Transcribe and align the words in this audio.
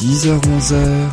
10h-11h 0.00 1.10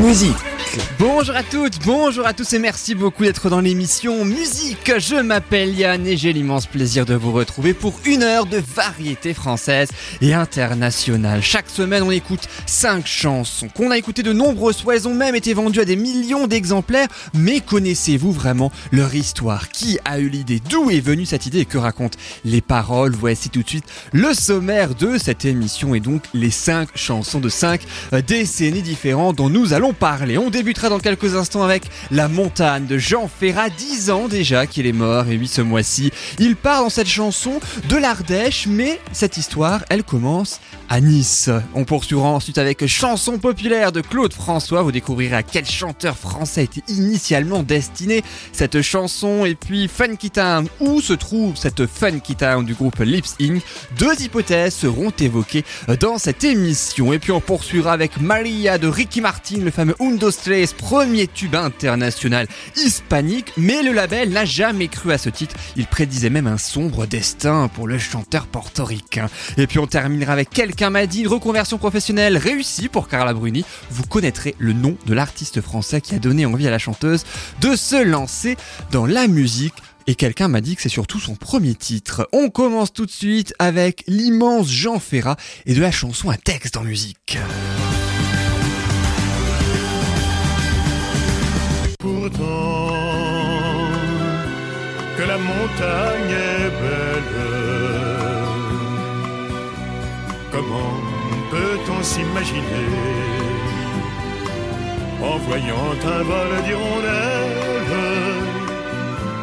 Musique 0.00 0.51
Bonjour 0.98 1.36
à 1.36 1.42
toutes, 1.42 1.84
bonjour 1.84 2.26
à 2.26 2.32
tous 2.32 2.52
et 2.54 2.58
merci 2.58 2.94
beaucoup 2.94 3.24
d'être 3.24 3.50
dans 3.50 3.60
l'émission 3.60 4.24
Musique. 4.24 4.92
Je 4.98 5.16
m'appelle 5.16 5.74
Yann 5.74 6.06
et 6.06 6.16
j'ai 6.16 6.32
l'immense 6.32 6.66
plaisir 6.66 7.04
de 7.04 7.14
vous 7.14 7.32
retrouver 7.32 7.74
pour 7.74 7.98
une 8.06 8.22
heure 8.22 8.46
de 8.46 8.62
variété 8.74 9.34
française 9.34 9.90
et 10.22 10.32
internationale. 10.32 11.42
Chaque 11.42 11.68
semaine, 11.68 12.02
on 12.02 12.10
écoute 12.10 12.48
cinq 12.64 13.06
chansons 13.06 13.68
qu'on 13.68 13.90
a 13.90 13.98
écoutées 13.98 14.22
de 14.22 14.32
nombreuses 14.32 14.80
fois. 14.80 14.96
Elles 14.96 15.08
ont 15.08 15.14
même 15.14 15.34
été 15.34 15.52
vendues 15.52 15.80
à 15.80 15.84
des 15.84 15.96
millions 15.96 16.46
d'exemplaires. 16.46 17.08
Mais 17.34 17.60
connaissez-vous 17.60 18.32
vraiment 18.32 18.72
leur 18.92 19.14
histoire? 19.14 19.68
Qui 19.68 19.98
a 20.06 20.20
eu 20.20 20.28
l'idée? 20.28 20.62
D'où 20.70 20.90
est 20.90 21.00
venue 21.00 21.26
cette 21.26 21.44
idée? 21.44 21.60
Et 21.60 21.64
que 21.66 21.78
racontent 21.78 22.18
les 22.44 22.62
paroles? 22.62 23.14
Voici 23.14 23.50
tout 23.50 23.62
de 23.62 23.68
suite 23.68 23.84
le 24.12 24.32
sommaire 24.32 24.94
de 24.94 25.18
cette 25.18 25.44
émission 25.44 25.94
et 25.94 26.00
donc 26.00 26.22
les 26.32 26.50
cinq 26.50 26.88
chansons 26.94 27.40
de 27.40 27.50
cinq 27.50 27.82
décennies 28.26 28.82
différentes 28.82 29.36
dont 29.36 29.50
nous 29.50 29.74
allons 29.74 29.92
parler. 29.92 30.38
Débutera 30.62 30.90
dans 30.90 31.00
quelques 31.00 31.34
instants 31.34 31.64
avec 31.64 31.82
La 32.12 32.28
montagne 32.28 32.86
de 32.86 32.96
Jean 32.96 33.26
Ferrat, 33.28 33.68
10 33.68 34.10
ans 34.12 34.28
déjà 34.28 34.64
qu'il 34.68 34.86
est 34.86 34.92
mort 34.92 35.26
et 35.26 35.36
oui 35.36 35.48
ce 35.48 35.60
mois-ci. 35.60 36.12
Il 36.38 36.54
part 36.54 36.84
dans 36.84 36.88
cette 36.88 37.08
chanson 37.08 37.58
de 37.88 37.96
l'Ardèche, 37.96 38.68
mais 38.68 39.00
cette 39.10 39.36
histoire, 39.36 39.84
elle 39.88 40.04
commence 40.04 40.60
Nice. 41.00 41.48
On 41.74 41.84
poursuivra 41.84 42.28
ensuite 42.28 42.58
avec 42.58 42.86
Chanson 42.86 43.38
populaire 43.38 43.92
de 43.92 44.00
Claude 44.00 44.32
François. 44.32 44.82
Vous 44.82 44.92
découvrirez 44.92 45.36
à 45.36 45.42
quel 45.42 45.64
chanteur 45.64 46.18
français 46.18 46.64
était 46.64 46.82
initialement 46.92 47.62
destiné 47.62 48.22
cette 48.52 48.82
chanson. 48.82 49.44
Et 49.44 49.54
puis 49.54 49.88
Funky 49.88 50.30
Town, 50.30 50.68
où 50.80 51.00
se 51.00 51.14
trouve 51.14 51.56
cette 51.56 51.86
Funky 51.86 52.36
Town 52.36 52.64
du 52.64 52.74
groupe 52.74 52.98
Lips 52.98 53.36
Inc? 53.40 53.62
Deux 53.98 54.20
hypothèses 54.20 54.74
seront 54.74 55.12
évoquées 55.18 55.64
dans 56.00 56.18
cette 56.18 56.44
émission. 56.44 57.12
Et 57.12 57.18
puis 57.18 57.32
on 57.32 57.40
poursuivra 57.40 57.92
avec 57.92 58.20
Maria 58.20 58.78
de 58.78 58.88
Ricky 58.88 59.20
Martin, 59.20 59.60
le 59.60 59.70
fameux 59.70 59.96
Undo 60.00 60.30
Stress, 60.30 60.74
premier 60.74 61.26
tube 61.26 61.54
international 61.54 62.46
hispanique. 62.76 63.52
Mais 63.56 63.82
le 63.82 63.92
label 63.92 64.30
n'a 64.30 64.44
jamais 64.44 64.88
cru 64.88 65.12
à 65.12 65.18
ce 65.18 65.30
titre. 65.30 65.56
Il 65.76 65.86
prédisait 65.86 66.30
même 66.30 66.46
un 66.46 66.58
sombre 66.58 67.06
destin 67.06 67.68
pour 67.68 67.88
le 67.88 67.98
chanteur 67.98 68.46
portoricain. 68.46 69.28
Et 69.56 69.66
puis 69.66 69.78
on 69.78 69.86
terminera 69.86 70.32
avec 70.32 70.50
quelqu'un 70.82 70.90
m'a 70.90 71.06
dit, 71.06 71.20
une 71.20 71.28
reconversion 71.28 71.78
professionnelle 71.78 72.36
réussie 72.36 72.88
pour 72.88 73.06
Carla 73.06 73.32
Bruni. 73.34 73.64
Vous 73.90 74.02
connaîtrez 74.02 74.56
le 74.58 74.72
nom 74.72 74.96
de 75.06 75.14
l'artiste 75.14 75.60
français 75.60 76.00
qui 76.00 76.16
a 76.16 76.18
donné 76.18 76.44
envie 76.44 76.66
à 76.66 76.72
la 76.72 76.80
chanteuse 76.80 77.22
de 77.60 77.76
se 77.76 78.02
lancer 78.02 78.56
dans 78.90 79.06
la 79.06 79.28
musique. 79.28 79.74
Et 80.08 80.16
quelqu'un 80.16 80.48
m'a 80.48 80.60
dit 80.60 80.74
que 80.74 80.82
c'est 80.82 80.88
surtout 80.88 81.20
son 81.20 81.36
premier 81.36 81.76
titre. 81.76 82.28
On 82.32 82.50
commence 82.50 82.92
tout 82.92 83.06
de 83.06 83.12
suite 83.12 83.54
avec 83.60 84.02
l'immense 84.08 84.68
Jean 84.68 84.98
Ferrat 84.98 85.36
et 85.66 85.74
de 85.74 85.80
la 85.80 85.92
chanson 85.92 86.30
à 86.30 86.36
texte 86.36 86.76
en 86.76 86.82
musique. 86.82 87.38
Pourtant, 92.00 92.88
que 95.16 95.22
la 95.22 95.38
montagne 95.38 96.30
est 96.30 96.70
belle 96.70 97.01
s'imaginer. 102.02 102.88
En 105.22 105.36
voyant 105.38 105.94
un 106.16 106.22
vol 106.22 106.52
d'hirondelles 106.64 107.82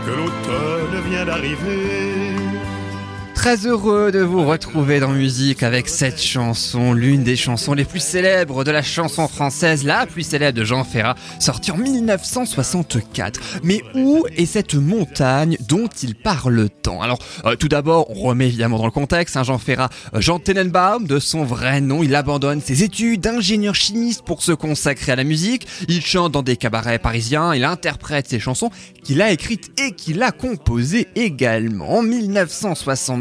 que 0.05 0.11
l'automne 0.11 1.09
vient 1.09 1.25
d'arriver 1.25 2.48
Très 3.39 3.65
heureux 3.65 4.11
de 4.11 4.19
vous 4.19 4.45
retrouver 4.45 4.99
dans 4.99 5.11
musique 5.11 5.63
avec 5.63 5.87
cette 5.87 6.21
chanson, 6.21 6.91
l'une 6.91 7.23
des 7.23 7.37
chansons 7.37 7.73
les 7.73 7.85
plus 7.85 8.01
célèbres 8.01 8.65
de 8.65 8.71
la 8.71 8.81
chanson 8.81 9.29
française, 9.29 9.85
la 9.85 10.05
plus 10.05 10.23
célèbre 10.23 10.59
de 10.59 10.65
Jean 10.65 10.83
Ferrat, 10.83 11.15
sortie 11.39 11.71
en 11.71 11.77
1964. 11.77 13.61
Mais 13.63 13.81
où 13.95 14.25
est 14.35 14.45
cette 14.45 14.75
montagne 14.75 15.55
dont 15.69 15.87
il 16.03 16.15
parle 16.15 16.67
tant? 16.83 17.01
Alors, 17.01 17.17
euh, 17.45 17.55
tout 17.55 17.69
d'abord, 17.69 18.09
on 18.09 18.15
remet 18.15 18.47
évidemment 18.47 18.77
dans 18.77 18.85
le 18.85 18.91
contexte, 18.91 19.37
hein, 19.37 19.43
Jean 19.43 19.57
Ferrat, 19.57 19.89
euh, 20.13 20.19
Jean 20.19 20.39
Tenenbaum, 20.39 21.07
de 21.07 21.17
son 21.17 21.45
vrai 21.45 21.79
nom, 21.79 22.03
il 22.03 22.15
abandonne 22.15 22.59
ses 22.59 22.83
études 22.83 23.21
d'ingénieur 23.21 23.73
chimiste 23.73 24.23
pour 24.25 24.43
se 24.43 24.51
consacrer 24.51 25.13
à 25.13 25.15
la 25.15 25.23
musique. 25.23 25.65
Il 25.87 26.05
chante 26.05 26.33
dans 26.33 26.43
des 26.43 26.57
cabarets 26.57 26.99
parisiens, 26.99 27.55
il 27.55 27.63
interprète 27.63 28.27
ses 28.27 28.41
chansons 28.41 28.69
qu'il 29.01 29.21
a 29.21 29.31
écrites 29.31 29.71
et 29.79 29.93
qu'il 29.93 30.21
a 30.23 30.33
composées 30.33 31.07
également. 31.15 31.99
En 31.99 32.03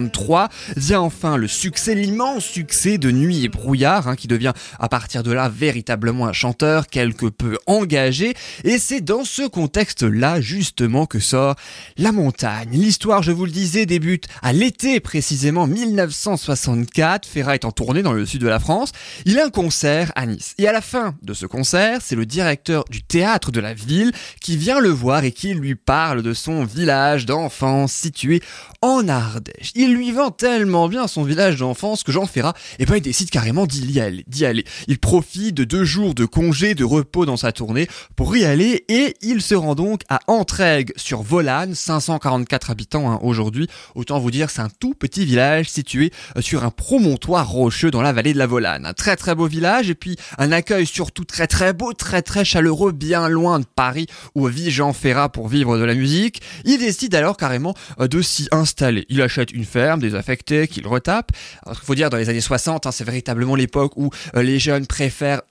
1963, 0.09 0.49
vient 0.77 1.01
enfin 1.01 1.37
le 1.37 1.49
succès, 1.49 1.95
l'immense 1.95 2.45
succès 2.45 2.99
de 2.99 3.11
Nuit 3.11 3.45
et 3.45 3.49
Brouillard, 3.49 4.09
hein, 4.09 4.17
qui 4.17 4.29
devient 4.29 4.53
à 4.79 4.89
partir 4.89 5.23
de 5.23 5.33
là 5.33 5.49
véritablement 5.49 6.27
un 6.27 6.33
chanteur 6.33 6.87
quelque 6.89 7.27
peu 7.27 7.59
engagé. 7.67 8.35
Et 8.65 8.79
c'est 8.79 9.01
dans 9.01 9.25
ce 9.25 9.47
contexte-là 9.47 10.41
justement 10.41 11.07
que 11.07 11.21
sort 11.21 11.57
La 11.97 12.13
Montagne. 12.13 12.71
L'histoire, 12.73 13.23
je 13.23 13.33
vous 13.33 13.45
le 13.45 13.51
disais, 13.51 13.87
débute 13.87 14.27
à 14.43 14.53
l'été 14.53 15.01
précisément 15.01 15.67
1964. 15.67 17.27
Ferrat 17.27 17.55
est 17.55 17.65
en 17.65 17.73
tournée 17.73 18.03
dans 18.03 18.13
le 18.13 18.27
sud 18.27 18.41
de 18.41 18.49
la 18.49 18.59
France. 18.59 18.93
Il 19.25 19.39
a 19.39 19.47
un 19.47 19.51
concert 19.51 20.13
à 20.17 20.27
Nice. 20.27 20.55
Et 20.59 20.67
à 20.67 20.73
la 20.73 20.81
fin 20.81 21.15
de 21.23 21.35
ce 21.35 21.47
concert, 21.47 22.01
c'est 22.03 22.17
le 22.17 22.27
directeur 22.27 22.85
du 22.91 23.03
théâtre 23.03 23.51
de 23.53 23.61
la 23.61 23.75
ville 23.75 24.13
qui 24.41 24.57
vient 24.57 24.81
le 24.81 24.89
voir 24.89 25.25
et 25.25 25.33
qui 25.33 25.55
lui 25.55 25.75
parle 25.75 26.23
de 26.23 26.35
son 26.35 26.65
village 26.65 27.27
d'enfance 27.27 27.93
situé 27.93 28.43
en 28.83 29.09
Ardèche. 29.09 29.73
Lui 29.99 30.15
tellement 30.37 30.89
bien 30.89 31.07
son 31.07 31.23
village 31.23 31.57
d'enfance 31.57 32.03
que 32.03 32.13
Jean 32.13 32.27
Ferrat, 32.27 32.55
eh 32.79 32.87
ben, 32.87 32.97
il 32.97 33.03
décide 33.03 33.31
carrément 33.31 33.67
d'y 33.67 34.01
aller, 34.01 34.25
aller. 34.43 34.65
Il 34.87 34.99
profite 34.99 35.55
de 35.55 35.65
deux 35.65 35.85
jours 35.85 36.15
de 36.15 36.25
congé, 36.25 36.75
de 36.75 36.85
repos 36.85 37.25
dans 37.25 37.37
sa 37.37 37.53
tournée 37.53 37.89
pour 38.17 38.37
y 38.37 38.45
aller 38.45 38.85
et 38.89 39.15
il 39.23 39.43
se 39.43 39.55
rend 39.55 39.75
donc 39.75 40.03
à 40.09 40.21
Entraigue 40.27 40.93
sur 40.97 41.23
Volane, 41.23 41.75
544 41.75 42.71
habitants 42.71 43.11
hein, 43.11 43.19
aujourd'hui. 43.23 43.69
Autant 43.95 44.19
vous 44.19 44.31
dire, 44.31 44.51
c'est 44.51 44.61
un 44.61 44.69
tout 44.81 44.95
petit 44.95 45.25
village 45.25 45.71
situé 45.71 46.13
euh, 46.37 46.41
sur 46.41 46.65
un 46.65 46.71
promontoire 46.71 47.49
rocheux 47.49 47.91
dans 47.91 48.03
la 48.03 48.13
vallée 48.13 48.33
de 48.33 48.39
la 48.39 48.47
Volane. 48.47 48.87
Un 48.87 48.95
très 48.95 49.17
très 49.17 49.35
beau 49.35 49.47
village 49.47 49.91
et 49.91 49.95
puis 49.95 50.17
un 50.37 50.53
accueil 50.53 50.87
surtout 50.87 51.25
très 51.25 51.47
très 51.47 51.73
beau, 51.73 51.93
très 51.93 52.23
très 52.23 52.45
chaleureux, 52.45 52.93
bien 52.93 53.29
loin 53.29 53.61
de 53.61 53.67
Paris 53.67 54.07
où 54.35 54.47
vit 54.47 54.71
Jean 54.71 54.93
Ferrat 54.93 55.29
pour 55.29 55.49
vivre 55.49 55.79
de 55.79 55.85
la 55.85 55.95
musique. 55.95 56.43
Il 56.65 56.79
décide 56.79 57.15
alors 57.15 57.37
carrément 57.37 57.75
euh, 58.01 58.09
de 58.09 58.23
s'y 58.23 58.49
installer. 58.53 59.07
Il 59.09 59.23
achète 59.23 59.53
une 59.53 59.65
ferme, 59.65 59.88
des 59.97 60.15
affectés 60.15 60.69
qu'il 60.69 60.87
retape. 60.87 61.33
Il 61.67 61.75
faut 61.75 61.95
dire, 61.95 62.11
dans 62.11 62.17
les 62.17 62.29
années 62.29 62.41
60, 62.41 62.87
hein, 62.87 62.93
c'est 62.93 63.05
véritablement 63.05 63.55
l'époque 63.55 63.93
où 63.97 64.11
euh, 64.37 64.43
les 64.43 64.59
jeunes 64.59 64.87
préfèrent 64.87 65.43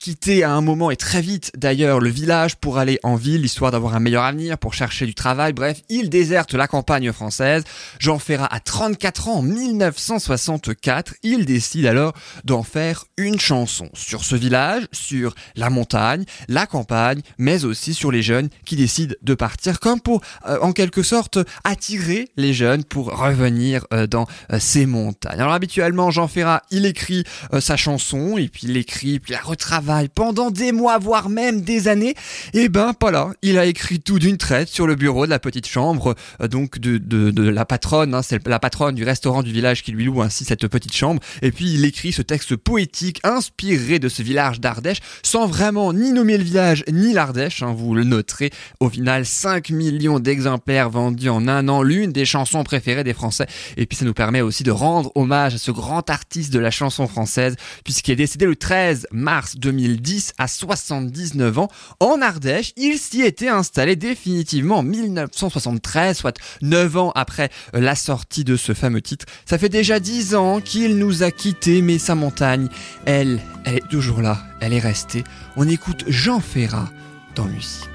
quitter 0.00 0.44
à 0.44 0.52
un 0.52 0.62
moment 0.62 0.90
et 0.90 0.96
très 0.96 1.20
vite 1.20 1.52
d'ailleurs 1.56 2.00
le 2.00 2.08
village 2.08 2.56
pour 2.56 2.78
aller 2.78 2.98
en 3.02 3.16
ville, 3.16 3.44
histoire 3.44 3.70
d'avoir 3.70 3.94
un 3.94 4.00
meilleur 4.00 4.24
avenir, 4.24 4.56
pour 4.56 4.72
chercher 4.72 5.04
du 5.04 5.14
travail. 5.14 5.52
Bref, 5.52 5.82
il 5.90 6.08
déserte 6.08 6.54
la 6.54 6.66
campagne 6.66 7.12
française. 7.12 7.64
Jean 7.98 8.18
Ferrat 8.18 8.48
a 8.50 8.60
34 8.60 9.28
ans 9.28 9.34
en 9.36 9.42
1964. 9.42 11.16
Il 11.22 11.44
décide 11.44 11.84
alors 11.84 12.14
d'en 12.44 12.62
faire 12.62 13.04
une 13.18 13.38
chanson 13.38 13.90
sur 13.92 14.24
ce 14.24 14.36
village, 14.36 14.84
sur 14.90 15.34
la 15.54 15.68
montagne, 15.68 16.24
la 16.48 16.66
campagne, 16.66 17.20
mais 17.36 17.66
aussi 17.66 17.92
sur 17.92 18.10
les 18.10 18.22
jeunes 18.22 18.48
qui 18.64 18.76
décident 18.76 19.14
de 19.20 19.34
partir, 19.34 19.80
comme 19.80 20.00
pour 20.00 20.22
euh, 20.46 20.58
en 20.62 20.72
quelque 20.72 21.02
sorte 21.02 21.38
attirer 21.64 22.30
les 22.38 22.54
jeunes 22.54 22.84
pour 22.84 23.14
revenir 23.14 23.86
euh, 23.92 24.06
dans 24.06 24.26
euh, 24.50 24.58
ces 24.58 24.86
montagnes. 24.86 25.40
Alors 25.40 25.52
habituellement, 25.52 26.10
Jean 26.10 26.26
Ferrat, 26.26 26.62
il 26.70 26.86
écrit 26.86 27.24
sa 27.60 27.76
chanson 27.76 28.38
et 28.38 28.48
puis 28.48 28.62
il 28.64 28.76
écrit, 28.78 29.20
puis 29.20 29.32
il 29.32 29.36
la 29.36 29.42
retravaille 29.42 29.89
pendant 30.14 30.50
des 30.50 30.72
mois, 30.72 30.98
voire 30.98 31.28
même 31.28 31.62
des 31.62 31.88
années. 31.88 32.14
Et 32.54 32.68
ben 32.68 32.92
pas 32.94 33.10
il 33.42 33.58
a 33.58 33.66
écrit 33.66 34.00
tout 34.00 34.18
d'une 34.18 34.36
traite 34.36 34.68
sur 34.68 34.86
le 34.86 34.94
bureau 34.94 35.26
de 35.26 35.30
la 35.30 35.38
petite 35.40 35.66
chambre, 35.66 36.14
euh, 36.40 36.48
donc 36.48 36.78
de, 36.78 36.98
de, 36.98 37.30
de 37.30 37.48
la 37.48 37.64
patronne, 37.64 38.14
hein, 38.14 38.22
c'est 38.22 38.46
la 38.46 38.58
patronne 38.60 38.94
du 38.94 39.04
restaurant 39.04 39.42
du 39.42 39.52
village 39.52 39.82
qui 39.82 39.90
lui 39.90 40.04
loue 40.04 40.22
ainsi 40.22 40.44
cette 40.44 40.66
petite 40.68 40.94
chambre. 40.94 41.20
Et 41.42 41.50
puis 41.50 41.72
il 41.72 41.84
écrit 41.84 42.12
ce 42.12 42.22
texte 42.22 42.56
poétique 42.56 43.20
inspiré 43.24 43.98
de 43.98 44.08
ce 44.08 44.22
village 44.22 44.60
d'Ardèche, 44.60 45.00
sans 45.22 45.46
vraiment 45.46 45.92
ni 45.92 46.12
nommer 46.12 46.38
le 46.38 46.44
village 46.44 46.84
ni 46.90 47.12
l'Ardèche. 47.12 47.62
Hein, 47.62 47.74
vous 47.76 47.94
le 47.94 48.04
noterez. 48.04 48.50
Au 48.78 48.88
final, 48.88 49.26
5 49.26 49.70
millions 49.70 50.20
d'exemplaires 50.20 50.90
vendus 50.90 51.28
en 51.28 51.48
un 51.48 51.68
an, 51.68 51.82
l'une 51.82 52.12
des 52.12 52.24
chansons 52.24 52.62
préférées 52.62 53.04
des 53.04 53.14
Français. 53.14 53.46
Et 53.76 53.86
puis 53.86 53.96
ça 53.96 54.04
nous 54.04 54.14
permet 54.14 54.40
aussi 54.40 54.62
de 54.62 54.70
rendre 54.70 55.10
hommage 55.16 55.54
à 55.54 55.58
ce 55.58 55.72
grand 55.72 56.08
artiste 56.10 56.52
de 56.52 56.58
la 56.58 56.70
chanson 56.70 57.08
française, 57.08 57.56
puisqu'il 57.84 58.12
est 58.12 58.16
décédé 58.16 58.46
le 58.46 58.56
13 58.56 59.08
mars 59.10 59.56
2000 59.56 59.79
2010 59.80 60.34
à 60.38 60.48
79 60.48 61.58
ans 61.58 61.68
en 62.00 62.20
Ardèche. 62.20 62.72
Il 62.76 62.98
s'y 62.98 63.22
était 63.22 63.48
installé 63.48 63.96
définitivement 63.96 64.78
en 64.78 64.82
1973, 64.82 66.16
soit 66.16 66.38
9 66.62 66.96
ans 66.96 67.12
après 67.14 67.50
la 67.72 67.94
sortie 67.94 68.44
de 68.44 68.56
ce 68.56 68.74
fameux 68.74 69.02
titre. 69.02 69.26
Ça 69.46 69.58
fait 69.58 69.68
déjà 69.68 70.00
10 70.00 70.34
ans 70.34 70.60
qu'il 70.60 70.98
nous 70.98 71.22
a 71.22 71.30
quittés, 71.30 71.82
mais 71.82 71.98
sa 71.98 72.14
montagne, 72.14 72.68
elle, 73.06 73.40
elle 73.64 73.76
est 73.76 73.88
toujours 73.88 74.20
là, 74.20 74.38
elle 74.60 74.72
est 74.72 74.80
restée. 74.80 75.24
On 75.56 75.68
écoute 75.68 76.04
Jean 76.06 76.40
Ferrat 76.40 76.90
dans 77.34 77.46
musique. 77.46 77.88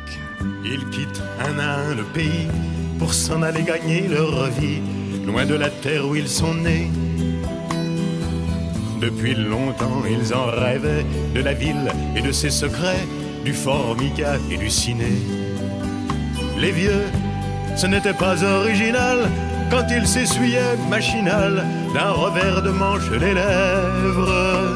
Ils 0.63 0.85
quittent 0.89 1.21
un 1.39 1.59
à 1.59 1.75
un 1.89 1.95
le 1.95 2.03
pays 2.03 2.47
pour 2.99 3.13
s'en 3.13 3.41
aller 3.41 3.63
gagner 3.63 4.07
leur 4.07 4.49
vie, 4.51 4.81
loin 5.25 5.45
de 5.45 5.55
la 5.55 5.69
terre 5.69 6.07
où 6.07 6.15
ils 6.15 6.27
sont 6.27 6.53
nés. 6.53 6.89
Depuis 9.05 9.35
longtemps, 9.35 10.01
ils 10.09 10.33
en 10.33 10.47
rêvaient 10.47 11.05
de 11.35 11.39
la 11.39 11.53
ville 11.53 11.91
et 12.15 12.21
de 12.21 12.31
ses 12.31 12.49
secrets, 12.49 13.05
du 13.43 13.53
formica 13.53 14.37
et 14.49 14.57
du 14.57 14.67
ciné. 14.67 15.13
Les 16.57 16.71
vieux, 16.71 17.03
ce 17.75 17.85
n'était 17.85 18.15
pas 18.15 18.43
original 18.43 19.19
quand 19.69 19.85
ils 19.95 20.07
s'essuyaient 20.07 20.75
machinal 20.89 21.63
d'un 21.93 22.09
revers 22.13 22.63
de 22.63 22.71
manche 22.71 23.11
les 23.11 23.35
lèvres. 23.35 24.73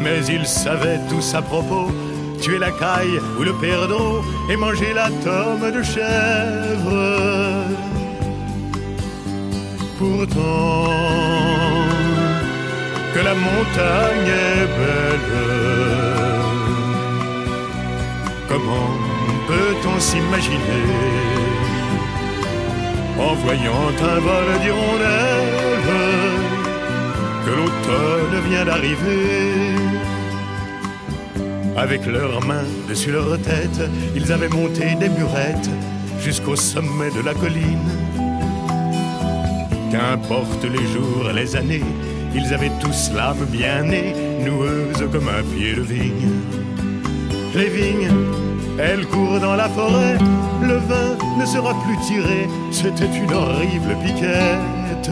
Mais 0.00 0.26
ils 0.26 0.46
savaient 0.46 0.98
tous 1.08 1.32
à 1.36 1.42
propos 1.42 1.92
tuer 2.40 2.58
la 2.58 2.72
caille 2.72 3.20
ou 3.38 3.44
le 3.44 3.52
perdreau 3.52 4.22
et 4.50 4.56
manger 4.56 4.92
la 4.94 5.08
tome 5.22 5.70
de 5.70 5.82
chèvre. 5.84 6.98
Pourtant, 9.96 11.51
que 13.14 13.20
la 13.20 13.34
montagne 13.34 14.32
est 14.48 14.66
belle, 14.78 15.30
comment 18.48 18.90
peut-on 19.48 20.00
s'imaginer 20.00 20.86
en 23.18 23.34
voyant 23.34 23.88
un 24.00 24.18
vol 24.20 24.48
d'hirondelles 24.62 25.88
que 27.44 27.50
l'automne 27.50 28.36
vient 28.48 28.64
d'arriver? 28.64 29.72
Avec 31.76 32.06
leurs 32.06 32.44
mains 32.46 32.70
dessus 32.88 33.12
leur 33.12 33.38
tête, 33.40 33.80
ils 34.14 34.32
avaient 34.32 34.48
monté 34.48 34.94
des 35.00 35.08
murettes 35.08 35.70
jusqu'au 36.20 36.56
sommet 36.56 37.10
de 37.10 37.22
la 37.24 37.34
colline. 37.34 37.90
Qu'importe 39.90 40.64
les 40.64 40.86
jours, 40.92 41.30
les 41.34 41.56
années, 41.56 41.84
ils 42.34 42.52
avaient 42.54 42.72
tous 42.80 43.10
l'âme 43.14 43.44
bien 43.50 43.82
née, 43.82 44.14
noueuse 44.44 45.04
comme 45.12 45.28
un 45.28 45.42
pied 45.54 45.74
de 45.74 45.82
vigne. 45.82 46.30
Les 47.54 47.68
vignes, 47.68 48.10
elles 48.78 49.06
courent 49.06 49.40
dans 49.40 49.56
la 49.56 49.68
forêt, 49.68 50.16
le 50.62 50.76
vin 50.76 51.16
ne 51.38 51.44
sera 51.44 51.74
plus 51.84 51.98
tiré, 51.98 52.48
c'était 52.70 53.04
une 53.04 53.32
horrible 53.32 53.96
piquette. 54.04 55.10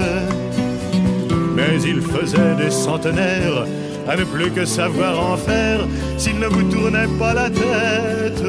Mais 1.55 1.83
ils 1.83 2.01
faisaient 2.01 2.55
des 2.57 2.71
centenaires 2.71 3.67
à 4.09 4.17
ne 4.17 4.25
plus 4.25 4.51
que 4.51 4.65
savoir 4.65 5.33
en 5.33 5.37
faire 5.37 5.81
s'il 6.17 6.39
ne 6.39 6.47
vous 6.47 6.63
tournait 6.71 7.09
pas 7.19 7.35
la 7.35 7.51
tête. 7.51 8.43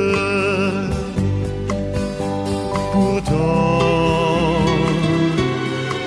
Pourtant, 2.93 3.79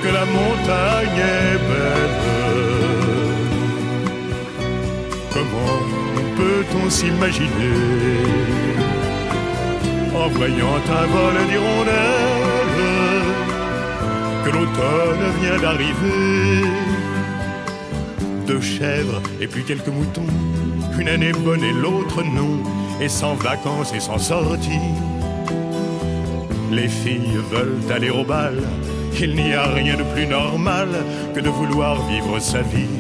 que 0.03 0.09
la 0.09 0.25
montagne 0.25 1.19
est 1.19 1.59
belle, 1.69 2.24
comment 5.35 5.81
peut-on 6.37 6.89
s'imaginer 6.89 7.79
en 10.15 10.29
voyant 10.29 10.77
un 11.01 11.07
vol 11.15 11.37
d'hirondelles 11.49 12.55
que 14.45 14.51
l'automne 14.51 15.27
vient 15.41 15.61
d'arriver 15.61 16.69
deux 18.47 18.61
chèvres 18.61 19.23
et 19.41 19.47
puis 19.47 19.65
quelques 19.65 19.89
moutons. 19.89 20.27
Une 20.99 21.09
année 21.09 21.33
bonne 21.33 21.65
et 21.65 21.73
l'autre 21.73 22.23
non, 22.23 22.59
et 23.01 23.09
sans 23.09 23.35
vacances 23.35 23.93
et 23.95 24.01
sans 24.01 24.19
sortie. 24.19 24.91
Les 26.71 26.89
filles 26.89 27.39
veulent 27.51 27.93
aller 27.93 28.11
au 28.11 28.25
bal, 28.25 28.63
il 29.21 29.35
n'y 29.35 29.55
a 29.55 29.67
rien 29.67 29.97
de 29.97 30.03
plus 30.15 30.27
normal 30.27 30.89
que 31.35 31.41
de 31.41 31.49
vouloir 31.49 32.07
vivre 32.07 32.39
sa 32.39 32.63
vie. 32.63 32.95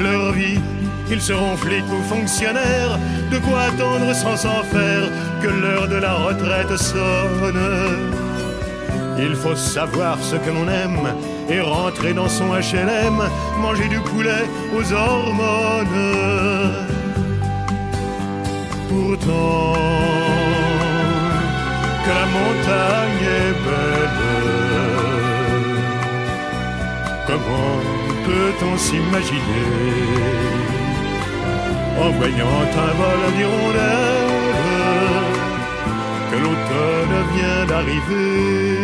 Leur 0.00 0.32
vie, 0.32 0.60
ils 1.10 1.22
seront 1.22 1.56
flics 1.56 1.90
ou 1.90 2.02
fonctionnaires, 2.02 2.98
de 3.30 3.38
quoi 3.38 3.62
attendre 3.62 4.14
sans 4.14 4.36
s'en 4.36 4.62
faire 4.64 5.08
que 5.42 5.48
l'heure 5.48 5.88
de 5.88 5.96
la 5.96 6.14
retraite 6.14 6.76
sonne. 6.76 8.18
Il 9.18 9.34
faut 9.34 9.56
savoir 9.56 10.18
ce 10.20 10.36
que 10.36 10.50
l'on 10.50 10.68
aime 10.68 11.08
et 11.50 11.60
rentrer 11.60 12.12
dans 12.12 12.28
son 12.28 12.48
HLM, 12.48 13.18
manger 13.60 13.88
du 13.88 14.00
poulet 14.00 14.44
aux 14.76 14.92
hormones. 14.92 15.86
Pourtant, 18.88 19.74
que 22.04 22.10
la 22.20 22.26
montagne 22.36 23.24
est 23.42 23.54
belle, 23.66 24.20
comment 27.26 27.80
peut-on 28.24 28.76
s'imaginer? 28.76 30.67
En 32.00 32.10
voyant 32.12 32.68
un 32.86 32.92
vol 33.00 33.22
d'hirondelles 33.36 34.28
que 34.32 34.37
l'automne 36.38 37.34
vient 37.34 37.66
d'arriver 37.66 38.78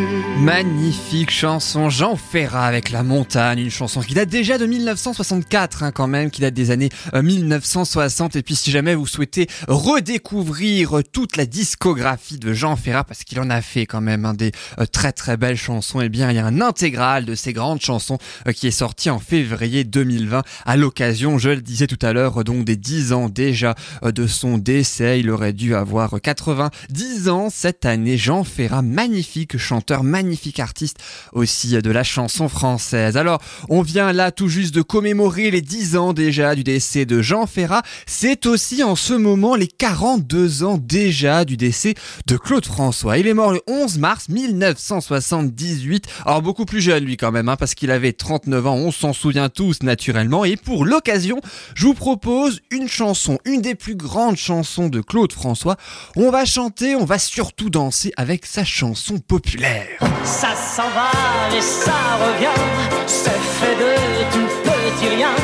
Magnifique 0.45 1.31
chanson, 1.31 1.89
Jean 1.89 2.17
Ferrat 2.17 2.67
avec 2.67 2.91
La 2.91 3.03
Montagne, 3.03 3.61
une 3.61 3.71
chanson 3.71 4.01
qui 4.01 4.15
date 4.15 4.29
déjà 4.29 4.59
de 4.59 4.67
1964 4.67 5.85
hein, 5.85 5.93
quand 5.93 6.09
même, 6.09 6.31
qui 6.31 6.41
date 6.41 6.53
des 6.53 6.71
années 6.71 6.91
1960. 7.15 8.37
Et 8.37 8.43
puis 8.43 8.57
si 8.57 8.71
jamais 8.71 8.95
vous 8.95 9.07
souhaitez 9.07 9.47
redécouvrir 9.69 11.01
toute 11.13 11.37
la 11.37 11.47
discographie 11.47 12.39
de 12.39 12.53
Jean 12.53 12.75
Ferrat, 12.77 13.05
parce 13.05 13.23
qu'il 13.23 13.39
en 13.41 13.49
a 13.49 13.63
fait 13.63 13.87
quand 13.87 14.01
même 14.01 14.25
hein, 14.27 14.35
des 14.35 14.51
euh, 14.79 14.87
très 14.87 15.13
très 15.13 15.37
belles 15.37 15.57
chansons, 15.57 16.03
et 16.03 16.07
eh 16.07 16.09
bien 16.09 16.31
il 16.31 16.37
y 16.37 16.41
a 16.41 16.45
un 16.45 16.61
intégral 16.61 17.25
de 17.25 17.35
ces 17.35 17.53
grandes 17.53 17.81
chansons 17.81 18.19
euh, 18.49 18.53
qui 18.53 18.67
est 18.67 18.73
sorti 18.73 19.09
en 19.11 19.21
février 19.21 19.85
2020 19.85 20.43
à 20.67 20.77
l'occasion, 20.77 21.39
je 21.39 21.51
le 21.51 21.63
disais 21.63 21.87
tout 21.87 22.05
à 22.05 22.13
l'heure, 22.13 22.43
donc 22.43 22.65
des 22.65 22.77
10 22.77 23.13
ans 23.13 23.29
déjà 23.29 23.77
euh, 24.03 24.11
de 24.11 24.27
son 24.27 24.59
décès. 24.59 25.21
Il 25.21 25.31
aurait 25.31 25.53
dû 25.53 25.75
avoir 25.75 26.21
90 26.21 27.29
ans 27.29 27.44
cette 27.51 27.85
année. 27.85 28.17
Jean 28.17 28.45
Ferrat, 28.45 28.83
magnifique 28.83 29.57
chanteur, 29.57 30.03
magnifique 30.03 30.61
artiste 30.61 30.99
aussi 31.33 31.81
de 31.81 31.91
la 31.91 32.05
chanson 32.05 32.49
française. 32.49 33.17
Alors, 33.17 33.41
on 33.69 33.83
vient 33.83 34.13
là 34.13 34.31
tout 34.31 34.49
juste 34.49 34.75
de 34.75 34.83
commémorer 34.83 35.51
les 35.51 35.61
10 35.61 35.97
ans 35.97 36.13
déjà 36.13 36.55
du 36.55 36.65
décès 36.65 37.05
de 37.07 37.23
Jean 37.23 37.47
Ferrat. 37.47 37.83
C'est 38.07 38.47
aussi 38.47 38.83
en 38.83 38.97
ce 38.97 39.15
moment 39.15 39.55
les 39.55 39.67
42 39.67 40.65
ans 40.65 40.79
déjà 40.79 41.45
du 41.45 41.57
décès 41.57 41.95
de 42.27 42.37
Claude 42.37 42.67
François. 42.67 43.19
Il 43.19 43.27
est 43.27 43.35
mort 43.35 43.53
le 43.53 43.61
11 43.67 43.99
mars 43.99 44.29
1978. 44.29 46.07
Alors, 46.27 46.43
beaucoup 46.43 46.65
plus 46.65 46.81
jeune 46.81 47.05
lui 47.05 47.17
quand 47.17 47.33
même, 47.33 47.49
hein, 47.49 47.57
parce 47.57 47.75
qu'il 47.75 47.91
avait 47.91 48.13
39 48.13 48.67
ans. 48.67 48.77
On 48.77 48.93
s'en 48.93 49.13
souvient 49.13 49.49
tous 49.49 49.83
naturellement. 49.83 50.45
Et 50.45 50.57
pour 50.57 50.85
l'occasion, 50.85 51.41
je 51.75 51.87
vous 51.87 51.95
propose 51.95 52.61
une 52.71 52.89
chanson, 52.89 53.39
une 53.45 53.63
des 53.63 53.75
plus 53.75 53.97
grandes 53.97 54.37
chansons 54.37 54.89
de 54.89 55.01
Claude 55.01 55.33
François. 55.33 55.77
On 56.17 56.31
va 56.31 56.45
chanter, 56.45 56.97
on 56.97 57.05
va 57.05 57.19
surtout 57.35 57.69
danser 57.69 58.13
avec 58.17 58.47
sa 58.47 58.63
chanson 58.63 59.19
populaire. 59.19 59.99
Ça 60.23 60.55
s'en 60.55 60.89
va 60.91 61.11
et 61.57 61.61
ça 61.61 62.01
revient, 62.25 62.61
c'est 63.09 63.43
fait 63.59 63.75
de 63.75 63.93
tout 64.33 64.51
petit 64.63 65.09
rien. 65.17 65.35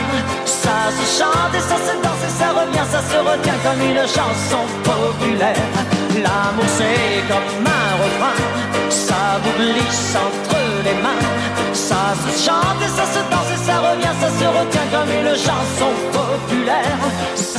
Ça 0.44 0.92
se 0.96 1.18
chante 1.18 1.52
et 1.52 1.64
ça 1.70 1.78
se 1.86 1.94
danse 2.00 2.22
et 2.28 2.34
ça 2.38 2.50
revient, 2.52 2.86
ça 2.92 3.02
se 3.10 3.18
retient 3.18 3.58
comme 3.64 3.82
une 3.90 4.06
chanson 4.06 4.62
populaire. 4.84 5.66
L'amour 6.14 6.70
c'est 6.78 7.26
comme 7.26 7.66
un 7.66 7.92
refrain, 8.04 8.40
ça 8.88 9.40
vous 9.42 9.54
glisse 9.58 10.14
entre 10.14 10.59
les 10.82 10.94
mains. 11.02 11.40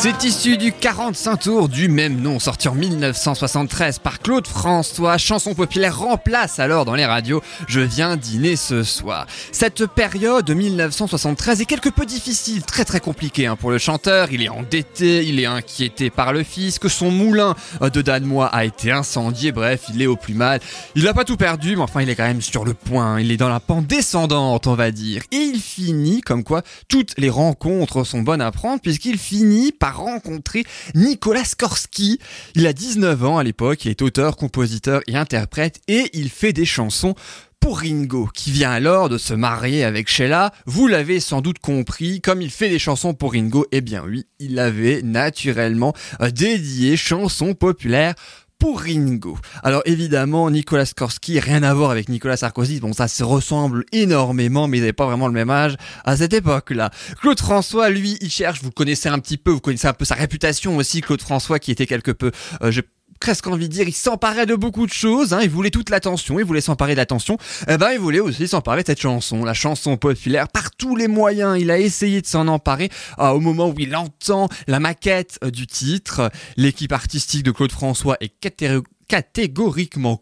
C'est 0.01 0.23
issu 0.23 0.57
du 0.57 0.73
45 0.73 1.37
tours 1.37 1.69
du 1.69 1.87
même 1.87 2.19
nom, 2.19 2.39
sorti 2.39 2.67
en 2.67 2.73
1973 2.73 3.99
par 3.99 4.19
Claude 4.19 4.47
François. 4.47 5.19
Chanson 5.19 5.53
populaire 5.53 5.99
remplace 5.99 6.57
alors 6.57 6.85
dans 6.85 6.95
les 6.95 7.05
radios 7.05 7.43
Je 7.67 7.81
viens 7.81 8.17
dîner 8.17 8.55
ce 8.55 8.81
soir. 8.81 9.27
Cette 9.51 9.85
période 9.85 10.43
de 10.43 10.55
1973 10.55 11.61
est 11.61 11.65
quelque 11.65 11.89
peu 11.89 12.07
difficile, 12.07 12.63
très 12.63 12.83
très 12.83 12.99
compliquée 12.99 13.45
hein, 13.45 13.55
pour 13.55 13.69
le 13.69 13.77
chanteur. 13.77 14.29
Il 14.31 14.41
est 14.41 14.49
endetté, 14.49 15.23
il 15.23 15.39
est 15.39 15.45
inquiété 15.45 16.09
par 16.09 16.33
le 16.33 16.41
fisc, 16.41 16.89
son 16.89 17.11
moulin 17.11 17.55
de 17.81 18.01
Danois 18.01 18.47
a 18.47 18.65
été 18.65 18.91
incendié, 18.91 19.51
bref, 19.51 19.83
il 19.93 20.01
est 20.01 20.07
au 20.07 20.15
plus 20.15 20.33
mal. 20.33 20.59
Il 20.95 21.03
n'a 21.03 21.13
pas 21.13 21.25
tout 21.25 21.37
perdu, 21.37 21.75
mais 21.75 21.83
enfin 21.83 22.01
il 22.01 22.09
est 22.09 22.15
quand 22.15 22.23
même 22.23 22.41
sur 22.41 22.65
le 22.65 22.73
point, 22.73 23.10
il 23.17 23.31
est 23.31 23.37
dans 23.37 23.49
la 23.49 23.59
pente 23.59 23.87
descendante, 23.87 24.67
on 24.67 24.75
va 24.75 24.91
dire. 24.91 25.23
Et 25.31 25.37
il 25.37 25.59
finit, 25.59 26.21
comme 26.21 26.43
quoi 26.43 26.61
toutes 26.87 27.13
les 27.17 27.29
rencontres 27.29 28.03
sont 28.03 28.21
bonnes 28.21 28.41
à 28.41 28.51
prendre, 28.51 28.81
puisqu'il 28.81 29.17
finit 29.17 29.71
par 29.71 29.97
rencontrer 29.97 30.65
Nicolas 30.95 31.45
Skorsky. 31.45 32.19
Il 32.55 32.67
a 32.67 32.73
19 32.73 33.23
ans 33.23 33.37
à 33.37 33.43
l'époque, 33.43 33.85
il 33.85 33.91
est 33.91 34.01
auteur, 34.01 34.35
compositeur 34.35 35.01
et 35.07 35.15
interprète 35.15 35.81
et 35.87 36.09
il 36.13 36.29
fait 36.29 36.53
des 36.53 36.65
chansons 36.65 37.15
pour 37.61 37.79
Ringo, 37.79 38.27
qui 38.33 38.51
vient 38.51 38.71
alors 38.71 39.07
de 39.07 39.19
se 39.19 39.35
marier 39.35 39.83
avec 39.83 40.09
Sheila. 40.09 40.51
Vous 40.65 40.87
l'avez 40.87 41.19
sans 41.19 41.41
doute 41.41 41.59
compris, 41.59 42.19
comme 42.19 42.41
il 42.41 42.49
fait 42.49 42.69
des 42.69 42.79
chansons 42.79 43.13
pour 43.13 43.33
Ringo, 43.33 43.67
eh 43.71 43.81
bien 43.81 44.03
oui, 44.03 44.25
il 44.39 44.57
avait 44.57 45.03
naturellement 45.03 45.93
dédié 46.33 46.97
chansons 46.97 47.53
populaires 47.53 48.15
pour 48.61 48.79
Ringo. 48.79 49.39
Alors 49.63 49.81
évidemment, 49.85 50.51
Nicolas 50.51 50.85
Skorsky, 50.85 51.39
rien 51.39 51.63
à 51.63 51.73
voir 51.73 51.89
avec 51.89 52.09
Nicolas 52.09 52.37
Sarkozy, 52.37 52.79
bon 52.79 52.93
ça 52.93 53.07
se 53.07 53.23
ressemble 53.23 53.85
énormément, 53.91 54.67
mais 54.67 54.77
ils 54.77 54.81
n'avaient 54.81 54.93
pas 54.93 55.07
vraiment 55.07 55.25
le 55.25 55.33
même 55.33 55.49
âge 55.49 55.77
à 56.05 56.15
cette 56.15 56.33
époque-là. 56.33 56.91
Claude 57.19 57.39
François, 57.39 57.89
lui, 57.89 58.19
il 58.21 58.29
cherche, 58.29 58.61
vous 58.61 58.69
connaissez 58.69 59.09
un 59.09 59.17
petit 59.17 59.37
peu, 59.37 59.49
vous 59.49 59.61
connaissez 59.61 59.87
un 59.87 59.93
peu 59.93 60.05
sa 60.05 60.13
réputation 60.13 60.77
aussi, 60.77 61.01
Claude 61.01 61.23
François 61.23 61.57
qui 61.57 61.71
était 61.71 61.87
quelque 61.87 62.11
peu, 62.11 62.29
euh, 62.61 62.69
je 62.69 62.81
presque 63.21 63.47
envie 63.47 63.69
de 63.69 63.73
dire, 63.73 63.87
il 63.87 63.93
s'emparait 63.93 64.47
de 64.47 64.55
beaucoup 64.55 64.87
de 64.87 64.91
choses, 64.91 65.31
hein, 65.31 65.39
il 65.43 65.49
voulait 65.49 65.69
toute 65.69 65.91
l'attention, 65.91 66.39
il 66.39 66.45
voulait 66.45 66.59
s'emparer 66.59 66.93
de 66.93 66.97
l'attention, 66.97 67.37
eh 67.69 67.77
ben 67.77 67.91
il 67.91 67.99
voulait 67.99 68.19
aussi 68.19 68.47
s'emparer 68.47 68.81
de 68.81 68.87
cette 68.87 68.99
chanson, 68.99 69.45
la 69.45 69.53
chanson 69.53 69.95
populaire, 69.95 70.47
par 70.47 70.71
tous 70.71 70.95
les 70.95 71.07
moyens, 71.07 71.57
il 71.59 71.69
a 71.69 71.79
essayé 71.79 72.21
de 72.21 72.27
s'en 72.27 72.47
emparer 72.47 72.89
ah, 73.17 73.35
au 73.35 73.39
moment 73.39 73.69
où 73.69 73.75
il 73.77 73.95
entend 73.95 74.49
la 74.67 74.79
maquette 74.79 75.37
euh, 75.43 75.51
du 75.51 75.67
titre, 75.67 76.31
l'équipe 76.57 76.91
artistique 76.91 77.43
de 77.43 77.51
Claude 77.51 77.71
François 77.71 78.17
est 78.19 78.33
catégoriquement 78.41 78.87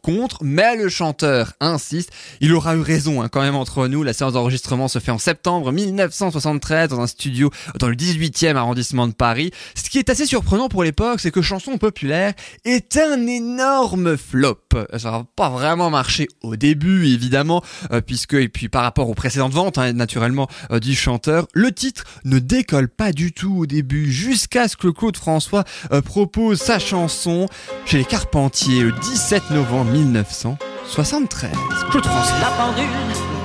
contre, 0.01 0.39
mais 0.43 0.75
le 0.75 0.89
chanteur 0.89 1.53
insiste. 1.60 2.12
Il 2.41 2.53
aura 2.53 2.75
eu 2.75 2.81
raison 2.81 3.22
hein, 3.22 3.29
quand 3.29 3.41
même 3.41 3.55
entre 3.55 3.88
nous. 3.88 4.03
La 4.03 4.13
séance 4.13 4.34
d'enregistrement 4.34 4.88
se 4.88 5.00
fait 5.00 5.12
en 5.12 5.17
septembre 5.17 5.72
1973 5.72 6.89
dans 6.89 7.00
un 7.00 7.08
studio 7.08 7.51
dans 7.79 7.88
le 7.88 7.96
18e 7.96 8.55
arrondissement 8.55 9.08
de 9.08 9.13
Paris. 9.13 9.51
Ce 9.75 9.89
qui 9.89 10.00
est 10.00 10.10
assez 10.10 10.25
surprenant 10.25 10.69
pour 10.69 10.84
l'époque, 10.84 11.19
c'est 11.19 11.31
que 11.31 11.41
Chanson 11.41 11.77
populaire 11.77 12.34
est 12.65 12.98
un 12.98 13.25
énorme 13.27 14.17
flop. 14.17 14.60
Ça 14.98 15.12
va 15.12 15.25
pas 15.36 15.50
vraiment 15.50 15.89
marché 15.89 16.27
au 16.41 16.55
début, 16.55 17.08
évidemment, 17.08 17.63
euh, 17.91 18.01
puisque 18.01 18.34
et 18.34 18.50
puis 18.50 18.69
par 18.69 18.84
rapport 18.84 19.10
aux 19.10 19.13
précédentes 19.13 19.53
ventes, 19.53 19.77
hein, 19.77 19.93
naturellement 19.93 20.48
euh, 20.72 20.79
du 20.79 20.96
chanteur, 20.96 21.48
le 21.53 21.72
titre 21.72 22.03
ne 22.25 22.39
décolle 22.39 22.89
pas 22.89 23.12
du 23.12 23.31
tout 23.31 23.55
au 23.60 23.65
début, 23.65 24.12
jusqu'à 24.12 24.67
ce 24.67 24.77
que 24.77 24.88
Claude 24.88 25.17
François 25.17 25.63
euh, 25.91 26.01
propose 26.01 26.60
sa 26.60 26.79
chanson 26.79 27.48
chez 27.86 27.98
les 27.98 28.05
Carpentiers 28.05 28.78
le 28.83 28.91
17 28.91 29.51
novembre 29.51 29.91
1973. 29.91 31.51
Claude 31.91 32.05
François. 32.05 32.39
La 32.39 32.51
pendule 32.51 32.86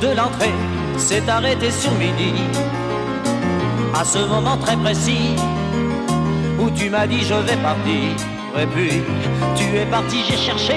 de 0.01 0.17
l'entrée 0.17 0.53
s'est 0.97 1.29
arrêtée 1.29 1.71
sur 1.71 1.93
midi. 1.93 2.33
À 3.99 4.05
ce 4.05 4.19
moment 4.19 4.57
très 4.59 4.77
précis 4.77 5.37
où 6.61 6.71
tu 6.71 6.91
m'as 6.91 7.07
dit 7.07 7.23
je 7.23 7.35
vais 7.35 7.57
partir. 7.57 8.11
Et 8.61 8.67
puis 8.67 9.03
tu 9.57 9.77
es 9.77 9.87
parti, 9.87 10.23
j'ai 10.29 10.37
cherché 10.37 10.77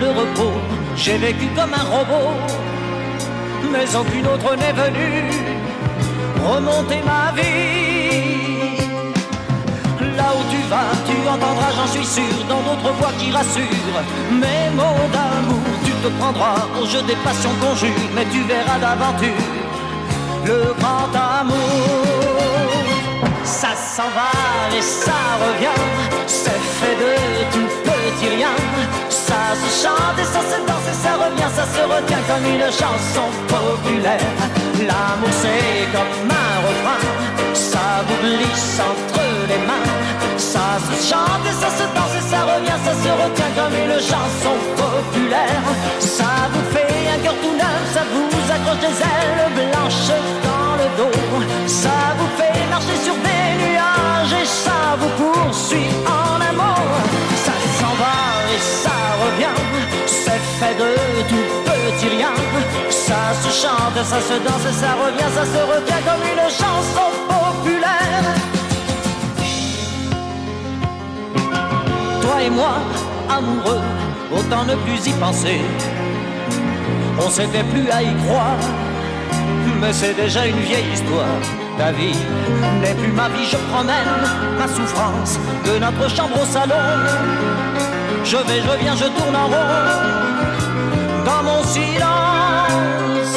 le 0.00 0.08
repos. 0.08 0.58
J'ai 0.96 1.18
vécu 1.18 1.46
comme 1.56 1.72
un 1.74 1.84
robot, 1.84 2.34
mais 3.72 3.96
aucune 3.96 4.26
autre 4.26 4.56
n'est 4.56 4.72
venue 4.72 5.30
remonter 6.44 7.00
ma 7.04 7.32
vie. 7.32 7.77
Tu 10.68 11.16
entendras, 11.26 11.72
j'en 11.74 11.86
suis 11.86 12.04
sûr, 12.04 12.44
dans 12.46 12.60
d'autres 12.60 12.92
voix 12.98 13.12
qui 13.18 13.30
rassurent. 13.30 14.02
Mes 14.30 14.68
mots 14.76 15.08
d'amour, 15.14 15.64
tu 15.82 15.92
te 15.92 16.08
prendras 16.18 16.60
au 16.78 16.84
jeu 16.84 17.00
des 17.02 17.16
passions 17.24 17.54
conjures, 17.58 18.10
mais 18.14 18.26
tu 18.26 18.42
verras 18.42 18.78
d'aventure 18.78 19.44
le 20.44 20.74
grand 20.78 21.10
amour. 21.40 21.56
Ça 23.44 23.68
s'en 23.74 24.10
va 24.18 24.30
et 24.76 24.82
ça 24.82 25.20
revient, 25.44 25.80
c'est 26.26 26.62
fait 26.78 26.96
de 27.04 27.14
tout 27.52 27.70
petit 27.84 28.28
rien. 28.36 28.54
Ça 29.08 29.42
se 29.60 29.82
chante 29.82 30.18
et 30.18 30.24
ça 30.24 30.40
se 30.50 30.58
danse 30.68 30.86
et 30.92 30.98
ça 31.04 31.12
revient, 31.24 31.50
ça 31.54 31.64
se 31.64 31.82
retient 31.92 32.22
comme 32.28 32.46
une 32.54 32.70
chanson 32.82 33.26
populaire. 33.48 34.32
L'amour 34.86 35.32
c'est 35.32 35.86
comme 35.94 36.30
un 36.30 36.52
refrain, 36.66 37.02
ça 37.54 38.04
vous 38.06 38.28
glisse 38.28 38.80
entre 38.80 39.27
Ça 40.36 40.76
se 40.78 41.08
chante 41.08 41.44
et 41.48 41.52
ça 41.52 41.70
se 41.70 41.84
danse 41.94 42.14
et 42.18 42.30
ça 42.30 42.40
revient, 42.44 42.78
ça 42.84 42.92
se 42.92 43.08
retient 43.08 43.52
comme 43.56 43.74
une 43.74 43.98
chanson 43.98 44.54
populaire. 44.76 45.64
Ça 45.98 46.48
vous 46.52 46.64
fait 46.70 47.08
un 47.14 47.18
cœur 47.22 47.34
tout 47.42 47.56
neuf, 47.56 47.82
ça 47.94 48.02
vous 48.12 48.52
accroche 48.52 48.80
des 48.80 48.96
ailes 49.00 49.48
blanches 49.56 50.12
dans 50.44 50.72
le 50.80 50.86
dos. 50.98 51.18
Ça 51.66 51.96
vous 52.18 52.28
fait 52.36 52.60
marcher 52.70 52.96
sur 53.02 53.14
des 53.14 53.46
nuages 53.62 54.34
et 54.42 54.46
ça 54.46 54.96
vous 55.00 55.12
poursuit 55.16 55.90
en 56.06 56.40
amour. 56.50 56.90
Ça 57.44 57.52
s'en 57.78 57.94
va 58.02 58.16
et 58.54 58.60
ça 58.60 58.96
revient, 59.24 59.58
c'est 60.06 60.42
fait 60.60 60.74
de 60.74 60.90
tout 61.30 61.48
petit 61.64 62.08
rien. 62.16 62.34
Ça 62.90 63.32
se 63.42 63.50
chante, 63.62 63.96
ça 64.04 64.20
se 64.20 64.36
danse 64.46 64.66
et 64.68 64.76
ça 64.82 64.92
revient, 65.02 65.30
ça 65.34 65.44
se 65.44 65.60
retient 65.72 66.02
comme 66.04 66.22
une 66.32 66.50
chanson 66.50 67.08
populaire. 67.28 68.57
Et 72.40 72.50
moi, 72.50 72.74
amoureux, 73.28 73.80
autant 74.32 74.64
ne 74.64 74.76
plus 74.76 75.06
y 75.08 75.12
penser. 75.14 75.60
On 77.18 77.28
s'était 77.28 77.64
plus 77.64 77.90
à 77.90 78.00
y 78.00 78.14
croire, 78.26 78.58
mais 79.80 79.92
c'est 79.92 80.14
déjà 80.14 80.46
une 80.46 80.60
vieille 80.60 80.92
histoire. 80.92 81.40
Ta 81.76 81.90
vie 81.90 82.16
n'est 82.80 82.94
plus 82.94 83.12
ma 83.12 83.28
vie, 83.28 83.44
je 83.50 83.56
promène 83.72 84.14
ma 84.56 84.68
souffrance 84.68 85.38
de 85.66 85.78
notre 85.80 86.08
chambre 86.14 86.40
au 86.40 86.46
salon. 86.46 86.74
Je 88.24 88.36
vais, 88.36 88.60
je 88.62 88.84
viens, 88.84 88.94
je 88.94 89.06
tourne 89.06 89.34
en 89.34 89.46
rond 89.46 90.18
dans 91.24 91.42
mon 91.42 91.62
silence. 91.64 93.34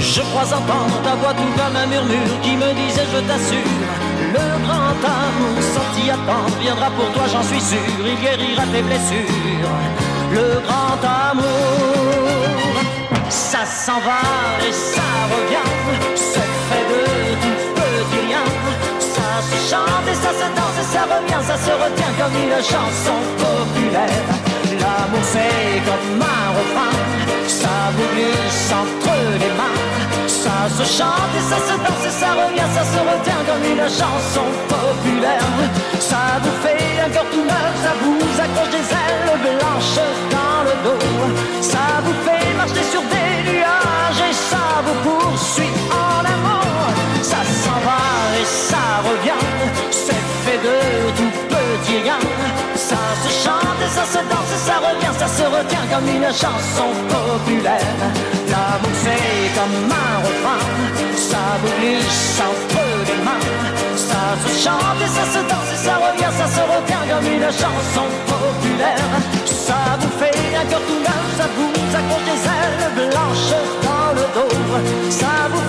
Je 0.00 0.20
crois 0.20 0.46
entendre 0.46 1.00
ta 1.04 1.14
voix 1.14 1.34
tout 1.34 1.52
comme 1.56 1.76
un 1.76 1.86
murmure 1.86 2.40
qui 2.42 2.56
me 2.56 2.72
disait 2.74 3.06
je 3.14 3.20
t'assure. 3.20 4.07
Le 4.36 4.46
grand 4.66 4.98
amour 5.22 5.56
sorti 5.74 6.10
à 6.10 6.14
temps 6.28 6.46
viendra 6.60 6.90
pour 6.90 7.10
toi, 7.12 7.24
j'en 7.32 7.42
suis 7.42 7.60
sûr. 7.60 7.78
Il 8.04 8.16
guérira 8.20 8.64
tes 8.72 8.82
blessures. 8.82 9.70
Le 10.32 10.60
grand 10.66 11.00
amour, 11.30 12.74
ça 13.28 13.64
s'en 13.64 14.00
va 14.00 14.20
et 14.66 14.72
ça 14.72 15.08
revient. 15.32 15.70
C'est 16.14 16.52
fait 16.68 16.86
de 16.92 17.00
tout 17.42 17.60
petit 17.74 18.26
rien. 18.26 18.44
Ça 19.00 19.30
se 19.48 19.70
chante 19.70 20.06
et 20.12 20.14
ça 20.14 20.32
se 20.40 20.48
danse 20.56 20.78
et 20.82 20.88
ça 20.94 21.02
revient, 21.02 21.42
ça 21.42 21.56
se 21.56 21.70
retient 21.70 22.12
comme 22.18 22.36
une 22.42 22.62
chanson 22.62 23.16
populaire. 23.38 24.47
L'amour 24.76 25.24
c'est 25.24 25.80
comme 25.86 26.20
un 26.20 26.48
refrain, 26.58 26.96
ça 27.46 27.76
vous 27.96 28.08
glisse 28.14 28.72
entre 28.82 29.14
les 29.40 29.52
mains. 29.58 29.78
Ça 30.26 30.68
se 30.76 30.84
chante 30.96 31.32
et 31.38 31.44
ça 31.50 31.56
se 31.56 31.74
danse 31.84 32.04
et 32.06 32.14
ça 32.20 32.30
revient, 32.40 32.68
ça 32.74 32.84
se 32.84 33.00
retient 33.10 33.42
comme 33.48 33.64
une 33.64 33.88
chanson 33.88 34.46
populaire. 34.68 35.52
Ça 35.98 36.38
vous 36.42 36.56
fait 36.62 37.00
un 37.04 37.10
cœur 37.10 37.24
tout 37.32 37.44
neuf, 37.44 37.72
ça 37.82 37.92
vous 38.02 38.20
accroche 38.44 38.72
des 38.76 38.86
ailes 39.02 39.38
blanches 39.44 40.00
dans 40.36 40.60
le 40.68 40.74
dos. 40.84 41.04
Ça 41.62 41.86
vous 42.04 42.16
fait 42.26 42.54
marcher 42.56 42.84
sur 42.92 43.02
des 43.14 43.50
nuages 43.50 44.22
et 44.28 44.34
ça 44.50 44.66
vous 44.84 44.98
poursuit 45.08 45.74
en 45.90 46.20
amour. 46.34 46.92
Ça 47.22 47.40
s'en 47.62 47.78
va 47.86 48.02
et 48.40 48.44
ça 48.44 48.84
revient, 49.08 49.44
c'est 49.90 50.24
fait 50.44 50.60
de 50.68 50.76
tout 51.16 51.32
petit 51.48 52.02
rien. 52.02 52.37
Ça 53.88 54.04
se 54.04 54.20
danse 54.30 54.48
ça 54.66 54.76
revient, 54.86 55.14
ça 55.18 55.28
se 55.28 55.44
retient 55.44 55.86
comme 55.90 56.08
une 56.08 56.30
chanson 56.42 56.88
populaire. 57.08 57.96
L'amour 58.50 58.94
c'est 59.02 59.48
comme 59.56 59.90
un 59.90 60.14
refrain, 60.26 60.62
ça 61.16 61.44
vous 61.60 61.72
glisse 61.80 62.40
entre 62.50 62.84
les 63.08 63.20
mains. 63.24 63.44
Ça 63.96 64.24
se 64.42 64.50
chante 64.64 65.00
et 65.04 65.10
ça 65.16 65.24
se 65.34 65.40
danse 65.50 65.70
et 65.74 65.80
ça 65.86 65.94
revient, 65.96 66.32
ça 66.40 66.46
se 66.56 66.62
retient 66.72 67.04
comme 67.10 67.28
une 67.36 67.50
chanson 67.62 68.06
populaire. 68.32 69.10
Ça 69.46 69.80
vous 70.00 70.12
fait 70.18 70.38
un 70.60 70.66
cœur 70.70 70.80
tout 70.88 71.00
neuf, 71.08 71.24
ça 71.38 71.46
vous 71.56 71.70
accroche 71.98 72.26
des 72.30 72.42
ailes 72.56 72.84
blanches 72.98 73.54
dans 73.86 74.10
le 74.18 74.24
dos. 74.36 74.54
Ça 75.10 75.32
vous 75.52 75.67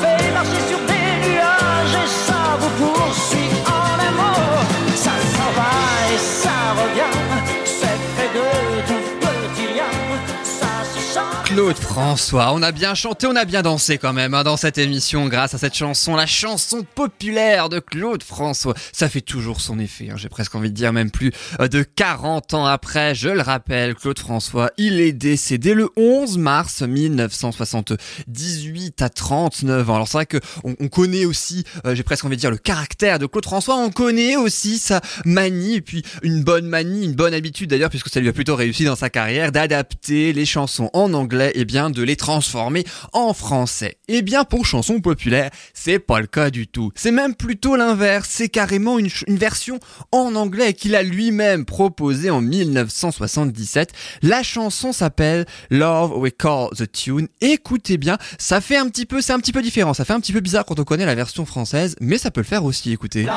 Claude 11.60 11.76
François, 11.76 12.54
on 12.54 12.62
a 12.62 12.72
bien 12.72 12.96
chanté, 12.96 13.28
on 13.28 13.36
a 13.36 13.44
bien 13.44 13.62
dansé 13.62 13.98
quand 13.98 14.14
même 14.14 14.34
hein, 14.34 14.46
dans 14.46 14.56
cette 14.56 14.78
émission 14.78 15.28
grâce 15.28 15.54
à 15.54 15.58
cette 15.58 15.76
chanson, 15.76 16.16
la 16.16 16.26
chanson 16.26 16.86
populaire 16.96 17.68
de 17.68 17.80
Claude 17.80 18.24
François. 18.24 18.74
Ça 18.94 19.10
fait 19.10 19.20
toujours 19.20 19.60
son 19.60 19.78
effet, 19.78 20.08
hein, 20.10 20.16
j'ai 20.16 20.30
presque 20.30 20.56
envie 20.56 20.70
de 20.70 20.74
dire 20.74 20.94
même 20.94 21.12
plus 21.12 21.34
euh, 21.60 21.68
de 21.68 21.84
40 21.84 22.54
ans 22.54 22.66
après, 22.66 23.14
je 23.14 23.28
le 23.28 23.42
rappelle, 23.42 23.96
Claude 23.96 24.18
François, 24.18 24.72
il 24.78 25.02
est 25.02 25.12
décédé 25.12 25.74
le 25.74 25.90
11 25.98 26.38
mars 26.38 26.82
1978 26.82 29.02
à 29.02 29.10
39 29.10 29.90
ans. 29.90 29.96
Alors 29.96 30.08
c'est 30.08 30.18
vrai 30.18 30.28
que 30.28 30.40
on, 30.64 30.78
on 30.80 30.88
connaît 30.88 31.26
aussi, 31.26 31.66
euh, 31.86 31.94
j'ai 31.94 32.04
presque 32.04 32.24
envie 32.24 32.38
de 32.38 32.42
dire 32.42 32.52
le 32.52 32.58
caractère 32.58 33.20
de 33.20 33.26
Claude 33.26 33.44
François, 33.44 33.76
on 33.76 33.92
connaît 33.92 34.38
aussi 34.38 34.78
sa 34.78 35.02
manie 35.26 35.76
et 35.76 35.82
puis 35.82 36.04
une 36.24 36.42
bonne 36.42 36.68
manie, 36.68 37.04
une 37.04 37.16
bonne 37.16 37.34
habitude 37.34 37.70
d'ailleurs 37.70 37.90
puisque 37.90 38.08
ça 38.08 38.22
lui 38.22 38.30
a 38.30 38.34
plutôt 38.34 38.56
réussi 38.56 38.86
dans 38.86 38.96
sa 38.96 39.10
carrière 39.10 39.52
d'adapter 39.52 40.32
les 40.32 40.46
chansons 40.46 40.90
en 40.94 41.14
anglais 41.14 41.49
serait 41.50 41.54
eh 41.56 41.66
bien 41.66 41.90
de 41.90 42.04
les 42.04 42.16
transformer 42.16 42.86
en 43.14 43.34
français. 43.34 43.98
Eh 44.08 44.22
bien 44.22 44.44
pour 44.44 44.66
chanson 44.66 45.00
populaire, 45.02 45.50
c'est 45.74 46.00
pas 46.00 46.20
le 46.20 46.28
cas 46.28 46.50
du 46.50 46.68
tout. 46.68 46.92
C'est 46.96 47.12
même 47.12 47.36
plutôt 47.36 47.76
l'inverse, 47.76 48.30
c'est 48.32 48.50
carrément 48.50 49.00
une, 49.00 49.10
version 49.28 49.80
en 50.12 50.36
anglais 50.36 50.74
qu'il 50.74 50.96
a 50.96 51.04
lui-même 51.04 51.66
proposée 51.66 52.30
en 52.30 52.42
1977. 52.42 53.92
La 54.22 54.44
chanson 54.44 54.92
s'appelle 54.92 55.46
Love 55.70 56.18
We 56.18 56.34
Call 56.38 56.70
the 56.78 56.92
Tune. 56.92 57.28
Écoutez 57.42 57.98
bien, 57.98 58.18
ça 58.38 58.62
fait 58.62 58.78
un 58.78 58.90
petit 58.90 59.06
peu, 59.06 59.22
c'est 59.22 59.34
un 59.34 59.40
petit 59.40 59.54
peu 59.54 59.62
différent, 59.62 59.94
ça 59.94 60.06
fait 60.06 60.14
un 60.14 60.20
petit 60.20 60.34
peu 60.34 60.42
bizarre 60.42 60.66
quand 60.66 60.80
on 60.80 60.84
connaît 60.84 61.06
la 61.06 61.16
version 61.16 61.46
française, 61.46 61.96
mais 62.02 62.18
ça 62.18 62.32
peut 62.32 62.42
le 62.42 62.46
faire 62.46 62.66
aussi, 62.66 62.92
écoutez. 62.92 63.28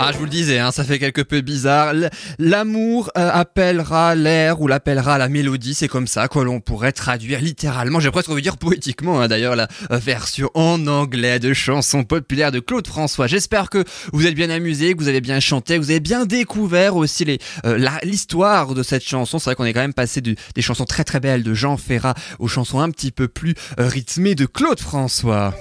Ah, 0.00 0.12
je 0.12 0.18
vous 0.18 0.24
le 0.24 0.30
disais, 0.30 0.58
hein, 0.60 0.70
ça 0.70 0.84
fait 0.84 0.98
quelque 1.00 1.22
peu 1.22 1.40
bizarre. 1.40 1.92
L'amour 2.38 3.10
euh, 3.18 3.30
appellera 3.32 4.14
l'air 4.14 4.60
ou 4.60 4.68
l'appellera 4.68 5.18
la 5.18 5.28
mélodie, 5.28 5.74
c'est 5.74 5.88
comme 5.88 6.06
ça 6.06 6.28
que 6.28 6.38
l'on 6.38 6.60
pourrait 6.60 6.92
traduire 6.92 7.40
littéralement, 7.40 7.98
j'ai 7.98 8.10
presque 8.12 8.28
envie 8.28 8.40
de 8.40 8.44
dire 8.44 8.58
poétiquement, 8.58 9.20
hein, 9.20 9.26
d'ailleurs, 9.28 9.56
la 9.56 9.66
version 9.90 10.50
en 10.54 10.86
anglais 10.86 11.40
de 11.40 11.52
chanson 11.52 12.04
populaire 12.04 12.52
de 12.52 12.60
Claude 12.60 12.86
François. 12.86 13.26
J'espère 13.26 13.70
que 13.70 13.82
vous 14.12 14.24
êtes 14.26 14.34
bien 14.36 14.50
amusés, 14.50 14.94
que 14.94 14.98
vous 15.02 15.08
avez 15.08 15.20
bien 15.20 15.40
chanté, 15.40 15.74
que 15.76 15.80
vous 15.82 15.90
avez 15.90 16.00
bien 16.00 16.26
découvert 16.26 16.94
aussi 16.96 17.24
les 17.24 17.38
euh, 17.66 17.88
l'histoire 18.04 18.74
de 18.74 18.82
cette 18.84 19.04
chanson. 19.04 19.38
C'est 19.40 19.46
vrai 19.46 19.54
qu'on 19.56 19.64
est 19.64 19.72
quand 19.72 19.80
même 19.80 19.94
passé 19.94 20.20
du- 20.20 20.36
des 20.54 20.62
chansons 20.62 20.84
très 20.84 21.02
très 21.04 21.18
belles 21.18 21.42
de 21.42 21.54
Jean 21.54 21.76
Ferrat 21.76 22.14
aux 22.38 22.48
chansons 22.48 22.80
un 22.80 22.90
petit 22.90 23.10
peu 23.10 23.26
plus 23.26 23.54
euh, 23.80 23.88
rythmées 23.88 24.34
de 24.36 24.46
Claude 24.46 24.78
François. 24.80 25.54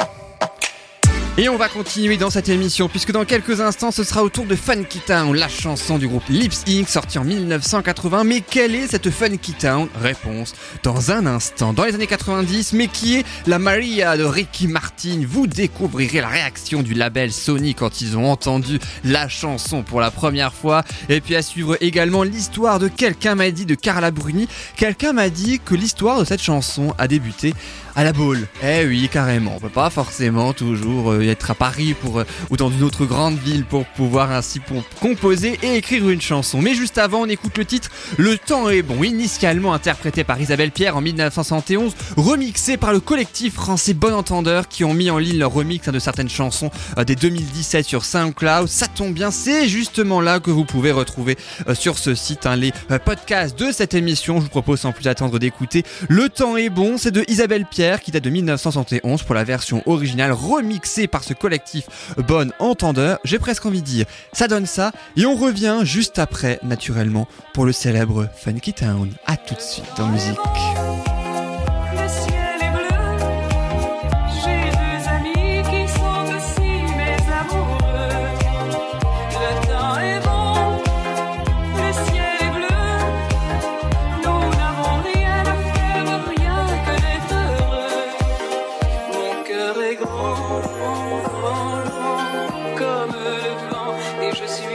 Et 1.39 1.49
on 1.49 1.55
va 1.55 1.69
continuer 1.69 2.17
dans 2.17 2.31
cette 2.31 2.49
émission 2.49 2.89
puisque 2.89 3.11
dans 3.11 3.23
quelques 3.23 3.61
instants 3.61 3.91
ce 3.91 4.03
sera 4.03 4.23
au 4.23 4.29
tour 4.29 4.45
de 4.45 4.55
Funky 4.55 4.97
Town, 4.97 5.35
la 5.35 5.47
chanson 5.47 5.99
du 5.99 6.07
groupe 6.07 6.27
Lips 6.29 6.63
Inc. 6.67 6.89
sortie 6.89 7.19
en 7.19 7.23
1980. 7.23 8.23
Mais 8.23 8.41
quelle 8.41 8.73
est 8.73 8.87
cette 8.87 9.11
Funky 9.11 9.53
Town 9.53 9.87
Réponse 10.01 10.55
dans 10.81 11.11
un 11.11 11.27
instant. 11.27 11.73
Dans 11.73 11.83
les 11.83 11.93
années 11.93 12.07
90, 12.07 12.73
mais 12.73 12.87
qui 12.87 13.17
est 13.17 13.25
la 13.45 13.59
Maria 13.59 14.17
de 14.17 14.23
Ricky 14.23 14.67
Martin 14.67 15.21
Vous 15.27 15.45
découvrirez 15.45 16.21
la 16.21 16.27
réaction 16.27 16.81
du 16.81 16.95
label 16.95 17.31
Sony 17.31 17.75
quand 17.75 18.01
ils 18.01 18.17
ont 18.17 18.31
entendu 18.31 18.79
la 19.03 19.29
chanson 19.29 19.83
pour 19.83 20.01
la 20.01 20.09
première 20.09 20.55
fois. 20.55 20.83
Et 21.07 21.21
puis 21.21 21.35
à 21.35 21.43
suivre 21.43 21.77
également 21.81 22.23
l'histoire 22.23 22.79
de 22.79 22.87
quelqu'un 22.87 23.35
m'a 23.35 23.51
dit 23.51 23.67
de 23.67 23.75
Carla 23.75 24.09
Bruni. 24.09 24.47
Quelqu'un 24.75 25.13
m'a 25.13 25.29
dit 25.29 25.59
que 25.63 25.75
l'histoire 25.75 26.19
de 26.19 26.25
cette 26.25 26.41
chanson 26.41 26.95
a 26.97 27.07
débuté 27.07 27.53
à 27.97 28.03
la 28.03 28.13
boule. 28.13 28.47
Eh 28.63 28.85
oui, 28.85 29.09
carrément. 29.11 29.53
On 29.55 29.59
peut 29.59 29.69
pas 29.69 29.89
forcément 29.89 30.53
toujours 30.53 31.13
euh, 31.13 31.21
être 31.23 31.49
à 31.49 31.55
Paris 31.55 31.95
euh, 32.15 32.23
ou 32.51 32.55
dans 32.55 32.69
une 32.69 32.83
autre 32.83 33.05
grande 33.05 33.39
ville 33.39 33.65
pour 33.65 33.87
pouvoir 33.87 34.31
ainsi 34.31 34.61
composer 35.01 35.57
et 35.63 35.77
écrire 35.77 36.07
une 36.07 36.21
chanson. 36.21 36.61
Mais 36.61 36.75
juste 36.75 36.99
avant, 36.99 37.21
on 37.21 37.25
écoute 37.25 37.57
le 37.57 37.65
titre 37.65 37.89
Le 38.17 38.37
temps 38.37 38.69
est 38.69 38.83
bon, 38.83 39.03
initialement 39.03 39.73
interprété 39.73 40.23
par 40.23 40.39
Isabelle 40.39 40.69
Pierre 40.69 40.95
en 40.95 41.01
1971, 41.01 41.95
remixé 42.15 42.77
par 42.77 42.93
le 42.93 42.99
collectif 42.99 43.55
français 43.55 43.95
Bon 43.95 44.13
Entendeur 44.13 44.67
qui 44.67 44.83
ont 44.83 44.93
mis 44.93 45.09
en 45.09 45.17
ligne 45.17 45.39
leur 45.39 45.51
remix 45.51 45.87
hein, 45.87 45.91
de 45.91 45.97
certaines 45.97 46.29
chansons 46.29 46.69
euh, 46.99 47.03
dès 47.03 47.15
2017 47.15 47.83
sur 47.83 48.05
SoundCloud. 48.05 48.67
Ça 48.67 48.85
tombe 48.85 49.13
bien, 49.13 49.31
c'est 49.31 49.67
justement 49.67 50.21
là 50.21 50.39
que 50.39 50.51
vous 50.51 50.65
pouvez 50.65 50.91
retrouver 50.91 51.35
sur 51.73 51.97
ce 51.97 52.13
site 52.13 52.45
hein, 52.45 52.57
les 52.57 52.73
podcasts 53.03 53.57
de 53.57 53.71
cette 53.71 53.95
émission. 53.95 54.35
Je 54.37 54.43
vous 54.43 54.49
propose 54.49 54.81
sans 54.81 54.91
plus 54.91 55.07
attendre 55.07 55.39
d'écouter 55.39 55.83
Le 56.09 56.29
temps 56.29 56.57
est 56.57 56.69
bon, 56.69 56.99
c'est 56.99 57.09
de 57.09 57.25
Isabelle 57.27 57.65
Pierre 57.65 57.86
qui 57.95 58.11
date 58.11 58.23
de 58.23 58.29
1971 58.29 59.23
pour 59.23 59.35
la 59.35 59.43
version 59.43 59.81
originale 59.85 60.33
remixée 60.33 61.07
par 61.07 61.23
ce 61.23 61.33
collectif 61.33 61.87
Bon 62.27 62.51
Entendeur. 62.59 63.19
J'ai 63.23 63.39
presque 63.39 63.65
envie 63.65 63.81
de 63.81 63.85
dire, 63.85 64.05
ça 64.33 64.47
donne 64.47 64.65
ça 64.65 64.91
et 65.15 65.25
on 65.25 65.35
revient 65.35 65.79
juste 65.83 66.19
après 66.19 66.59
naturellement 66.63 67.27
pour 67.53 67.65
le 67.65 67.71
célèbre 67.71 68.27
Funky 68.35 68.73
Town. 68.73 69.11
À 69.25 69.37
tout 69.37 69.55
de 69.55 69.61
suite 69.61 69.99
en 69.99 70.07
musique. 70.07 71.16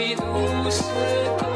Et 0.03 0.17
je 0.17 0.71
suis 0.71 1.52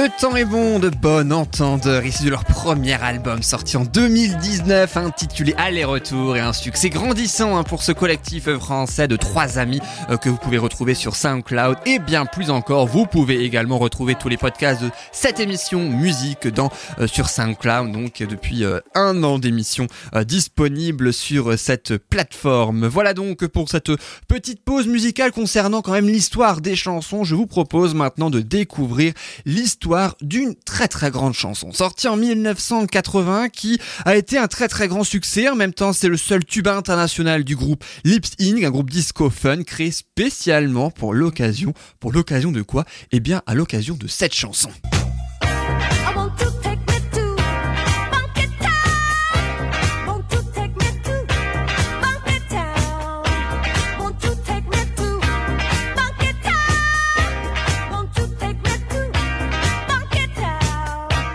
Le 0.00 0.08
temps 0.18 0.34
est 0.34 0.46
bon 0.46 0.78
de 0.78 0.88
bonne 0.88 1.30
entendeur, 1.30 2.06
issu 2.06 2.24
de 2.24 2.30
leur 2.30 2.46
premier 2.46 2.94
album 2.94 3.42
sorti 3.42 3.76
en 3.76 3.84
2019 3.84 4.96
intitulé 4.96 5.52
Aller-retour 5.58 6.38
et 6.38 6.40
un 6.40 6.54
succès 6.54 6.88
grandissant 6.88 7.58
hein, 7.58 7.64
pour 7.64 7.82
ce 7.82 7.92
collectif 7.92 8.48
français 8.48 9.08
de 9.08 9.16
trois 9.16 9.58
amis 9.58 9.80
euh, 10.08 10.16
que 10.16 10.30
vous 10.30 10.38
pouvez 10.38 10.56
retrouver 10.56 10.94
sur 10.94 11.16
SoundCloud 11.16 11.76
et 11.84 11.98
bien 11.98 12.24
plus 12.24 12.48
encore, 12.48 12.86
vous 12.86 13.04
pouvez 13.04 13.44
également 13.44 13.76
retrouver 13.76 14.14
tous 14.14 14.30
les 14.30 14.38
podcasts 14.38 14.82
de 14.82 14.88
cette 15.12 15.38
émission 15.38 15.90
musique 15.90 16.48
dans 16.48 16.70
euh, 16.98 17.06
sur 17.06 17.28
SoundCloud 17.28 17.92
donc 17.92 18.22
depuis 18.22 18.64
euh, 18.64 18.80
un 18.94 19.22
an 19.22 19.38
d'émission 19.38 19.86
disponible 20.24 21.12
sur 21.12 21.58
cette 21.58 21.98
plateforme. 21.98 22.86
Voilà 22.86 23.12
donc 23.12 23.46
pour 23.48 23.68
cette 23.68 23.90
petite 24.28 24.64
pause 24.64 24.86
musicale 24.86 25.32
concernant 25.32 25.82
quand 25.82 25.92
même 25.92 26.08
l'histoire 26.08 26.62
des 26.62 26.74
chansons, 26.74 27.22
je 27.22 27.34
vous 27.34 27.46
propose 27.46 27.94
maintenant 27.94 28.30
de 28.30 28.40
découvrir 28.40 29.12
l'histoire 29.44 29.89
d'une 30.20 30.54
très 30.54 30.88
très 30.88 31.10
grande 31.10 31.34
chanson, 31.34 31.72
sortie 31.72 32.06
en 32.06 32.16
1980 32.16 33.48
qui 33.48 33.80
a 34.04 34.16
été 34.16 34.38
un 34.38 34.46
très 34.46 34.68
très 34.68 34.88
grand 34.88 35.04
succès. 35.04 35.48
En 35.48 35.56
même 35.56 35.74
temps, 35.74 35.92
c'est 35.92 36.08
le 36.08 36.16
seul 36.16 36.44
tube 36.44 36.68
international 36.68 37.42
du 37.44 37.56
groupe 37.56 37.84
Lips 38.04 38.32
Inc., 38.40 38.62
un 38.62 38.70
groupe 38.70 38.90
disco 38.90 39.30
fun 39.30 39.62
créé 39.64 39.90
spécialement 39.90 40.90
pour 40.90 41.12
l'occasion. 41.12 41.74
Pour 41.98 42.12
l'occasion 42.12 42.52
de 42.52 42.62
quoi? 42.62 42.84
Eh 43.10 43.20
bien, 43.20 43.42
à 43.46 43.54
l'occasion 43.54 43.96
de 43.96 44.06
cette 44.06 44.34
chanson. 44.34 44.70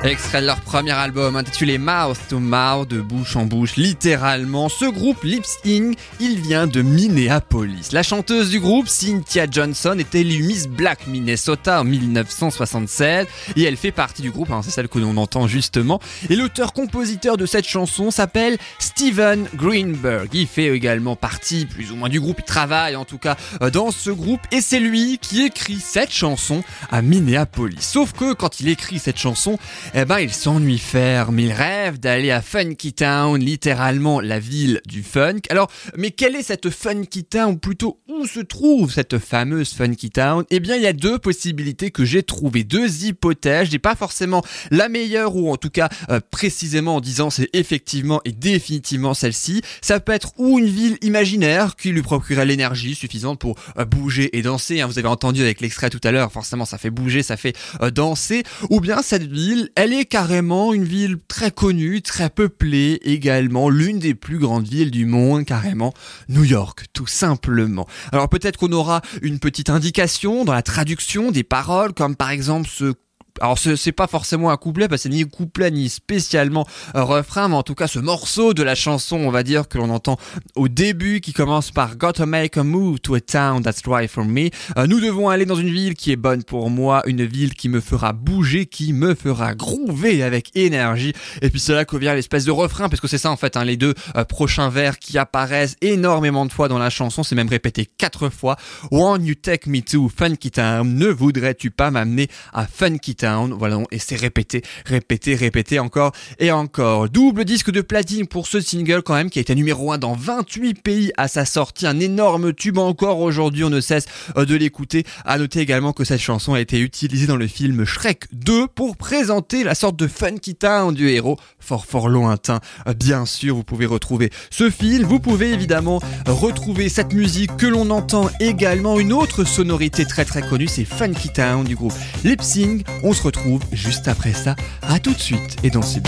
Extrait 0.06 0.41
de 0.41 0.46
leur 0.46 0.62
premier 0.62 0.91
album 0.91 1.36
intitulé 1.36 1.80
Mouth 1.80 2.20
to 2.30 2.38
Mouth, 2.38 2.88
de 2.88 3.02
bouche 3.02 3.36
en 3.36 3.46
bouche, 3.46 3.76
littéralement. 3.76 4.70
Ce 4.70 4.86
groupe 4.86 5.24
Lips 5.24 5.58
Inc., 5.65 5.98
il 6.20 6.39
vient 6.39 6.68
de 6.68 6.84
Minneapolis. 6.84 7.91
La 7.91 8.04
chanteuse 8.04 8.52
du 8.52 8.60
groupe, 8.60 8.88
Cynthia 8.88 9.48
Johnson, 9.50 9.96
est 9.98 10.13
élue 10.13 10.44
Miss 10.44 10.68
Black 10.68 11.08
Minnesota 11.08 11.82
en 11.82 11.86
1976 11.86 13.26
et 13.56 13.63
elle 13.63 13.78
fait 13.78 13.91
partie 13.91 14.22
du 14.22 14.30
groupe, 14.30 14.52
hein, 14.52 14.62
c'est 14.63 14.70
celle 14.70 14.89
que 14.89 15.00
l'on 15.00 15.18
entend 15.18 15.48
justement. 15.48 16.00
Et 16.30 16.36
l'auteur-compositeur 16.36 17.36
de 17.36 17.48
cette 17.48 17.68
chanson 17.68 18.12
s'appelle 18.12 18.60
Steven 18.78 19.48
Greenberg. 19.56 20.30
Il 20.34 20.46
fait 20.46 20.68
également 20.68 21.15
partie 21.15 21.65
plus 21.65 21.91
ou 21.91 21.96
moins 21.96 22.10
du 22.10 22.22
groupe, 22.22 22.41
il 22.41 22.46
travaille 22.46 22.96
en 22.96 23.06
tout 23.06 23.18
cas 23.18 23.38
euh, 23.63 23.72
dans 23.72 23.89
ce 23.89 24.12
groupe 24.12 24.41
et 24.52 24.62
c'est 24.62 24.80
lui 24.80 25.18
qui 25.20 25.44
écrit 25.44 25.80
cette 25.80 26.13
chanson 26.13 26.63
à 26.91 27.02
Minneapolis. 27.02 27.82
Sauf 27.82 28.13
que 28.13 28.34
quand 28.34 28.60
il 28.60 28.70
écrit 28.70 29.00
cette 29.00 29.18
chanson, 29.18 29.58
eh 29.97 30.03
ben 30.03 30.19
il 30.19 30.34
s'ennuie 30.34 30.77
ferme, 30.77 31.39
il 31.39 31.53
rêve 31.53 32.01
d'aller 32.01 32.29
à 32.29 32.41
Funky 32.41 32.91
Town, 32.91 33.39
littéralement 33.39 34.19
la 34.19 34.39
ville 34.39 34.81
du 34.86 35.03
funk. 35.03 35.39
Alors, 35.49 35.71
mais 35.95 36.12
quelle 36.12 36.36
est 36.36 36.43
cette 36.43 36.69
Funky 36.69 37.23
Town, 37.23 37.53
ou 37.53 37.58
plutôt 37.58 38.01
où 38.10 38.25
se 38.25 38.41
trouve 38.41 38.91
cette 38.91 39.17
fameuse 39.19 39.73
Funky 39.73 40.10
Town? 40.10 40.43
Eh 40.49 40.60
bien, 40.60 40.75
il 40.75 40.81
y 40.81 40.88
a 40.88 40.91
deux 40.91 41.17
possibilités 41.17 41.91
que 41.91 42.03
j'ai 42.03 42.23
trouvées, 42.23 42.65
deux 42.65 43.05
hypothèses. 43.05 43.69
J'ai 43.71 43.79
pas 43.79 43.95
forcément 43.95 44.43
la 44.69 44.89
meilleure 44.89 45.38
ou 45.38 45.49
en 45.49 45.55
tout 45.55 45.69
cas 45.69 45.88
euh, 46.10 46.19
précisément 46.29 46.97
en 46.97 47.01
disant 47.01 47.29
c'est 47.29 47.49
effectivement 47.53 48.19
et 48.25 48.34
définitivement 48.34 49.13
celle-ci. 49.13 49.62
Ça 49.81 50.01
peut 50.01 50.12
être 50.12 50.34
ou 50.38 50.60
une 50.60 50.67
ville 50.67 50.97
imaginaire 51.03 51.77
qui 51.77 51.91
lui 51.91 52.01
procurait 52.01 52.45
l'énergie 52.45 52.95
suffisante 52.95 53.39
pour 53.39 53.55
euh, 53.77 53.86
bouger 53.86 54.38
et 54.38 54.41
danser. 54.41 54.81
hein. 54.81 54.88
Vous 54.88 54.99
avez 54.99 55.08
entendu 55.08 55.41
avec 55.41 55.62
l'extrait 55.62 55.89
tout 55.89 56.01
à 56.03 56.12
l'heure, 56.12 56.34
forcément 56.34 56.65
ça 56.65 56.77
fait 56.77 56.89
bouger, 56.89 57.23
ça 57.23 57.38
fait 57.38 57.55
euh, 57.81 57.91
danser. 57.91 58.43
Ou 58.69 58.81
bien 58.81 59.01
cette 59.01 59.31
ville, 59.31 59.69
elle 59.75 59.85
est 59.93 60.06
carrément 60.06 60.74
une 60.74 60.84
ville 60.84 61.17
très 61.28 61.52
connue, 61.52 62.02
très 62.02 62.30
peuplée 62.30 63.00
également, 63.04 63.69
l'une 63.69 64.00
des 64.00 64.15
plus 64.15 64.38
grandes 64.38 64.67
villes 64.67 64.91
du 64.91 65.06
monde, 65.06 65.45
carrément 65.45 65.93
New 66.30 66.43
York, 66.43 66.86
tout 66.93 67.08
simplement. 67.08 67.88
Alors 68.12 68.30
peut-être 68.30 68.58
qu'on 68.58 68.71
aura 68.71 69.02
une 69.21 69.39
petite 69.39 69.69
indication 69.69 70.45
dans 70.45 70.54
la 70.54 70.62
traduction 70.62 71.32
des 71.32 71.43
paroles, 71.43 71.93
comme 71.93 72.15
par 72.15 72.30
exemple 72.30 72.69
ce 72.71 72.93
alors 73.41 73.60
ce- 73.60 73.76
c'est 73.76 73.91
pas 73.91 74.08
forcément 74.08 74.50
un 74.50 74.58
couplet 74.58 74.88
parce 74.88 75.04
que 75.04 75.10
c'est 75.10 75.15
ni 75.15 75.24
couplet 75.26 75.71
ni 75.71 75.89
spécialement 75.89 76.65
refrain, 76.93 77.48
mais 77.50 77.56
en 77.56 77.63
tout 77.63 77.76
cas 77.76 77.88
ce 77.88 78.00
morceau 78.00 78.54
de 78.54 78.63
la 78.63 78.76
chanson, 78.76 79.17
on 79.17 79.32
va 79.32 79.43
dire 79.43 79.67
que 79.67 79.78
l'on 79.78 79.89
entend 79.89 80.17
au 80.56 80.67
début, 80.67 81.19
qui 81.19 81.34
commence 81.34 81.71
par 81.71 81.98
Gotta 81.98 82.26
make 82.26 82.58
a 82.58 82.63
move 82.63 83.00
to 83.02 83.15
a 83.15 83.19
town 83.21 83.62
that's 83.62 83.82
right 83.88 84.10
for 84.10 84.24
me. 84.26 84.50
Euh, 84.78 84.88
nous 84.88 85.00
devons 85.00 85.30
aller 85.30 85.45
dans 85.45 85.56
une 85.56 85.69
ville 85.69 85.95
qui 85.95 86.12
est 86.12 86.15
bonne 86.15 86.43
pour 86.43 86.69
moi, 86.69 87.02
une 87.08 87.26
ville 87.26 87.54
qui 87.56 87.67
me 87.69 87.82
fera 87.82 88.13
bouger, 88.13 88.65
qui 88.65 88.93
me 88.93 89.15
fera 89.15 89.54
groover 89.56 90.24
avec 90.24 90.52
énergie. 90.56 91.13
Et 91.41 91.50
puis 91.50 91.60
c'est 91.60 91.74
là 91.74 91.86
que 91.86 91.98
vient 91.98 92.13
l'espèce 92.15 92.45
de 92.45 92.52
refrain, 92.52 92.89
parce 92.89 93.02
que 93.02 93.08
c'est 93.08 93.17
ça 93.17 93.32
en 93.32 93.38
fait, 93.38 93.58
hein, 93.58 93.65
les 93.65 93.78
deux 93.78 93.93
euh, 94.15 94.24
prochains 94.24 94.69
vers 94.69 94.98
qui 95.00 95.17
apparaissent 95.17 95.76
énormément 95.82 96.45
de 96.45 96.52
fois 96.52 96.67
dans 96.67 96.78
la 96.80 96.89
chanson, 96.89 97.24
c'est 97.24 97.36
même 97.36 97.50
répété 97.50 97.86
quatre 97.86 98.30
fois. 98.30 98.56
Won't 98.91 99.24
you 99.24 99.36
take 99.36 99.69
me 99.69 99.82
to 99.82 100.10
Funky 100.15 100.52
Town? 100.52 100.95
Ne 100.95 101.08
voudrais-tu 101.08 101.71
pas 101.71 101.91
m'amener 101.91 102.30
à 102.54 102.65
Funky 102.65 103.15
Town? 103.15 103.24
Voilà, 103.25 103.79
et 103.91 103.99
c'est 103.99 104.15
répété, 104.15 104.61
répété, 104.85 105.35
répété 105.35 105.79
encore 105.79 106.11
et 106.39 106.51
encore. 106.51 107.09
Double 107.09 107.45
disque 107.45 107.71
de 107.71 107.81
platine 107.81 108.27
pour 108.27 108.47
ce 108.47 108.59
single 108.61 109.01
quand 109.03 109.15
même 109.15 109.29
qui 109.29 109.39
a 109.39 109.41
été 109.41 109.55
numéro 109.55 109.91
1 109.91 109.97
dans 109.97 110.13
28 110.13 110.81
pays 110.81 111.11
à 111.17 111.27
sa 111.27 111.45
sortie. 111.45 111.88
Un 111.88 111.99
énorme 111.99 112.53
tube 112.53 112.77
encore 112.77 113.19
aujourd'hui, 113.19 113.63
on 113.63 113.69
ne 113.69 113.81
cesse 113.81 114.05
euh, 114.38 114.45
de 114.45 114.55
l'écouter. 114.55 115.03
À 115.25 115.38
noter 115.38 115.59
également 115.59 115.93
que 115.93 116.03
cette 116.03 116.21
chanson 116.21 116.53
a 116.53 116.59
été 116.59 116.79
utilisée 116.79 117.27
dans 117.27 117.38
le 117.38 117.47
film 117.47 117.85
Shrek 117.85 118.25
2 118.33 118.67
pour 118.67 118.97
présenter 118.97 119.63
la 119.63 119.75
sorte 119.75 119.95
de 119.95 120.07
Funky 120.07 120.55
Town 120.55 120.93
du 120.93 121.09
héros 121.09 121.38
fort 121.59 121.85
fort 121.85 122.09
lointain. 122.09 122.59
Euh, 122.88 122.93
Bien 122.93 123.25
sûr, 123.25 123.55
vous 123.55 123.63
pouvez 123.63 123.85
retrouver 123.85 124.31
ce 124.49 124.69
film. 124.69 125.03
Vous 125.03 125.19
pouvez 125.19 125.51
évidemment 125.51 126.01
retrouver 126.27 126.89
cette 126.89 127.13
musique 127.13 127.55
que 127.57 127.65
l'on 127.65 127.89
entend 127.89 128.29
également. 128.39 128.99
Une 128.99 129.13
autre 129.13 129.43
sonorité 129.43 130.05
très 130.05 130.25
très 130.25 130.41
connue, 130.41 130.67
c'est 130.67 130.85
Funky 130.85 131.29
Town 131.29 131.63
du 131.63 131.75
groupe 131.75 131.93
Lip 132.23 132.41
Sync. 132.41 132.85
On 133.03 133.13
se 133.15 133.23
retrouve 133.23 133.62
juste 133.71 134.08
après 134.08 134.34
ça. 134.34 134.56
À 134.82 134.99
tout 134.99 135.13
de 135.13 135.19
suite 135.19 135.58
et 135.63 135.69
dans 135.69 135.82
ce 135.82 135.99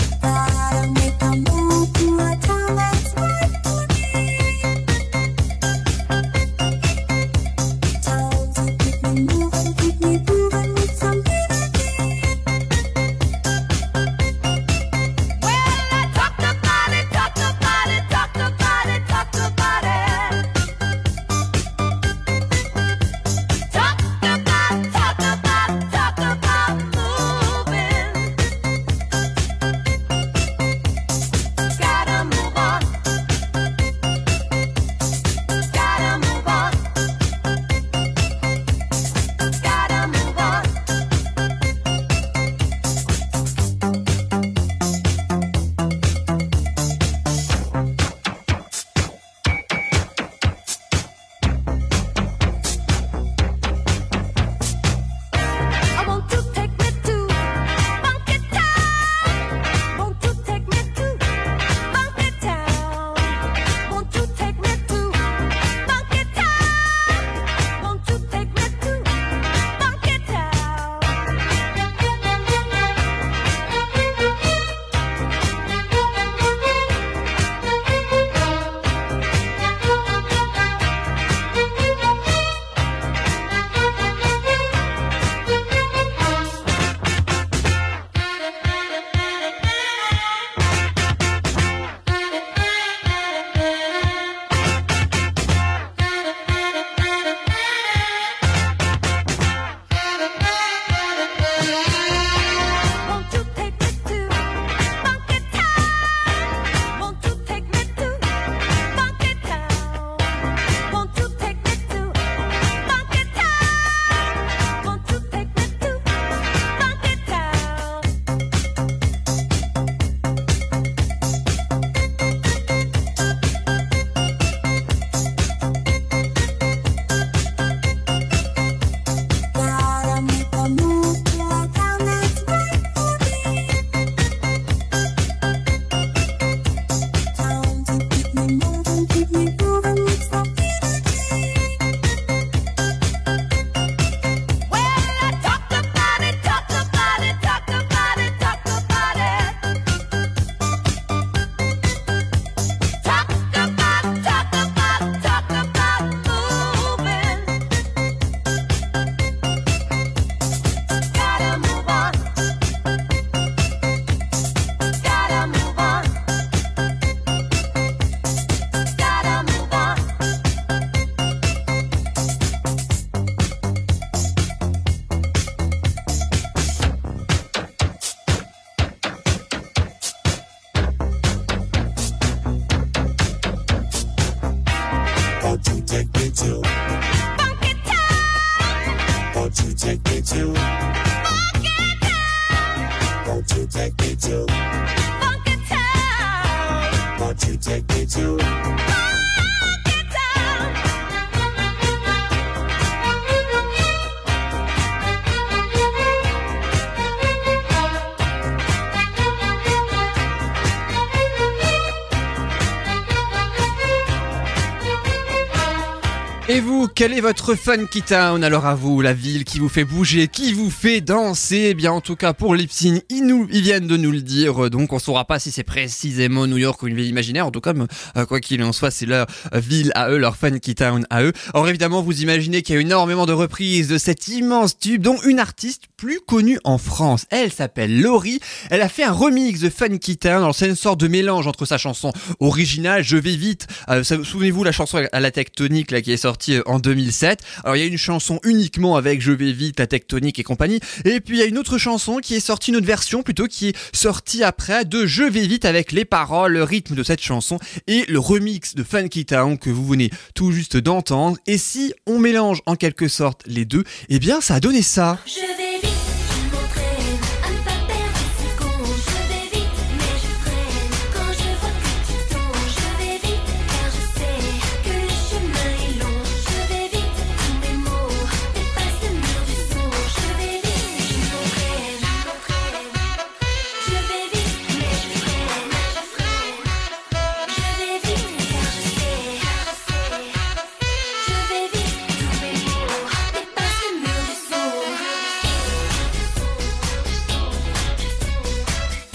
Et 216.58 216.60
vous, 216.60 216.88
quel 216.92 217.12
est 217.12 217.20
votre 217.20 217.54
funky 217.54 218.02
town 218.02 218.42
alors 218.42 218.66
à 218.66 218.74
vous, 218.74 219.00
la 219.00 219.12
ville 219.12 219.44
qui 219.44 219.60
vous 219.60 219.68
fait 219.68 219.84
bouger, 219.84 220.26
qui 220.26 220.52
vous 220.52 220.70
fait 220.70 221.00
danser. 221.00 221.68
Eh 221.70 221.74
bien 221.74 221.92
en 221.92 222.00
tout 222.00 222.16
cas 222.16 222.32
pour 222.32 222.56
Lipsin, 222.56 222.98
ils, 223.10 223.62
viennent 223.62 223.86
de 223.86 223.96
nous 223.96 224.10
le 224.10 224.22
dire, 224.22 224.68
donc 224.68 224.92
on 224.92 224.98
saura 224.98 225.24
pas 225.24 225.38
si 225.38 225.52
c'est 225.52 225.62
précisément 225.62 226.48
New 226.48 226.56
York 226.56 226.82
ou 226.82 226.88
une 226.88 226.96
ville 226.96 227.06
imaginaire, 227.06 227.46
en 227.46 227.52
tout 227.52 227.60
cas 227.60 227.74
euh, 228.16 228.26
quoi 228.26 228.40
qu'il 228.40 228.60
en 228.64 228.72
soit 228.72 228.90
c'est 228.90 229.06
leur 229.06 229.28
euh, 229.54 229.60
ville 229.60 229.92
à 229.94 230.10
eux, 230.10 230.18
leur 230.18 230.36
funky 230.36 230.74
town 230.74 231.06
à 231.10 231.22
eux. 231.22 231.32
Alors 231.54 231.68
évidemment 231.68 232.02
vous 232.02 232.22
imaginez 232.22 232.62
qu'il 232.62 232.74
y 232.74 232.78
a 232.78 232.80
énormément 232.80 233.24
de 233.24 233.32
reprises 233.32 233.86
de 233.86 233.96
cet 233.96 234.26
immense 234.26 234.76
tube, 234.76 235.00
dont 235.00 235.20
une 235.22 235.38
artiste 235.38 235.84
plus 235.96 236.18
connue 236.18 236.58
en 236.64 236.78
France. 236.78 237.26
Elle 237.30 237.52
s'appelle 237.52 238.00
Laurie, 238.00 238.40
elle 238.70 238.82
a 238.82 238.88
fait 238.88 239.04
un 239.04 239.12
remix 239.12 239.60
de 239.60 239.70
Funky 239.70 240.16
Town, 240.16 240.38
alors 240.38 240.56
c'est 240.56 240.68
une 240.68 240.74
sorte 240.74 240.98
de 240.98 241.06
mélange 241.06 241.46
entre 241.46 241.66
sa 241.66 241.78
chanson 241.78 242.12
originale, 242.40 243.04
Je 243.04 243.16
vais 243.16 243.36
vite, 243.36 243.68
euh, 243.90 244.02
souvenez-vous 244.02 244.64
la 244.64 244.72
chanson 244.72 245.06
à 245.12 245.20
la 245.20 245.30
tectonique 245.30 245.92
là 245.92 246.02
qui 246.02 246.10
est 246.10 246.16
sortie 246.16 246.47
euh, 246.50 246.62
en 246.66 246.78
2007. 246.78 247.40
Alors 247.64 247.76
il 247.76 247.80
y 247.80 247.82
a 247.82 247.86
une 247.86 247.98
chanson 247.98 248.40
uniquement 248.44 248.96
avec 248.96 249.20
Je 249.20 249.32
vais 249.32 249.52
vite, 249.52 249.78
la 249.78 249.86
tectonique 249.86 250.38
et 250.38 250.42
compagnie. 250.42 250.80
Et 251.04 251.20
puis 251.20 251.36
il 251.36 251.40
y 251.40 251.42
a 251.42 251.46
une 251.46 251.58
autre 251.58 251.78
chanson 251.78 252.18
qui 252.18 252.34
est 252.34 252.40
sortie, 252.40 252.70
une 252.70 252.76
autre 252.76 252.86
version 252.86 253.22
plutôt, 253.22 253.46
qui 253.46 253.68
est 253.68 253.76
sortie 253.92 254.44
après 254.44 254.84
de 254.84 255.06
Je 255.06 255.24
vais 255.24 255.46
vite 255.46 255.64
avec 255.64 255.92
les 255.92 256.04
paroles, 256.04 256.52
le 256.52 256.62
rythme 256.62 256.94
de 256.94 257.02
cette 257.02 257.22
chanson 257.22 257.58
et 257.86 258.04
le 258.08 258.18
remix 258.18 258.74
de 258.74 258.82
Funky 258.82 259.26
Town 259.26 259.58
que 259.58 259.70
vous 259.70 259.86
venez 259.86 260.10
tout 260.34 260.52
juste 260.52 260.76
d'entendre. 260.76 261.36
Et 261.46 261.58
si 261.58 261.92
on 262.06 262.18
mélange 262.18 262.62
en 262.66 262.76
quelque 262.76 263.08
sorte 263.08 263.42
les 263.46 263.64
deux, 263.64 263.84
eh 264.08 264.18
bien 264.18 264.40
ça 264.40 264.54
a 264.54 264.60
donné 264.60 264.82
ça. 264.82 265.18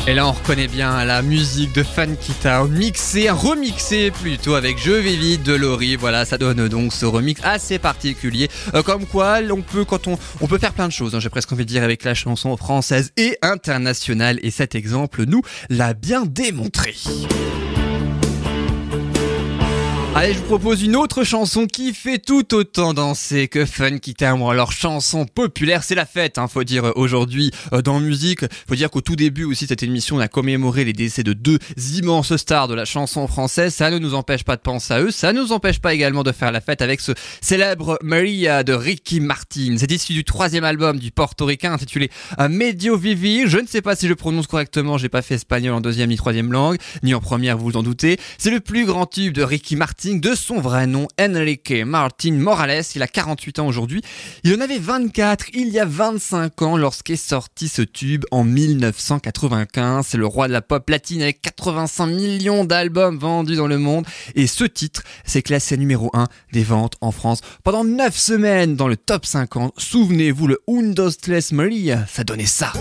Et 0.05 0.13
là, 0.13 0.27
on 0.27 0.33
reconnaît 0.33 0.67
bien 0.67 1.05
la 1.05 1.21
musique 1.21 1.73
de 1.73 1.81
Town, 2.41 2.69
mixée, 2.69 3.29
remixée 3.29 4.11
plutôt 4.11 4.55
avec 4.55 4.77
Je 4.77 4.91
vais 4.91 5.15
vite 5.15 5.43
de 5.43 5.53
Laurie. 5.53 5.95
Voilà, 5.95 6.25
ça 6.25 6.37
donne 6.37 6.67
donc 6.67 6.91
ce 6.91 7.05
remix 7.05 7.39
assez 7.41 7.79
particulier. 7.79 8.49
Euh, 8.73 8.83
comme 8.83 9.05
quoi, 9.05 9.39
on 9.49 9.61
peut, 9.61 9.85
quand 9.85 10.07
on, 10.07 10.19
on 10.41 10.47
peut 10.47 10.57
faire 10.57 10.73
plein 10.73 10.89
de 10.89 10.91
choses, 10.91 11.15
hein, 11.15 11.21
j'ai 11.21 11.29
presque 11.29 11.53
envie 11.53 11.63
de 11.63 11.69
dire, 11.69 11.83
avec 11.83 12.03
la 12.03 12.15
chanson 12.15 12.57
française 12.57 13.13
et 13.15 13.37
internationale. 13.41 14.39
Et 14.43 14.51
cet 14.51 14.75
exemple 14.75 15.23
nous 15.25 15.41
l'a 15.69 15.93
bien 15.93 16.25
démontré. 16.25 16.95
Allez, 20.15 20.35
je 20.35 20.37
vous 20.37 20.45
propose 20.45 20.83
une 20.83 20.95
autre 20.95 21.23
chanson 21.23 21.65
qui 21.65 21.91
fait 21.91 22.19
tout 22.19 22.53
autant 22.53 22.93
danser 22.93 23.47
que 23.47 23.65
Funky 23.65 24.13
Town. 24.13 24.43
Alors, 24.47 24.71
chanson 24.71 25.25
populaire, 25.25 25.83
c'est 25.83 25.95
la 25.95 26.05
fête, 26.05 26.37
hein, 26.37 26.47
faut 26.47 26.63
dire 26.63 26.93
aujourd'hui 26.95 27.49
euh, 27.73 27.81
dans 27.81 27.99
musique. 27.99 28.45
Faut 28.69 28.75
dire 28.75 28.91
qu'au 28.91 29.01
tout 29.01 29.15
début 29.15 29.43
aussi 29.43 29.65
cette 29.65 29.81
émission, 29.81 30.17
on 30.17 30.19
a 30.19 30.27
commémoré 30.27 30.85
les 30.85 30.93
décès 30.93 31.23
de 31.23 31.33
deux 31.33 31.57
immenses 31.95 32.35
stars 32.35 32.67
de 32.67 32.75
la 32.75 32.85
chanson 32.85 33.27
française. 33.27 33.73
Ça 33.73 33.89
ne 33.89 33.97
nous 33.97 34.13
empêche 34.13 34.43
pas 34.43 34.55
de 34.55 34.61
penser 34.61 34.93
à 34.93 35.01
eux. 35.01 35.09
Ça 35.09 35.33
ne 35.33 35.41
nous 35.41 35.51
empêche 35.51 35.79
pas 35.79 35.95
également 35.95 36.21
de 36.21 36.31
faire 36.31 36.51
la 36.51 36.61
fête 36.61 36.83
avec 36.83 37.01
ce 37.01 37.13
célèbre 37.41 37.97
Maria 38.03 38.63
de 38.63 38.73
Ricky 38.73 39.19
Martin. 39.19 39.77
C'est 39.79 39.91
issu 39.91 40.13
du 40.13 40.23
troisième 40.23 40.63
album 40.63 40.99
du 40.99 41.09
portoricain 41.09 41.73
intitulé 41.73 42.11
euh, 42.39 42.49
Medio 42.49 42.97
Vivi. 42.97 43.45
Je 43.47 43.57
ne 43.57 43.65
sais 43.65 43.81
pas 43.81 43.95
si 43.95 44.07
je 44.07 44.13
prononce 44.13 44.45
correctement. 44.45 44.99
J'ai 44.99 45.09
pas 45.09 45.23
fait 45.23 45.35
espagnol 45.35 45.73
en 45.73 45.81
deuxième 45.81 46.09
ni 46.09 46.17
troisième 46.17 46.51
langue, 46.51 46.77
ni 47.01 47.15
en 47.15 47.19
première, 47.19 47.57
vous 47.57 47.71
vous 47.71 47.77
en 47.77 47.83
doutez. 47.83 48.19
C'est 48.37 48.51
le 48.51 48.59
plus 48.59 48.85
grand 48.85 49.07
tube 49.07 49.33
de 49.33 49.41
Ricky 49.41 49.75
Martin, 49.75 50.02
de 50.11 50.35
son 50.35 50.59
vrai 50.59 50.85
nom, 50.85 51.07
Enrique 51.19 51.71
Martin 51.85 52.33
Morales. 52.33 52.83
Il 52.93 53.01
a 53.01 53.07
48 53.07 53.59
ans 53.59 53.67
aujourd'hui. 53.67 54.01
Il 54.43 54.53
en 54.53 54.59
avait 54.59 54.77
24 54.77 55.45
il 55.53 55.69
y 55.69 55.79
a 55.79 55.85
25 55.85 56.61
ans 56.61 56.77
lorsqu'est 56.77 57.15
sorti 57.15 57.69
ce 57.69 57.81
tube 57.81 58.25
en 58.31 58.43
1995. 58.43 60.05
C'est 60.05 60.17
le 60.17 60.25
roi 60.25 60.49
de 60.49 60.53
la 60.53 60.61
pop 60.61 60.89
latine 60.89 61.21
avec 61.21 61.41
85 61.41 62.07
millions 62.07 62.65
d'albums 62.65 63.17
vendus 63.17 63.55
dans 63.55 63.67
le 63.67 63.77
monde. 63.77 64.05
Et 64.35 64.47
ce 64.47 64.65
titre 64.65 65.03
s'est 65.23 65.41
classé 65.41 65.77
numéro 65.77 66.09
1 66.13 66.27
des 66.51 66.63
ventes 66.63 66.95
en 66.99 67.11
France 67.11 67.39
pendant 67.63 67.85
9 67.85 68.15
semaines 68.17 68.75
dans 68.75 68.89
le 68.89 68.97
top 68.97 69.25
50. 69.25 69.73
Souvenez-vous, 69.77 70.47
le 70.47 70.61
Un, 70.67 71.53
Maria, 71.53 72.05
ça 72.11 72.25
donnait 72.25 72.45
ça. 72.45 72.73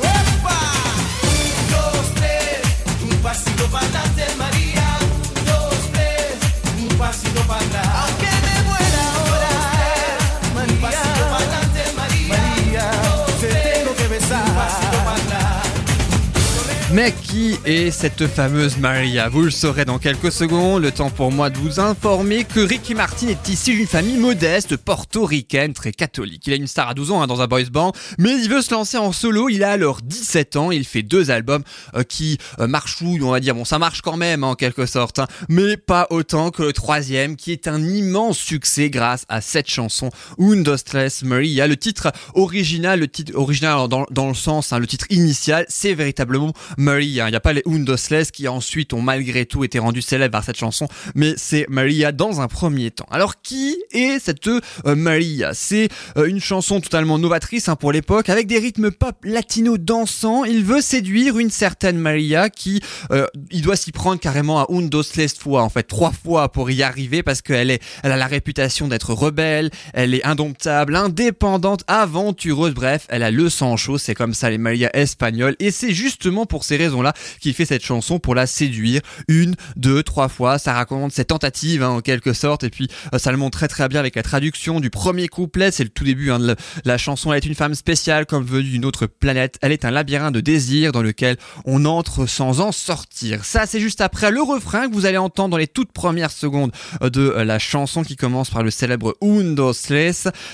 Mais 16.94 17.14
qui 17.22 17.56
est 17.64 17.90
cette 17.90 18.26
fameuse 18.26 18.76
Maria? 18.76 19.30
Vous 19.30 19.40
le 19.40 19.50
saurez 19.50 19.86
dans 19.86 19.98
quelques 19.98 20.30
secondes. 20.30 20.82
Le 20.82 20.90
temps 20.90 21.08
pour 21.08 21.32
moi 21.32 21.48
de 21.48 21.56
vous 21.56 21.80
informer 21.80 22.44
que 22.44 22.60
Ricky 22.60 22.94
Martin 22.94 23.28
est 23.28 23.48
issu 23.48 23.74
d'une 23.74 23.86
famille 23.86 24.18
modeste 24.18 24.76
portoricaine 24.76 25.72
très 25.72 25.92
catholique. 25.92 26.46
Il 26.46 26.52
a 26.52 26.56
une 26.56 26.66
star 26.66 26.90
à 26.90 26.94
12 26.94 27.12
ans 27.12 27.22
hein, 27.22 27.26
dans 27.26 27.40
un 27.40 27.46
boys 27.46 27.62
band, 27.70 27.92
mais 28.18 28.34
il 28.34 28.50
veut 28.50 28.60
se 28.60 28.74
lancer 28.74 28.98
en 28.98 29.12
solo. 29.12 29.48
Il 29.48 29.64
a 29.64 29.70
alors 29.70 30.02
17 30.02 30.56
ans. 30.56 30.70
Il 30.70 30.84
fait 30.84 31.02
deux 31.02 31.30
albums 31.30 31.62
euh, 31.94 32.02
qui 32.02 32.36
euh, 32.60 32.66
marchouillent, 32.66 33.22
on 33.22 33.30
va 33.30 33.40
dire. 33.40 33.54
Bon, 33.54 33.64
ça 33.64 33.78
marche 33.78 34.02
quand 34.02 34.18
même 34.18 34.44
hein, 34.44 34.48
en 34.48 34.54
quelque 34.54 34.84
sorte, 34.84 35.18
hein, 35.18 35.26
mais 35.48 35.78
pas 35.78 36.06
autant 36.10 36.50
que 36.50 36.62
le 36.62 36.74
troisième, 36.74 37.36
qui 37.36 37.52
est 37.52 37.68
un 37.68 37.82
immense 37.82 38.36
succès 38.36 38.90
grâce 38.90 39.24
à 39.30 39.40
cette 39.40 39.70
chanson 39.70 40.10
Un 40.38 40.56
dos 40.56 40.76
tres 40.76 41.22
Maria. 41.22 41.66
Le 41.66 41.76
titre 41.78 42.12
original, 42.34 43.00
le 43.00 43.08
titre 43.08 43.32
original 43.34 43.88
dans, 43.88 44.04
dans 44.10 44.28
le 44.28 44.34
sens, 44.34 44.74
le 44.74 44.86
titre 44.86 45.06
initial, 45.08 45.64
c'est 45.68 45.94
véritablement 45.94 46.52
Maria. 46.82 47.28
Il 47.28 47.30
n'y 47.30 47.36
a 47.36 47.40
pas 47.40 47.52
les 47.52 47.62
Undosles 47.66 48.26
qui 48.32 48.48
ensuite 48.48 48.92
ont 48.92 49.00
malgré 49.00 49.46
tout 49.46 49.64
été 49.64 49.78
rendus 49.78 50.02
célèbres 50.02 50.32
par 50.32 50.44
cette 50.44 50.58
chanson, 50.58 50.88
mais 51.14 51.34
c'est 51.36 51.66
Maria 51.68 52.12
dans 52.12 52.40
un 52.40 52.48
premier 52.48 52.90
temps. 52.90 53.06
Alors 53.10 53.40
qui 53.40 53.76
est 53.92 54.18
cette 54.18 54.42
euh, 54.48 54.60
Maria? 54.96 55.54
C'est 55.54 55.88
euh, 56.16 56.26
une 56.26 56.40
chanson 56.40 56.80
totalement 56.80 57.18
novatrice 57.18 57.68
hein, 57.68 57.76
pour 57.76 57.92
l'époque, 57.92 58.28
avec 58.28 58.46
des 58.46 58.58
rythmes 58.58 58.90
pop 58.90 59.16
latino 59.24 59.78
dansants. 59.78 60.44
Il 60.44 60.64
veut 60.64 60.80
séduire 60.80 61.38
une 61.38 61.50
certaine 61.50 61.98
Maria 61.98 62.50
qui, 62.50 62.82
euh, 63.12 63.26
il 63.50 63.62
doit 63.62 63.76
s'y 63.76 63.92
prendre 63.92 64.20
carrément 64.20 64.60
à 64.60 64.66
Undosles 64.70 65.28
fois, 65.38 65.62
en 65.62 65.68
fait 65.68 65.84
trois 65.84 66.12
fois 66.12 66.50
pour 66.50 66.70
y 66.70 66.82
arriver 66.82 67.22
parce 67.22 67.42
qu'elle 67.42 67.70
est, 67.70 67.82
elle 68.02 68.12
a 68.12 68.16
la 68.16 68.26
réputation 68.26 68.88
d'être 68.88 69.14
rebelle, 69.14 69.70
elle 69.92 70.14
est 70.14 70.24
indomptable, 70.24 70.96
indépendante, 70.96 71.84
aventureuse, 71.86 72.74
bref, 72.74 73.06
elle 73.08 73.22
a 73.22 73.30
le 73.30 73.48
sang 73.48 73.76
chaud, 73.76 73.98
c'est 73.98 74.14
comme 74.14 74.34
ça 74.34 74.50
les 74.50 74.58
Maria 74.58 74.90
espagnoles, 74.96 75.54
et 75.60 75.70
c'est 75.70 75.92
justement 75.92 76.46
pour 76.46 76.64
ces 76.64 76.71
raisons-là 76.76 77.12
qu'il 77.40 77.54
fait 77.54 77.64
cette 77.64 77.84
chanson 77.84 78.18
pour 78.18 78.34
la 78.34 78.46
séduire 78.46 79.00
une, 79.28 79.54
deux, 79.76 80.02
trois 80.02 80.28
fois. 80.28 80.58
Ça 80.58 80.72
raconte 80.72 81.12
cette 81.12 81.28
tentative 81.28 81.82
hein, 81.82 81.90
en 81.90 82.00
quelque 82.00 82.32
sorte, 82.32 82.64
et 82.64 82.70
puis 82.70 82.88
euh, 83.14 83.18
ça 83.18 83.30
le 83.30 83.38
montre 83.38 83.58
très 83.58 83.68
très 83.68 83.88
bien 83.88 84.00
avec 84.00 84.16
la 84.16 84.22
traduction 84.22 84.80
du 84.80 84.90
premier 84.90 85.28
couplet. 85.28 85.70
C'est 85.70 85.84
le 85.84 85.90
tout 85.90 86.04
début 86.04 86.30
hein, 86.30 86.38
de 86.38 86.56
la, 86.84 86.98
chanson. 86.98 87.32
Elle 87.32 87.38
est 87.38 87.46
une 87.46 87.54
femme 87.54 87.74
spéciale 87.74 88.26
comme 88.26 88.44
venue 88.44 88.70
d'une 88.70 88.84
autre 88.84 89.06
planète. 89.06 89.58
Elle 89.62 89.72
est 89.72 89.84
un 89.84 89.90
labyrinthe 89.90 90.34
de 90.34 90.40
désirs 90.40 90.92
dans 90.92 91.02
lequel 91.02 91.36
on 91.64 91.84
entre 91.84 92.26
sans 92.26 92.60
en 92.60 92.72
sortir. 92.72 93.44
Ça, 93.44 93.66
c'est 93.66 93.80
juste 93.80 94.00
après 94.00 94.30
le 94.30 94.42
refrain 94.42 94.88
que 94.88 94.94
vous 94.94 95.06
allez 95.06 95.18
entendre 95.18 95.50
dans 95.50 95.56
les 95.56 95.66
toutes 95.66 95.92
premières 95.92 96.30
secondes 96.30 96.72
euh, 97.02 97.10
de 97.10 97.20
euh, 97.20 97.44
la 97.44 97.58
chanson 97.58 98.02
qui 98.02 98.16
commence 98.16 98.50
par 98.50 98.62
le 98.62 98.70
célèbre 98.70 99.14
Un, 99.22 99.54
dos, 99.54 99.72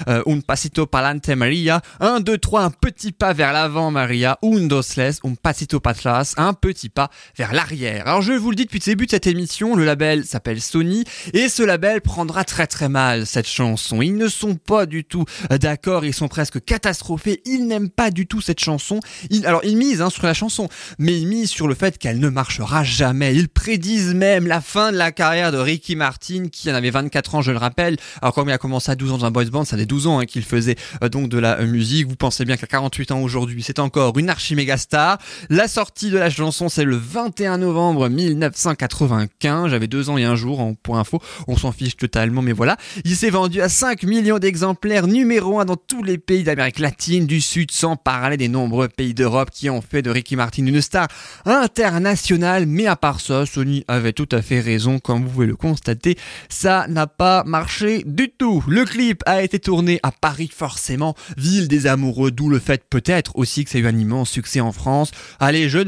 un 0.06 0.40
pasito 0.40 0.86
pa'lante 0.86 1.28
Maria, 1.28 1.82
un, 2.00 2.20
deux, 2.20 2.38
trois, 2.38 2.62
un 2.62 2.70
petit 2.70 3.12
pas 3.12 3.32
vers 3.32 3.52
l'avant 3.52 3.90
Maria, 3.90 4.38
un, 4.42 4.66
dos, 4.66 4.82
tres, 4.82 5.20
un 5.24 5.34
pasito 5.34 5.80
pa 5.80 5.94
Un 6.36 6.54
petit 6.54 6.88
pas 6.88 7.10
vers 7.36 7.52
l'arrière. 7.52 8.06
Alors 8.06 8.22
je 8.22 8.32
vous 8.32 8.50
le 8.50 8.56
dis 8.56 8.64
depuis 8.64 8.80
le 8.80 8.92
début 8.92 9.06
de 9.06 9.10
cette 9.10 9.26
émission, 9.26 9.76
le 9.76 9.84
label 9.84 10.24
s'appelle 10.24 10.60
Sony 10.60 11.04
et 11.32 11.48
ce 11.48 11.62
label 11.62 12.00
prendra 12.00 12.44
très 12.44 12.66
très 12.66 12.88
mal 12.88 13.26
cette 13.26 13.46
chanson. 13.48 14.00
Ils 14.02 14.16
ne 14.16 14.28
sont 14.28 14.54
pas 14.54 14.86
du 14.86 15.04
tout 15.04 15.24
d'accord, 15.50 16.04
ils 16.04 16.14
sont 16.14 16.28
presque 16.28 16.64
catastrophés, 16.64 17.42
ils 17.44 17.66
n'aiment 17.66 17.90
pas 17.90 18.10
du 18.10 18.26
tout 18.26 18.40
cette 18.40 18.60
chanson. 18.60 19.00
Alors 19.44 19.64
ils 19.64 19.76
misent 19.76 20.00
hein, 20.00 20.10
sur 20.10 20.24
la 20.24 20.34
chanson, 20.34 20.68
mais 20.98 21.18
ils 21.18 21.26
misent 21.26 21.50
sur 21.50 21.68
le 21.68 21.74
fait 21.74 21.98
qu'elle 21.98 22.20
ne 22.20 22.28
marchera 22.28 22.84
jamais. 22.84 23.34
Ils 23.34 23.48
prédisent 23.48 24.14
même 24.14 24.46
la 24.46 24.60
fin 24.60 24.92
de 24.92 24.96
la 24.96 25.12
carrière 25.12 25.52
de 25.52 25.58
Ricky 25.58 25.96
Martin 25.96 26.48
qui 26.50 26.70
en 26.70 26.74
avait 26.74 26.90
24 26.90 27.34
ans, 27.34 27.42
je 27.42 27.52
le 27.52 27.58
rappelle. 27.58 27.96
Alors 28.22 28.34
comme 28.34 28.48
il 28.48 28.52
a 28.52 28.58
commencé 28.58 28.90
à 28.90 28.94
12 28.94 29.12
ans 29.12 29.18
dans 29.18 29.26
un 29.26 29.30
boys 29.30 29.44
band, 29.46 29.64
ça 29.64 29.76
fait 29.76 29.86
12 29.86 30.06
ans 30.06 30.18
hein, 30.20 30.26
qu'il 30.26 30.44
faisait 30.44 30.76
euh, 31.02 31.08
donc 31.08 31.28
de 31.28 31.38
la 31.38 31.58
euh, 31.58 31.66
musique. 31.66 32.06
Vous 32.06 32.16
pensez 32.16 32.44
bien 32.44 32.56
qu'à 32.56 32.66
48 32.66 33.12
ans 33.12 33.20
aujourd'hui, 33.20 33.62
c'est 33.62 33.78
encore 33.78 34.18
une 34.18 34.30
archi 34.30 34.54
méga 34.54 34.76
star. 34.76 35.18
La 35.50 35.68
sortie 35.68 35.97
de 36.06 36.16
la 36.16 36.30
chanson, 36.30 36.68
c'est 36.68 36.84
le 36.84 36.96
21 36.96 37.58
novembre 37.58 38.08
1995. 38.08 39.70
J'avais 39.70 39.88
deux 39.88 40.10
ans 40.10 40.16
et 40.16 40.22
un 40.22 40.36
jour, 40.36 40.60
en 40.60 40.74
point 40.74 41.00
info. 41.00 41.20
On 41.48 41.56
s'en 41.56 41.72
fiche 41.72 41.96
totalement, 41.96 42.40
mais 42.40 42.52
voilà. 42.52 42.76
Il 43.04 43.16
s'est 43.16 43.30
vendu 43.30 43.60
à 43.60 43.68
5 43.68 44.04
millions 44.04 44.38
d'exemplaires, 44.38 45.08
numéro 45.08 45.58
1 45.58 45.64
dans 45.64 45.76
tous 45.76 46.04
les 46.04 46.16
pays 46.16 46.44
d'Amérique 46.44 46.78
latine, 46.78 47.26
du 47.26 47.40
Sud, 47.40 47.72
sans 47.72 47.96
parler 47.96 48.36
des 48.36 48.46
nombreux 48.46 48.86
pays 48.86 49.12
d'Europe 49.12 49.50
qui 49.50 49.68
ont 49.70 49.82
fait 49.82 50.00
de 50.00 50.10
Ricky 50.10 50.36
Martin 50.36 50.66
une 50.66 50.80
star 50.80 51.08
internationale. 51.44 52.66
Mais 52.66 52.86
à 52.86 52.94
part 52.94 53.20
ça, 53.20 53.44
Sony 53.44 53.84
avait 53.88 54.12
tout 54.12 54.28
à 54.30 54.40
fait 54.40 54.60
raison, 54.60 55.00
comme 55.00 55.24
vous 55.24 55.30
pouvez 55.30 55.46
le 55.46 55.56
constater. 55.56 56.16
Ça 56.48 56.86
n'a 56.88 57.08
pas 57.08 57.42
marché 57.42 58.04
du 58.06 58.30
tout. 58.30 58.62
Le 58.68 58.84
clip 58.84 59.22
a 59.26 59.42
été 59.42 59.58
tourné 59.58 59.98
à 60.04 60.12
Paris, 60.12 60.50
forcément, 60.54 61.16
ville 61.36 61.66
des 61.66 61.88
amoureux, 61.88 62.30
d'où 62.30 62.48
le 62.48 62.60
fait 62.60 62.84
peut-être 62.88 63.36
aussi 63.36 63.64
que 63.64 63.70
ça 63.70 63.78
a 63.78 63.80
eu 63.80 63.86
un 63.86 63.98
immense 63.98 64.30
succès 64.30 64.60
en 64.60 64.70
France. 64.70 65.10
Allez, 65.40 65.68
je 65.68 65.87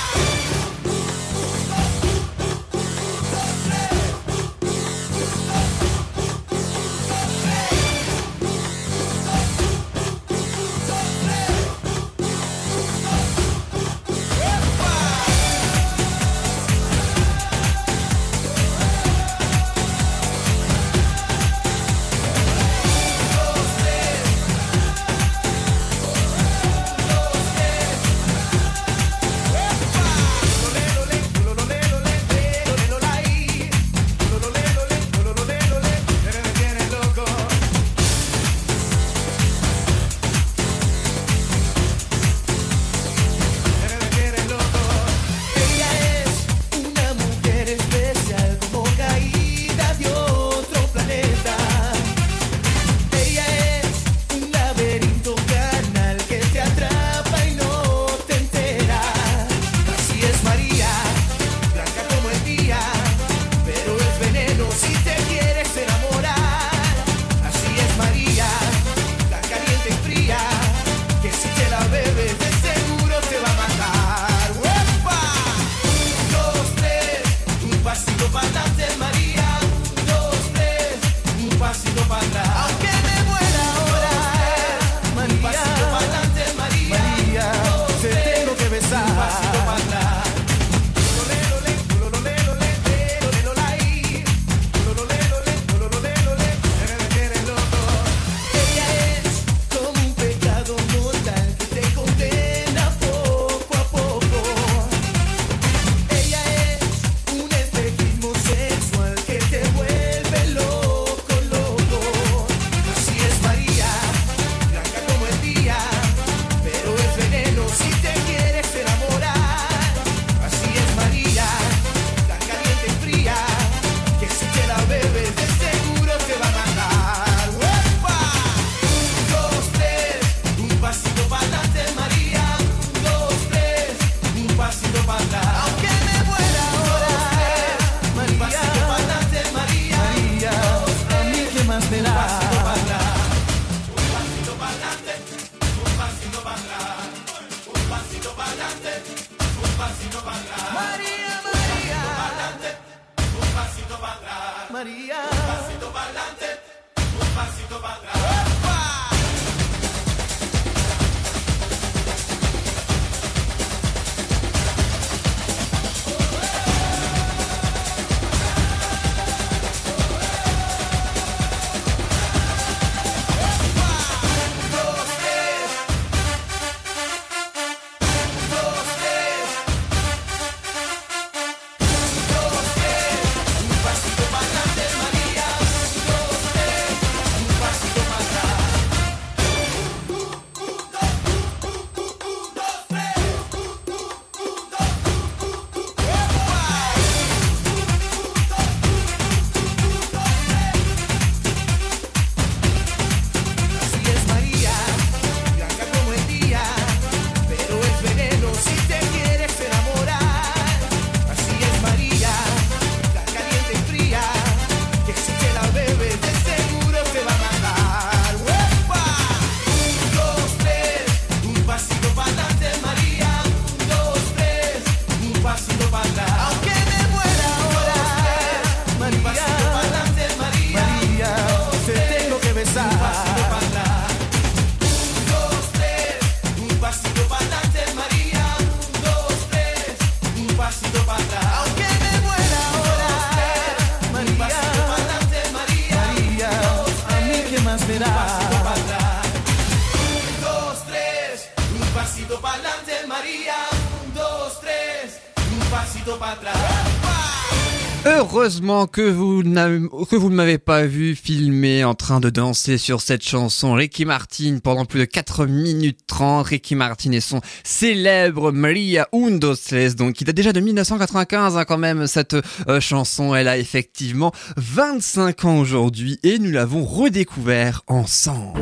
Que 258.91 259.01
vous, 259.01 259.43
ne 259.43 260.35
m'avez 260.35 260.57
pas 260.57 260.85
vu 260.85 261.13
filmer 261.15 261.83
en 261.83 261.93
train 261.93 262.21
de 262.21 262.29
danser 262.29 262.77
sur 262.77 263.01
cette 263.01 263.21
chanson. 263.21 263.73
Ricky 263.73 264.05
Martin 264.05 264.59
pendant 264.63 264.85
plus 264.85 265.01
de 265.01 265.05
4 265.05 265.45
minutes 265.45 265.99
30. 266.07 266.47
Ricky 266.47 266.75
Martin 266.75 267.11
et 267.11 267.19
son 267.19 267.41
célèbre 267.65 268.51
Maria 268.51 269.09
Un, 269.13 269.31
dos, 269.31 269.55
tres, 269.55 269.95
donc 269.95 270.13
qui 270.13 270.23
date 270.23 270.35
déjà 270.35 270.53
de 270.53 270.61
1995 270.61 271.57
hein, 271.57 271.65
quand 271.65 271.77
même 271.77 272.07
cette 272.07 272.35
euh, 272.69 272.79
chanson. 272.79 273.35
Elle 273.35 273.49
a 273.49 273.57
effectivement 273.57 274.31
25 274.55 275.45
ans 275.45 275.57
aujourd'hui 275.57 276.17
et 276.23 276.39
nous 276.39 276.51
l'avons 276.51 276.85
redécouvert 276.85 277.83
ensemble. 277.87 278.61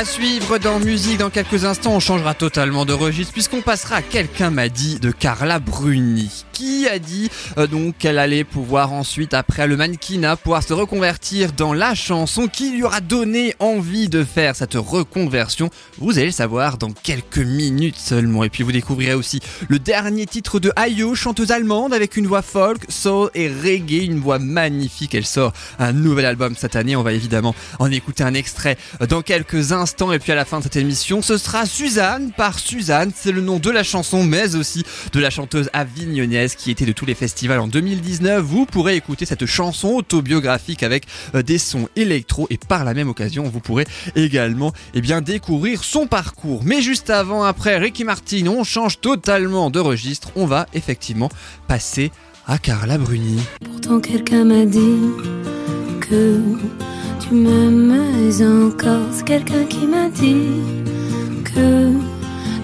À 0.00 0.04
suivre 0.06 0.56
dans 0.56 0.80
musique 0.80 1.18
dans 1.18 1.28
quelques 1.28 1.66
instants, 1.66 1.92
on 1.92 2.00
changera 2.00 2.32
totalement 2.32 2.86
de 2.86 2.94
registre 2.94 3.34
puisqu'on 3.34 3.60
passera 3.60 3.96
à 3.96 4.02
quelqu'un 4.02 4.48
m'a 4.48 4.70
dit 4.70 4.98
de 4.98 5.10
Carla 5.10 5.58
Bruni 5.58 6.46
qui 6.54 6.88
a 6.88 6.98
dit 6.98 7.30
euh, 7.56 7.66
donc 7.66 7.96
qu'elle 7.98 8.18
allait 8.18 8.44
pouvoir 8.44 8.92
ensuite 8.92 9.32
après 9.32 9.66
le 9.66 9.78
mannequinat 9.78 10.36
pouvoir 10.36 10.62
se 10.62 10.74
reconvertir 10.74 11.52
dans 11.52 11.72
la 11.72 11.94
chanson 11.94 12.48
qui 12.48 12.70
lui 12.70 12.82
aura 12.82 13.00
donné 13.00 13.54
envie 13.58 14.08
de 14.08 14.24
faire 14.24 14.56
cette 14.56 14.74
reconversion? 14.74 15.70
Vous 15.98 16.18
allez 16.18 16.26
le 16.26 16.32
savoir 16.32 16.76
dans 16.76 16.92
quelques 16.92 17.38
minutes 17.38 17.96
seulement 17.96 18.44
et 18.44 18.50
puis 18.50 18.62
vous 18.62 18.72
découvrirez 18.72 19.14
aussi 19.14 19.40
le 19.68 19.78
dernier 19.78 20.26
titre 20.26 20.60
de 20.60 20.72
Ayo, 20.76 21.14
chanteuse 21.14 21.50
allemande 21.50 21.94
avec 21.94 22.16
une 22.16 22.26
voix 22.26 22.42
folk, 22.42 22.84
soul 22.88 23.30
et 23.34 23.48
reggae, 23.48 24.04
une 24.04 24.20
voix 24.20 24.38
magnifique. 24.38 25.14
Elle 25.14 25.26
sort 25.26 25.52
un 25.78 25.92
nouvel 25.92 26.24
album 26.24 26.54
cette 26.56 26.76
année. 26.76 26.96
On 26.96 27.02
va 27.02 27.12
évidemment 27.12 27.54
en 27.78 27.90
écouter 27.90 28.22
un 28.22 28.34
extrait 28.34 28.76
dans 29.08 29.22
quelques 29.22 29.72
instants 29.72 29.89
et 30.12 30.18
puis 30.18 30.32
à 30.32 30.34
la 30.34 30.44
fin 30.44 30.58
de 30.58 30.62
cette 30.62 30.76
émission, 30.76 31.20
ce 31.20 31.36
sera 31.36 31.66
Suzanne 31.66 32.32
par 32.36 32.58
Suzanne. 32.58 33.10
C'est 33.14 33.32
le 33.32 33.40
nom 33.40 33.58
de 33.58 33.70
la 33.70 33.82
chanson, 33.82 34.24
mais 34.24 34.54
aussi 34.54 34.84
de 35.12 35.20
la 35.20 35.30
chanteuse 35.30 35.68
avignonnaise 35.72 36.54
qui 36.54 36.70
était 36.70 36.86
de 36.86 36.92
tous 36.92 37.06
les 37.06 37.14
festivals 37.14 37.58
en 37.58 37.66
2019. 37.66 38.42
Vous 38.42 38.66
pourrez 38.66 38.96
écouter 38.96 39.26
cette 39.26 39.46
chanson 39.46 39.88
autobiographique 39.88 40.82
avec 40.82 41.06
euh, 41.34 41.42
des 41.42 41.58
sons 41.58 41.88
électro 41.96 42.46
et 42.50 42.56
par 42.56 42.84
la 42.84 42.94
même 42.94 43.08
occasion, 43.08 43.44
vous 43.44 43.60
pourrez 43.60 43.86
également 44.14 44.72
eh 44.94 45.00
bien 45.00 45.20
découvrir 45.20 45.82
son 45.82 46.06
parcours. 46.06 46.62
Mais 46.64 46.80
juste 46.80 47.10
avant, 47.10 47.42
après 47.42 47.76
Ricky 47.76 48.04
Martin, 48.04 48.46
on 48.46 48.64
change 48.64 49.00
totalement 49.00 49.70
de 49.70 49.80
registre. 49.80 50.30
On 50.36 50.46
va 50.46 50.66
effectivement 50.72 51.30
passer 51.66 52.12
à 52.46 52.58
Carla 52.58 52.96
Bruni. 52.96 53.40
Pourtant 53.64 54.00
quelqu'un 54.00 54.44
m'a 54.44 54.64
dit 54.64 54.98
que 56.00 56.40
tu 57.30 57.36
m'aimais 57.36 58.42
encore. 58.42 59.06
C'est 59.12 59.24
quelqu'un 59.24 59.64
qui 59.64 59.86
m'a 59.86 60.08
dit 60.08 60.62
que 61.44 62.09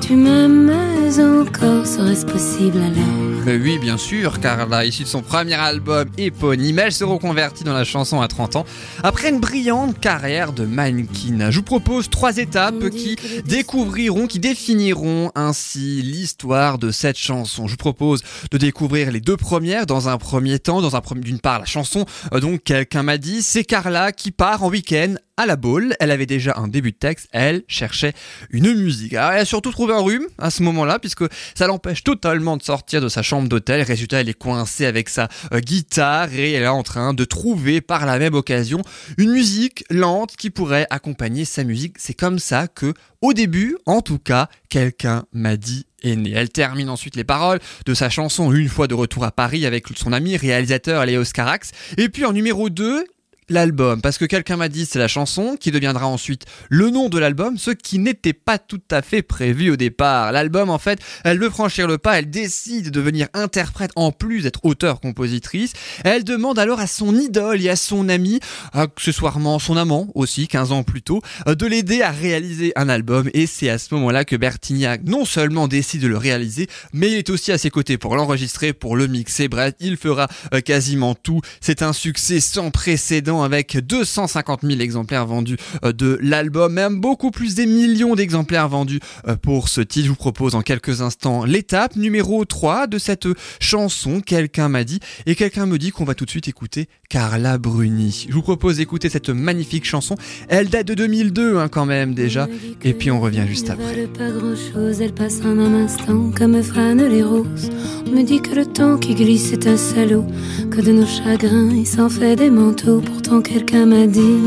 tu 0.07 0.15
m'aimais 0.15 1.19
encore. 1.21 1.85
Serait-ce 1.85 2.25
possible 2.25 2.79
alors 2.79 3.43
Mais 3.45 3.57
oui, 3.57 3.79
bien 3.79 3.99
sûr, 3.99 4.39
Carla, 4.39 4.85
issue 4.85 5.03
de 5.03 5.09
son 5.09 5.23
premier 5.23 5.55
album 5.55 6.09
éponyme, 6.17 6.79
elle 6.79 6.93
se 6.93 7.03
reconvertit 7.03 7.65
dans 7.65 7.73
la 7.73 7.83
chanson 7.83 8.21
à 8.21 8.29
30 8.29 8.57
ans 8.57 8.65
après 9.03 9.31
une 9.31 9.41
brillante 9.41 9.99
carrière 9.99 10.53
de 10.53 10.65
mannequin. 10.65 11.51
Je 11.51 11.57
vous 11.59 11.65
propose 11.65 12.09
trois 12.09 12.39
étapes 12.39 12.89
qui 12.91 13.17
découvriront, 13.47 14.29
qui 14.29 14.39
définiront 14.39 15.33
ainsi 15.35 16.03
l'histoire 16.03 16.79
de 16.79 16.93
cette 16.93 17.19
chanson. 17.19 17.67
Je 17.67 17.73
vous 17.73 17.77
propose 17.77 18.23
de 18.53 18.59
découvrir 18.59 19.11
les 19.11 19.21
deux 19.21 19.37
premières 19.37 19.87
dans 19.87 20.09
un 20.09 20.19
premier 20.19 20.61
temps. 20.61 20.83
Dans 20.83 20.95
un 20.95 21.03
d'une 21.17 21.41
part, 21.41 21.61
la 21.61 21.65
chanson, 21.65 22.05
euh, 22.33 22.41
donc 22.41 22.63
quelqu'un 22.63 23.03
m'a 23.03 23.17
dit, 23.17 23.43
c'est 23.43 23.65
Carla 23.65 24.13
qui 24.13 24.31
part 24.31 24.63
en 24.63 24.69
week-end 24.69 25.15
à 25.37 25.47
la 25.47 25.57
boule. 25.57 25.95
Elle 26.01 26.11
avait 26.11 26.27
déjà 26.27 26.55
un 26.57 26.69
début 26.69 26.93
de 26.93 26.97
texte, 26.97 27.29
elle 27.33 27.63
cherchait 27.69 28.13
une 28.51 28.75
musique. 28.75 29.15
Alors 29.15 29.33
elle 29.33 29.41
a 29.41 29.45
surtout 29.45 29.71
trouvé 29.71 29.95
un 29.95 30.01
rhume 30.01 30.27
à 30.39 30.51
ce 30.51 30.63
moment-là, 30.63 30.99
puisque 30.99 31.25
ça 31.55 31.67
l'empêche 31.67 32.05
totalement 32.05 32.57
de 32.57 32.63
sortir 32.63 33.01
de 33.01 33.09
sa 33.09 33.23
chambre 33.23 33.49
d'hôtel. 33.49 33.83
Résultat, 33.83 34.21
elle 34.21 34.29
est 34.29 34.35
coincée 34.35 34.87
avec 34.87 35.09
sa 35.09 35.29
euh, 35.53 35.61
guitare 35.61 36.33
et 36.33 36.53
elle 36.53 36.63
est 36.63 36.69
en 36.69 36.83
train 36.83 37.15
de 37.15 37.25
trouver 37.25 37.81
par 37.81 38.07
la 38.07 38.19
même 38.19 38.35
occasion 38.35 38.83
une 39.19 39.33
musique 39.33 39.85
lente 39.91 40.37
qui 40.37 40.51
pourrait 40.51 40.87
accompagner 40.91 41.45
sa 41.45 41.65
musique. 41.65 41.97
C'est 41.99 42.15
comme 42.15 42.39
ça 42.39 42.69
que, 42.69 42.95
au 43.21 43.33
début, 43.33 43.77
en 43.87 44.03
tout 44.03 44.19
cas, 44.19 44.49
quelqu'un 44.69 45.25
m'a 45.33 45.57
dit 45.57 45.87
né. 46.05 46.33
Elle 46.35 46.51
termine 46.51 46.89
ensuite 46.89 47.17
les 47.17 47.25
paroles 47.25 47.59
de 47.85 47.95
sa 47.95 48.09
chanson 48.09 48.53
une 48.53 48.69
fois 48.69 48.87
de 48.87 48.95
retour 48.95 49.25
à 49.25 49.33
Paris 49.33 49.67
avec 49.67 49.87
son 49.97 50.13
ami 50.13 50.37
réalisateur 50.37 51.05
Léos 51.05 51.25
Carax. 51.35 51.73
Et 51.97 52.09
puis 52.09 52.25
en 52.25 52.33
numéro 52.33 52.71
2, 52.71 53.05
l'album, 53.49 54.01
parce 54.01 54.19
que 54.19 54.25
quelqu'un 54.25 54.57
m'a 54.57 54.69
dit 54.69 54.87
c'est 54.87 54.99
la 54.99 55.09
chanson 55.09 55.57
qui 55.59 55.71
deviendra 55.71 56.07
ensuite 56.07 56.45
le 56.69 56.91
nom 56.91 57.09
de 57.09 57.19
l'album, 57.19 57.59
ce 57.59 57.71
qui 57.71 57.99
n'était 57.99 58.33
pas 58.33 58.59
tout 58.59 58.81
à 58.91 59.03
fait 59.03 59.23
prévu 59.23 59.71
au 59.71 59.77
départ. 59.77 60.33
L'album, 60.33 60.71
en 60.71 60.79
fait, 60.79 60.99
elle 61.25 61.39
veut 61.39 61.51
franchir 61.51 61.87
le 61.87 61.99
pas, 61.99 62.19
elle 62.19 62.31
décide 62.31 62.87
de 62.87 62.91
devenir 62.91 63.29
interprète 63.35 63.93
en 63.97 64.13
plus 64.13 64.43
d'être 64.43 64.65
auteur-compositrice. 64.65 65.73
Elle 66.05 66.25
demande 66.25 66.59
alors 66.59 66.81
à 66.81 66.87
son 66.87 67.15
idole 67.15 67.63
et 67.63 67.69
à 67.69 67.77
son 67.77 68.09
ami, 68.09 68.41
accessoirement 68.73 69.59
son 69.59 69.77
amant 69.77 70.09
aussi, 70.15 70.49
15 70.49 70.73
ans 70.73 70.83
plus 70.83 71.03
tôt, 71.03 71.23
de 71.47 71.67
l'aider 71.67 72.03
à 72.03 72.11
réaliser 72.11 72.73
un 72.77 72.89
album. 72.89 73.31
Et 73.35 73.47
c'est 73.47 73.69
à 73.69 73.79
ce 73.79 73.95
moment-là 73.95 74.25
que 74.25 74.37
Bertignac 74.37 75.03
non 75.05 75.25
seulement 75.25 75.69
décide 75.69 76.03
de 76.03 76.09
le 76.09 76.17
réaliser, 76.17 76.67
mais 76.93 77.09
il 77.09 77.15
est 77.15 77.31
aussi 77.31 77.53
à 77.53 77.59
ses 77.59 77.71
côtés 77.71 77.99
pour 77.99 78.17
l'enregistrer, 78.17 78.73
pour 78.73 78.97
le 78.97 79.07
mixer. 79.07 79.49
Bref, 79.49 79.75
il 79.81 79.97
fera 79.97 80.29
euh, 80.55 80.61
quasiment 80.61 81.15
tout. 81.15 81.41
C'est 81.61 81.83
un 81.83 81.93
succès 81.93 82.41
sans 82.41 82.71
précédent 82.71 83.36
avec 83.43 83.77
250 83.77 84.61
000 84.63 84.81
exemplaires 84.81 85.27
vendus 85.27 85.57
euh, 85.85 85.93
de 85.93 86.19
l'album, 86.23 86.73
même 86.73 87.01
beaucoup 87.01 87.31
plus 87.31 87.55
des 87.55 87.67
millions 87.67 88.15
d'exemplaires 88.15 88.69
vendus 88.69 89.01
euh, 89.29 89.37
pour 89.37 89.69
ce 89.69 89.81
titre. 89.81 90.07
Je 90.07 90.11
vous 90.11 90.17
propose 90.17 90.55
en 90.55 90.63
quelques 90.63 91.01
instants 91.01 91.45
l'étape 91.45 91.97
numéro 91.97 92.45
3 92.45 92.87
de 92.87 92.99
cette 92.99 93.29
chanson, 93.61 94.21
quelqu'un 94.21 94.69
m'a 94.69 94.85
dit, 94.85 95.01
et 95.27 95.35
quelqu'un 95.35 95.67
me 95.67 95.79
dit 95.79 95.91
qu'on 95.91 96.05
va 96.05 96.15
tout 96.15 96.25
de 96.25 96.31
suite 96.31 96.49
écouter 96.49 96.89
Carla 97.09 97.59
Bruni. 97.59 98.27
Je 98.29 98.35
vous 98.35 98.43
propose 98.43 98.77
d'écouter 98.79 99.09
cette 99.09 99.31
magnifique 99.31 99.85
chanson. 99.85 100.17
Elle 100.49 100.69
date 100.69 100.87
de 100.87 100.95
2002 100.95 101.59
hein, 101.59 101.69
quand 101.69 101.87
même 101.87 102.15
déjà, 102.15 102.49
et 102.83 102.95
puis 102.95 103.11
on 103.11 103.21
revient 103.21 103.45
juste 103.49 103.71
après. 103.71 103.95
valent 103.95 104.13
pas 104.13 104.31
grand 104.31 104.57
chose, 104.57 105.01
elle 105.01 105.15
passe 105.15 105.41
en 105.41 105.59
un 105.59 105.85
instant 105.85 106.31
comme 106.37 106.63
fanent 106.63 107.09
les 107.09 107.23
roses. 107.23 107.71
On 108.07 108.11
me 108.11 108.23
dit 108.23 108.41
que 108.41 108.55
le 108.55 108.67
temps 108.67 108.99
qui 108.99 109.15
glisse 109.15 109.53
est 109.53 109.67
un 109.67 109.77
salaud, 109.77 110.25
que 110.71 110.81
de 110.81 110.93
nos 110.93 111.07
chagrins 111.07 111.71
il 111.75 111.87
s'en 111.87 112.09
fait 112.09 112.37
des 112.37 112.51
manteaux. 112.51 113.01
Pourtant 113.29 113.43
quelqu'un 113.43 113.87
m'a 113.87 114.07
dit 114.07 114.41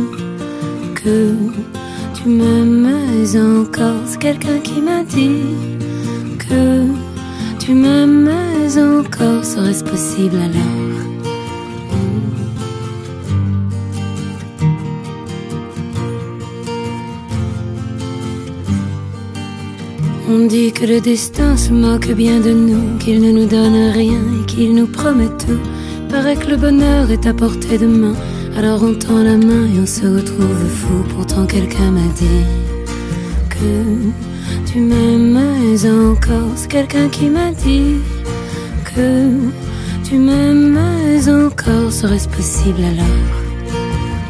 que 0.96 1.34
tu 2.14 2.30
m'aimais 2.30 3.38
encore. 3.38 4.00
C'est 4.06 4.20
quelqu'un 4.20 4.60
qui 4.60 4.80
m'a 4.80 5.04
dit 5.04 5.42
que 6.38 6.86
tu 7.60 7.74
m'aimais 7.74 8.78
encore. 8.78 9.44
Serait-ce 9.44 9.84
possible 9.84 10.38
alors? 10.38 11.08
On 20.30 20.48
dit 20.48 20.72
que 20.72 20.86
le 20.86 21.02
destin 21.02 21.58
se 21.58 21.74
moque 21.74 22.14
bien 22.14 22.40
de 22.40 22.52
nous, 22.52 22.98
qu'il 23.00 23.20
ne 23.22 23.32
nous 23.42 23.46
donne 23.46 23.92
rien 23.92 24.22
et 24.42 24.46
qu'il 24.46 24.74
nous 24.74 24.88
promet 24.88 25.28
tout. 25.38 25.60
Paraît 26.10 26.38
que 26.38 26.50
le 26.52 26.56
bonheur 26.56 27.12
est 27.12 27.28
à 27.28 27.34
portée 27.34 27.78
de 27.78 27.86
main, 27.86 28.16
alors 28.60 28.84
on 28.84 28.94
tend 28.94 29.24
la 29.24 29.38
main 29.38 29.68
et 29.74 29.80
on 29.80 29.86
se 29.86 30.06
retrouve 30.06 30.68
fou. 30.68 31.04
Pourtant 31.16 31.46
quelqu'un 31.46 31.92
m'a 31.92 32.08
dit 32.14 32.44
que 33.50 34.70
tu 34.70 34.80
m'aimais 34.82 35.90
encore. 35.90 36.52
C'est 36.58 36.68
quelqu'un 36.70 37.08
qui 37.08 37.30
m'a 37.30 37.52
dit 37.52 37.96
que 38.84 39.32
tu 40.04 40.18
m'aimais 40.18 41.30
encore. 41.30 41.90
Serait-ce 41.90 42.28
possible 42.28 42.84
alors? 42.84 43.26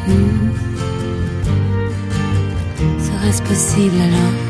Hmm. 0.06 0.50
Serait-ce 3.00 3.42
possible 3.42 3.96
alors? 4.00 4.49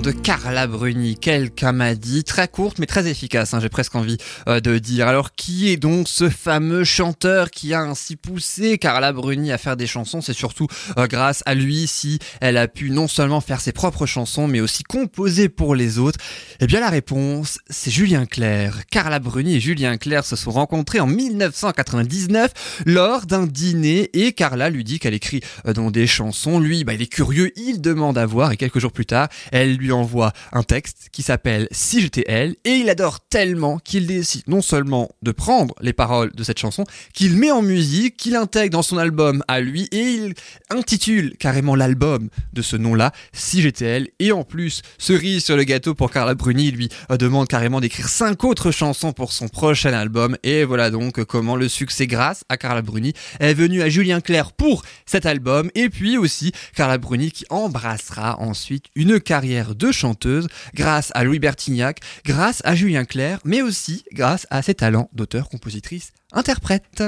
De 0.00 0.12
Carla 0.12 0.66
Bruni, 0.66 1.16
quelqu'un 1.16 1.72
m'a 1.72 1.94
dit, 1.94 2.22
très 2.22 2.46
courte 2.46 2.78
mais 2.78 2.86
très 2.86 3.08
efficace, 3.08 3.52
hein, 3.52 3.58
j'ai 3.60 3.68
presque 3.68 3.94
envie 3.94 4.16
euh, 4.48 4.60
de 4.60 4.78
dire. 4.78 5.08
Alors 5.08 5.34
qui 5.34 5.70
est 5.70 5.76
donc 5.76 6.08
ce 6.08 6.30
fameux 6.30 6.84
chanteur 6.84 7.50
qui 7.50 7.74
a 7.74 7.80
ainsi 7.80 8.14
poussé 8.16 8.78
Carla 8.78 9.12
Bruni 9.12 9.50
à 9.50 9.58
faire 9.58 9.76
des 9.76 9.86
chansons? 9.86 10.20
C'est 10.20 10.34
surtout 10.34 10.68
euh, 10.96 11.06
grâce 11.08 11.42
à 11.46 11.54
lui 11.54 11.86
si 11.86 12.20
elle 12.40 12.56
a 12.56 12.68
pu 12.68 12.90
non 12.90 13.08
seulement 13.08 13.40
faire 13.40 13.60
ses 13.60 13.72
propres 13.72 14.06
chansons 14.06 14.46
mais 14.46 14.60
aussi 14.60 14.82
composer 14.84 15.48
pour 15.48 15.74
les 15.74 15.98
autres. 15.98 16.20
Eh 16.60 16.66
bien 16.66 16.80
la 16.80 16.90
réponse, 16.90 17.58
c'est 17.68 17.90
Julien 17.90 18.24
Clerc. 18.24 18.86
Carla 18.90 19.18
Bruni 19.18 19.56
et 19.56 19.60
Julien 19.60 19.96
Clerc 19.96 20.24
se 20.24 20.36
sont 20.36 20.52
rencontrés 20.52 21.00
en 21.00 21.06
1999 21.06 22.84
lors 22.86 23.26
d'un 23.26 23.46
dîner 23.46 24.10
et 24.12 24.32
Carla 24.32 24.70
lui 24.70 24.84
dit 24.84 25.00
qu'elle 25.00 25.14
écrit 25.14 25.40
euh, 25.66 25.72
dans 25.72 25.90
des 25.90 26.06
chansons. 26.06 26.60
Lui, 26.60 26.84
bah, 26.84 26.94
il 26.94 27.02
est 27.02 27.12
curieux, 27.12 27.50
il 27.56 27.80
demande 27.80 28.16
à 28.16 28.26
voir 28.26 28.52
et 28.52 28.56
quelques 28.56 28.78
jours 28.78 28.92
plus 28.92 29.06
tard, 29.06 29.28
lui 29.66 29.92
envoie 29.92 30.32
un 30.52 30.62
texte 30.62 31.08
qui 31.12 31.22
s'appelle 31.22 31.68
Si 31.72 32.00
j'étais 32.00 32.24
elle 32.26 32.56
et 32.64 32.72
il 32.72 32.88
adore 32.90 33.20
tellement 33.20 33.78
qu'il 33.78 34.06
décide 34.06 34.42
non 34.46 34.62
seulement 34.62 35.10
de 35.22 35.32
prendre 35.32 35.74
les 35.80 35.92
paroles 35.92 36.32
de 36.34 36.42
cette 36.42 36.58
chanson, 36.58 36.84
qu'il 37.14 37.36
met 37.36 37.50
en 37.50 37.62
musique, 37.62 38.16
qu'il 38.16 38.36
intègre 38.36 38.72
dans 38.72 38.82
son 38.82 38.98
album 38.98 39.42
à 39.48 39.60
lui 39.60 39.88
et 39.92 40.02
il 40.02 40.34
intitule 40.70 41.36
carrément 41.38 41.74
l'album 41.74 42.28
de 42.52 42.62
ce 42.62 42.76
nom-là, 42.76 43.12
Si 43.32 43.62
j'étais 43.62 43.86
elle. 43.86 44.08
Et 44.18 44.32
en 44.32 44.44
plus, 44.44 44.82
cerise 44.98 45.44
sur 45.44 45.56
le 45.56 45.64
gâteau 45.64 45.94
pour 45.94 46.10
Carla 46.10 46.34
Bruni, 46.34 46.70
lui 46.70 46.88
demande 47.18 47.48
carrément 47.48 47.80
d'écrire 47.80 48.08
cinq 48.08 48.44
autres 48.44 48.70
chansons 48.70 49.12
pour 49.12 49.32
son 49.32 49.48
prochain 49.48 49.92
album. 49.92 50.36
Et 50.42 50.64
voilà 50.64 50.90
donc 50.90 51.22
comment 51.24 51.56
le 51.56 51.68
succès 51.68 52.06
grâce 52.06 52.44
à 52.48 52.56
Carla 52.56 52.82
Bruni 52.82 53.12
est 53.40 53.54
venu 53.54 53.82
à 53.82 53.88
Julien 53.88 54.20
Clerc 54.20 54.52
pour 54.52 54.82
cet 55.06 55.26
album. 55.26 55.70
Et 55.74 55.88
puis 55.88 56.16
aussi 56.16 56.52
Carla 56.74 56.98
Bruni 56.98 57.30
qui 57.30 57.44
embrassera 57.50 58.38
ensuite 58.40 58.86
une 58.94 59.20
carrière 59.20 59.47
de 59.48 59.92
chanteuse 59.92 60.46
grâce 60.74 61.10
à 61.14 61.24
Louis 61.24 61.38
Bertignac, 61.38 62.00
grâce 62.24 62.60
à 62.64 62.74
Julien 62.74 63.04
Clerc, 63.04 63.40
mais 63.44 63.62
aussi 63.62 64.04
grâce 64.12 64.46
à 64.50 64.62
ses 64.62 64.74
talents 64.74 65.08
d'auteur, 65.12 65.48
compositrice, 65.48 66.12
interprète. 66.32 67.02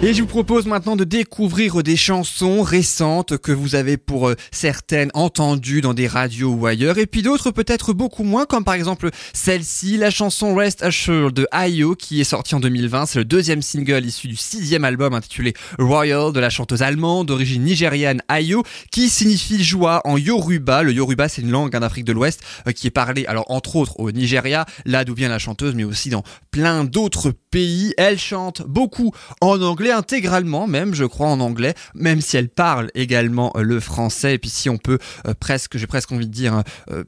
Et 0.00 0.14
je 0.14 0.22
vous 0.22 0.28
propose 0.28 0.66
maintenant 0.66 0.94
de 0.94 1.02
découvrir 1.02 1.82
des 1.82 1.96
chansons 1.96 2.62
récentes 2.62 3.36
que 3.36 3.50
vous 3.50 3.74
avez 3.74 3.96
pour 3.96 4.28
euh, 4.28 4.36
certaines 4.52 5.10
entendues 5.12 5.80
dans 5.80 5.92
des 5.92 6.06
radios 6.06 6.52
ou 6.52 6.66
ailleurs, 6.66 6.98
et 6.98 7.06
puis 7.06 7.22
d'autres 7.22 7.50
peut-être 7.50 7.92
beaucoup 7.92 8.22
moins, 8.22 8.46
comme 8.46 8.62
par 8.62 8.74
exemple 8.74 9.10
celle-ci, 9.32 9.96
la 9.96 10.10
chanson 10.10 10.54
Rest 10.54 10.84
Assured 10.84 11.34
de 11.34 11.48
Ayo, 11.50 11.96
qui 11.96 12.20
est 12.20 12.24
sortie 12.24 12.54
en 12.54 12.60
2020. 12.60 13.06
C'est 13.06 13.18
le 13.18 13.24
deuxième 13.24 13.60
single 13.60 14.06
issu 14.06 14.28
du 14.28 14.36
sixième 14.36 14.84
album 14.84 15.14
intitulé 15.14 15.52
Royal 15.80 16.32
de 16.32 16.38
la 16.38 16.48
chanteuse 16.48 16.82
allemande 16.82 17.26
d'origine 17.26 17.64
nigériane 17.64 18.22
Ayo, 18.28 18.62
qui 18.92 19.08
signifie 19.08 19.64
joie 19.64 20.00
en 20.04 20.16
Yoruba. 20.16 20.84
Le 20.84 20.92
Yoruba, 20.92 21.28
c'est 21.28 21.42
une 21.42 21.50
langue 21.50 21.74
en 21.74 21.82
Afrique 21.82 22.04
de 22.04 22.12
l'Ouest 22.12 22.40
euh, 22.68 22.70
qui 22.70 22.86
est 22.86 22.92
parlée, 22.92 23.26
alors 23.26 23.46
entre 23.50 23.74
autres 23.74 23.98
au 23.98 24.12
Nigeria, 24.12 24.64
là 24.86 25.04
d'où 25.04 25.14
vient 25.14 25.28
la 25.28 25.40
chanteuse, 25.40 25.74
mais 25.74 25.82
aussi 25.82 26.08
dans 26.08 26.22
plein 26.52 26.84
d'autres 26.84 27.32
pays. 27.50 27.94
Elle 27.98 28.20
chante 28.20 28.62
beaucoup 28.62 29.12
en 29.40 29.60
anglais, 29.60 29.87
intégralement 29.90 30.66
même, 30.66 30.94
je 30.94 31.04
crois, 31.04 31.28
en 31.28 31.40
anglais, 31.40 31.74
même 31.94 32.20
si 32.20 32.36
elle 32.36 32.48
parle 32.48 32.90
également 32.94 33.52
euh, 33.56 33.62
le 33.62 33.80
français. 33.80 34.34
Et 34.34 34.38
puis 34.38 34.50
si 34.50 34.68
on 34.68 34.78
peut 34.78 34.98
euh, 35.26 35.34
presque, 35.38 35.76
j'ai 35.76 35.86
presque 35.86 36.12
envie 36.12 36.26
de 36.26 36.32
dire, 36.32 36.62
euh, 36.90 37.04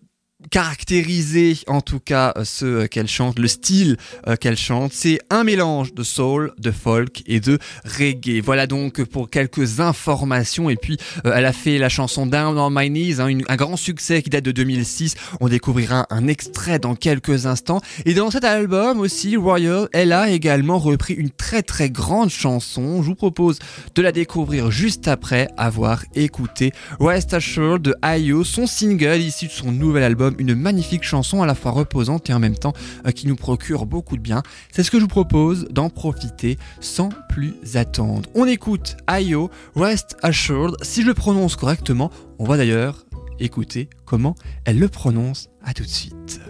caractériser 0.50 1.58
en 1.66 1.80
tout 1.80 2.00
cas 2.00 2.32
euh, 2.36 2.44
ce 2.44 2.64
euh, 2.64 2.86
qu'elle 2.86 3.08
chante, 3.08 3.38
le 3.38 3.48
style 3.48 3.96
euh, 4.26 4.36
qu'elle 4.36 4.56
chante, 4.56 4.92
c'est 4.92 5.20
un 5.30 5.44
mélange 5.44 5.94
de 5.94 6.02
soul, 6.02 6.52
de 6.58 6.70
folk 6.70 7.22
et 7.26 7.40
de 7.40 7.58
reggae. 7.84 8.40
Voilà 8.42 8.66
donc 8.66 9.04
pour 9.04 9.28
quelques 9.28 9.80
informations 9.80 10.70
et 10.70 10.76
puis 10.76 10.96
elle 11.24 11.44
a 11.44 11.52
fait 11.52 11.78
la 11.78 11.88
chanson 11.88 12.26
Down 12.26 12.58
on 12.58 12.70
My 12.70 12.88
Knees, 12.88 13.20
hein, 13.20 13.28
un 13.48 13.56
grand 13.56 13.76
succès 13.76 14.22
qui 14.22 14.30
date 14.30 14.44
de 14.44 14.52
2006. 14.52 15.14
On 15.40 15.48
découvrira 15.48 16.06
un 16.10 16.26
extrait 16.26 16.78
dans 16.78 16.94
quelques 16.94 17.46
instants 17.46 17.80
et 18.04 18.14
dans 18.14 18.30
cet 18.30 18.44
album 18.44 19.00
aussi 19.00 19.36
Royal, 19.36 19.88
elle 19.92 20.12
a 20.12 20.30
également 20.30 20.78
repris 20.78 21.14
une 21.14 21.30
très 21.30 21.62
très 21.62 21.90
grande 21.90 22.30
chanson. 22.30 23.02
Je 23.02 23.08
vous 23.08 23.14
propose 23.14 23.58
de 23.94 24.02
la 24.02 24.12
découvrir 24.12 24.70
juste 24.70 25.08
après 25.08 25.48
avoir 25.56 26.04
écouté 26.14 26.72
Rest 26.98 27.34
Assured 27.34 27.82
de 27.82 27.94
Ayo, 28.02 28.44
son 28.44 28.66
single 28.66 29.20
issu 29.20 29.46
de 29.46 29.52
son 29.52 29.72
nouvel 29.72 30.02
album, 30.02 30.29
une 30.38 30.54
magnifique 30.54 31.02
chanson 31.02 31.42
à 31.42 31.46
la 31.46 31.54
fois 31.54 31.72
reposante 31.72 32.30
et 32.30 32.34
en 32.34 32.38
même 32.38 32.56
temps 32.56 32.72
euh, 33.06 33.10
qui 33.10 33.26
nous 33.26 33.36
procure 33.36 33.86
beaucoup 33.86 34.16
de 34.16 34.22
bien. 34.22 34.42
C'est 34.72 34.82
ce 34.82 34.90
que 34.90 34.98
je 34.98 35.02
vous 35.02 35.08
propose 35.08 35.66
d'en 35.70 35.90
profiter 35.90 36.58
sans 36.80 37.10
plus 37.28 37.54
attendre. 37.74 38.28
On 38.34 38.46
écoute 38.46 38.96
Ayo, 39.06 39.50
Rest 39.76 40.16
Assured. 40.22 40.74
Si 40.82 41.02
je 41.02 41.06
le 41.06 41.14
prononce 41.14 41.56
correctement, 41.56 42.10
on 42.38 42.44
va 42.44 42.56
d'ailleurs 42.56 43.06
écouter 43.38 43.88
comment 44.04 44.34
elle 44.64 44.78
le 44.78 44.88
prononce. 44.88 45.48
À 45.62 45.74
tout 45.74 45.82
de 45.82 45.88
suite. 45.88 46.40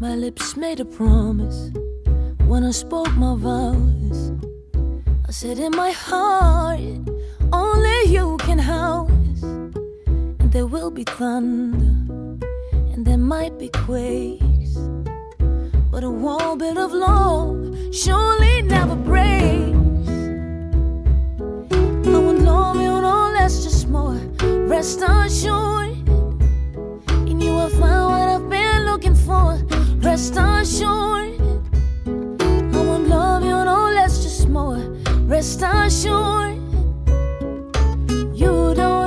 My 0.00 0.16
lips 0.16 0.56
made 0.56 0.80
a 0.80 0.84
promise 0.84 1.72
when 2.48 2.64
I 2.64 2.72
spoke 2.72 3.10
my 3.16 3.36
vows. 3.36 4.32
I 5.28 5.30
said 5.30 5.58
in 5.58 5.70
my 5.76 5.92
heart, 5.92 6.80
only 7.52 8.12
you 8.12 8.36
can 8.38 8.58
house. 8.58 9.08
And 9.42 10.52
there 10.52 10.66
will 10.66 10.90
be 10.90 11.04
thunder, 11.04 12.12
and 12.92 13.06
there 13.06 13.18
might 13.18 13.58
be 13.58 13.68
quakes. 13.68 14.76
But 15.90 16.04
a 16.04 16.10
wall 16.10 16.56
built 16.56 16.78
of 16.78 16.92
love 16.92 17.94
surely 17.94 18.62
never 18.62 18.96
breaks. 18.96 20.08
I 22.06 22.18
won't 22.24 22.42
love 22.42 22.76
you, 22.76 23.00
no, 23.00 23.32
that's 23.32 23.64
just 23.64 23.88
more. 23.88 24.20
Rest 24.68 25.02
assured. 25.02 25.96
In 27.28 27.40
you 27.40 27.56
I 27.56 27.68
found 27.70 28.12
what 28.12 28.28
I've 28.28 28.48
been 28.48 28.84
looking 28.84 29.14
for. 29.14 29.58
Rest 29.98 30.36
assured, 30.36 31.40
I 32.74 32.80
won't 32.88 33.08
love 33.08 33.42
you 33.44 33.50
no 33.50 33.90
less, 33.94 34.22
just 34.22 34.48
more. 34.48 34.82
Rest 35.26 35.62
assured, 35.62 36.58
you 38.34 38.74
don't 38.74 39.01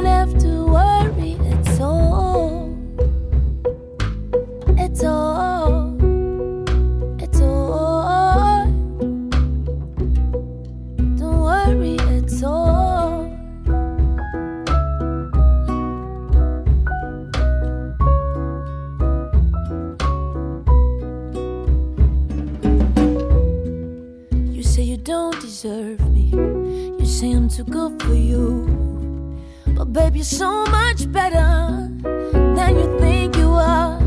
I'm 27.46 27.52
too 27.52 27.64
good 27.64 28.02
for 28.02 28.16
you. 28.16 28.66
But 29.78 29.94
babe, 29.94 30.16
you're 30.16 30.26
so 30.26 30.66
much 30.66 31.12
better 31.12 31.92
than 32.56 32.76
you 32.76 33.00
think 33.00 33.38
you 33.38 33.50
are. 33.50 34.00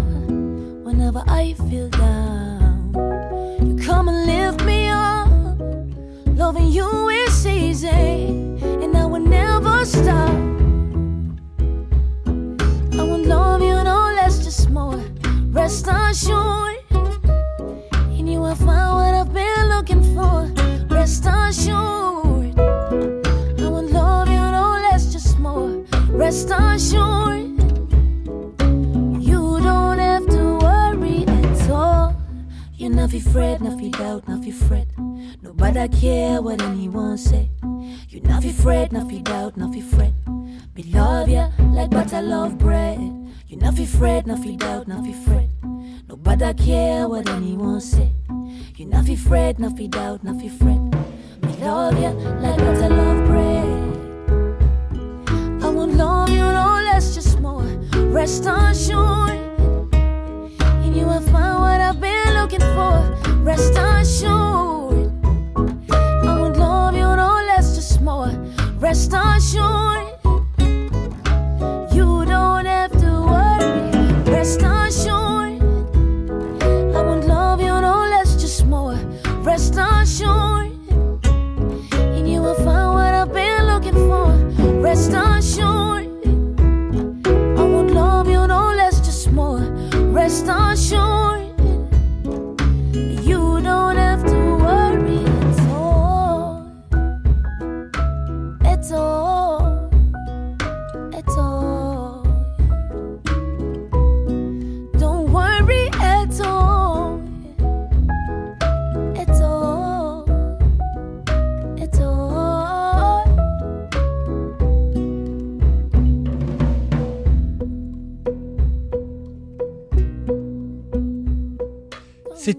Whenever 0.83 1.23
I 1.29 1.53
feel 1.71 1.89
down, 1.89 2.91
you 3.65 3.77
come 3.87 4.09
and 4.09 4.27
lift 4.27 4.65
me 4.65 4.89
up. 4.89 5.31
Loving 6.35 6.67
you 6.67 7.11
is 7.11 7.47
easy, 7.47 8.27
and 8.83 8.97
I 8.97 9.07
will 9.07 9.21
never 9.21 9.85
stop. 9.85 10.35
I 12.99 13.05
won't 13.05 13.27
love 13.27 13.63
you 13.63 13.85
no 13.85 14.15
less, 14.17 14.43
just 14.43 14.69
more. 14.69 15.01
Rest 15.53 15.87
assured. 15.87 16.38
Fi 34.51 34.67
fret. 34.67 34.89
Nobody 35.43 35.89
care 35.89 36.41
what 36.41 36.63
anyone 36.63 37.19
say. 37.19 37.51
You 38.09 38.21
not 38.23 38.43
fi 38.43 38.53
fret, 38.53 38.93
not 38.93 39.09
fi 39.11 39.19
doubt, 39.21 39.57
not 39.57 39.75
fi 39.75 39.81
fret. 39.81 40.13
Me 40.75 40.83
love 40.85 41.29
ya 41.29 41.51
like 41.73 41.91
butter 41.91 42.23
love 42.23 42.57
bread. 42.59 42.99
You 43.49 43.57
not 43.57 43.75
fi 43.75 43.85
fret, 43.85 44.27
not 44.27 44.39
fi 44.39 44.57
doubt, 44.57 44.89
not 44.89 45.05
fi 45.05 45.13
fret. 45.13 45.49
Nobody 46.09 46.55
care 46.55 47.09
what 47.09 47.29
anyone 47.29 47.81
say. 47.81 48.13
You 48.77 48.87
not 48.87 49.05
fi 49.07 49.17
fret, 49.17 49.59
not 49.59 49.77
fi 49.77 49.87
doubt, 49.87 50.25
not 50.25 50.41
fi 50.41 50.49
fret. 50.49 50.81
Me 51.43 51.53
love 51.61 52.01
ya 52.01 52.11
like 52.41 52.59
butter 52.59 52.89
love 52.89 53.27
bread. 53.27 53.69
I 55.63 55.69
won't 55.69 55.95
love 55.95 56.31
you 56.31 56.39
no 56.39 56.81
less, 56.89 57.15
just 57.15 57.41
more. 57.41 57.65
Rest 58.13 58.47
assured. 58.47 59.48
You 60.99 61.09
I 61.09 61.21
find 61.21 61.61
what 61.61 61.81
I've 61.81 62.01
been 62.01 62.35
looking 62.35 62.59
for. 62.59 62.99
Rest 63.45 63.75
assured. 63.79 65.13
I 65.93 66.41
won't 66.41 66.57
love 66.57 66.95
you 66.95 67.03
no 67.03 67.41
less, 67.47 67.77
just 67.77 68.01
more. 68.01 68.33
Rest 68.81 69.13
assured. 69.15 70.08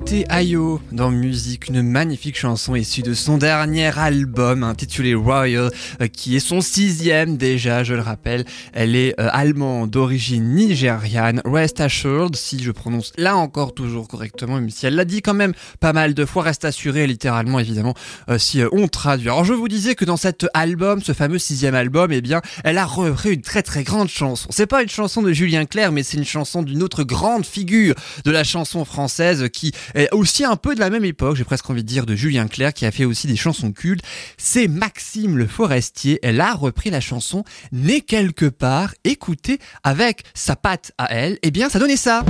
C'était 0.10 0.26
Ayo 0.34 0.82
dans 0.92 1.12
Musique, 1.12 1.68
une 1.68 1.84
magnifique 1.84 2.36
chanson 2.36 2.74
issue 2.74 3.04
de 3.04 3.14
son 3.14 3.38
dernier 3.38 3.96
album 3.96 4.64
intitulé 4.64 5.14
Royal, 5.14 5.70
euh, 6.02 6.08
qui 6.08 6.36
est 6.36 6.40
son 6.40 6.62
sixième 6.62 7.38
déjà, 7.38 7.84
je 7.84 7.94
le 7.94 8.02
rappelle. 8.02 8.44
Elle 8.74 8.96
est 8.96 9.14
euh, 9.20 9.30
allemande 9.32 9.92
d'origine 9.92 10.56
nigériane, 10.56 11.44
Rest 11.46 11.80
Assured, 11.80 12.36
si 12.36 12.64
je 12.64 12.72
prononce 12.72 13.12
là 13.18 13.38
encore 13.38 13.76
toujours 13.76 14.08
correctement, 14.08 14.56
même 14.56 14.72
si 14.72 14.88
elle 14.88 14.96
l'a 14.96 15.06
dit 15.06 15.22
quand 15.22 15.36
même 15.36 15.54
pas 15.80 15.94
mal 15.94 16.16
de 16.16 16.26
fois, 16.26 16.42
reste 16.42 16.66
assuré 16.66 17.06
littéralement 17.06 17.60
évidemment, 17.60 17.94
euh, 18.32 18.40
si 18.40 18.64
on 18.72 18.88
traduit. 18.88 19.30
Alors 19.30 19.46
je 19.46 19.54
vous 19.54 19.68
disais 19.68 19.94
que 19.94 20.06
dans 20.06 20.18
cet 20.18 20.48
album, 20.56 21.04
ce 21.04 21.14
fameux 21.14 21.38
sixième 21.38 21.76
album, 21.76 22.12
eh 22.12 22.22
bien, 22.22 22.42
elle 22.64 22.80
a 22.80 22.86
repris 22.88 23.36
une 23.36 23.44
très 23.44 23.62
très 23.62 23.84
grande 23.84 24.10
chanson. 24.10 24.50
C'est 24.50 24.66
pas 24.66 24.82
une 24.82 24.90
chanson 24.90 25.22
de 25.22 25.32
Julien 25.34 25.66
Clerc, 25.66 25.92
mais 25.92 26.02
c'est 26.02 26.18
une 26.18 26.26
chanson 26.26 26.64
d'une 26.64 26.82
autre 26.82 27.04
grande 27.04 27.46
figure 27.46 27.94
de 28.26 28.32
la 28.32 28.44
chanson 28.44 28.86
française 28.86 29.50
qui 29.54 29.72
est 30.00 30.09
aussi 30.12 30.44
un 30.46 30.56
peu 30.56 30.76
de 30.76 30.80
la 30.80 30.90
même 30.90 31.06
époque, 31.06 31.36
j'ai 31.36 31.44
presque 31.44 31.70
envie 31.70 31.84
de 31.84 31.88
dire 31.88 32.06
de 32.06 32.16
Julien 32.16 32.48
Clerc 32.48 32.74
qui 32.74 32.86
a 32.86 32.92
fait 32.92 33.06
aussi 33.06 33.28
des 33.28 33.36
chansons 33.36 33.72
cultes. 33.72 34.04
C'est 34.38 34.68
Maxime 34.68 35.38
Le 35.38 35.48
Forestier. 35.48 36.20
Elle 36.24 36.42
a 36.42 36.54
repris 36.54 36.90
la 36.90 37.02
chanson 37.02 37.44
Né 37.72 38.02
quelque 38.02 38.46
part. 38.46 38.94
Écoutez 39.04 39.60
avec 39.84 40.24
sa 40.34 40.56
patte 40.56 40.92
à 40.98 41.14
elle. 41.14 41.38
Eh 41.44 41.52
bien, 41.52 41.70
ça 41.70 41.80
donnait 41.80 41.98
ça. 41.98 42.24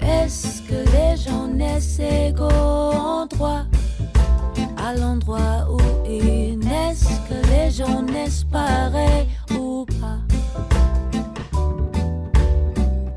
Est-ce 0.00 0.62
que 0.62 0.74
les 0.74 1.22
gens 1.22 1.48
naissent 1.48 2.00
égaux 2.00 2.44
en 2.46 3.26
droit? 3.26 3.64
À 4.76 4.94
l'endroit 4.94 5.68
où 5.70 5.78
ils 6.08 6.58
naissent 6.58 7.08
Que 7.28 7.34
les 7.50 7.70
gens 7.70 8.02
naissent 8.02 8.44
pareils 8.50 9.26
ou 9.50 9.84
pas? 10.00 10.18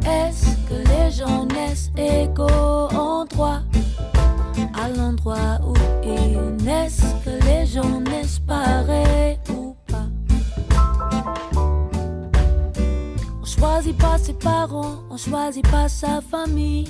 Est-ce 0.09 0.55
que 0.67 0.89
les 0.89 1.11
gens 1.11 1.45
naissent 1.45 1.91
égaux 1.97 2.89
en 2.93 3.25
droit? 3.25 3.61
À 4.81 4.89
l'endroit 4.89 5.59
où 5.67 5.73
ils 6.03 6.63
naissent 6.63 7.15
Que 7.23 7.31
les 7.45 7.65
gens 7.65 7.99
naissent 8.01 8.41
ou 9.49 9.75
pas 9.87 10.07
On 13.41 13.45
choisit 13.45 13.97
pas 13.97 14.17
ses 14.17 14.33
parents, 14.33 15.03
on 15.09 15.17
choisit 15.17 15.67
pas 15.69 15.87
sa 15.87 16.21
famille. 16.21 16.87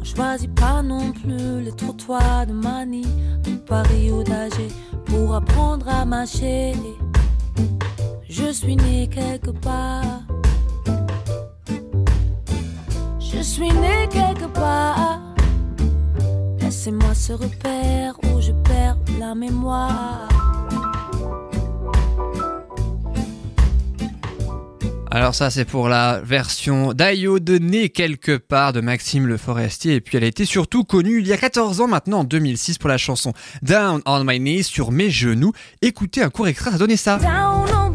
On 0.00 0.04
choisit 0.04 0.54
pas 0.54 0.82
non 0.82 1.12
plus 1.12 1.62
les 1.62 1.72
trottoirs 1.72 2.46
de 2.46 2.52
Manille, 2.52 3.06
de 3.44 3.56
Paris 3.56 4.10
ou 4.10 4.22
d'Alger 4.24 4.68
pour 5.06 5.34
apprendre 5.34 5.88
à 5.88 6.04
marcher. 6.04 6.72
Je 8.28 8.50
suis 8.52 8.76
né 8.76 9.08
quelque 9.08 9.50
part. 9.50 10.31
Je 13.34 13.40
suis 13.40 13.70
né 13.70 14.08
quelque 14.10 14.46
part. 14.52 15.20
Laissez-moi 16.60 17.14
ce 17.14 17.32
repère 17.32 18.14
où 18.24 18.40
je 18.40 18.52
perds 18.52 18.98
la 19.18 19.34
mémoire. 19.34 20.28
Alors 25.14 25.34
ça 25.34 25.50
c'est 25.50 25.66
pour 25.66 25.90
la 25.90 26.22
version 26.22 26.94
d'Ayo 26.94 27.38
de 27.38 27.58
Né 27.58 27.90
quelque 27.90 28.38
part 28.38 28.72
de 28.72 28.80
Maxime 28.80 29.26
Le 29.26 29.36
Forestier 29.36 29.96
et 29.96 30.00
puis 30.00 30.16
elle 30.16 30.24
a 30.24 30.26
été 30.26 30.46
surtout 30.46 30.84
connue 30.84 31.18
il 31.20 31.26
y 31.26 31.34
a 31.34 31.36
14 31.36 31.82
ans 31.82 31.86
maintenant 31.86 32.20
en 32.20 32.24
2006 32.24 32.78
pour 32.78 32.88
la 32.88 32.96
chanson 32.96 33.34
Down 33.60 34.00
on 34.06 34.24
my 34.24 34.38
knees 34.38 34.62
sur 34.62 34.90
mes 34.90 35.10
genoux. 35.10 35.52
Écoutez 35.82 36.22
un 36.22 36.30
court 36.30 36.48
extrait, 36.48 36.70
ça 36.70 36.78
donnait 36.78 36.96
ça. 36.96 37.18
Down 37.18 37.66
on 37.76 37.91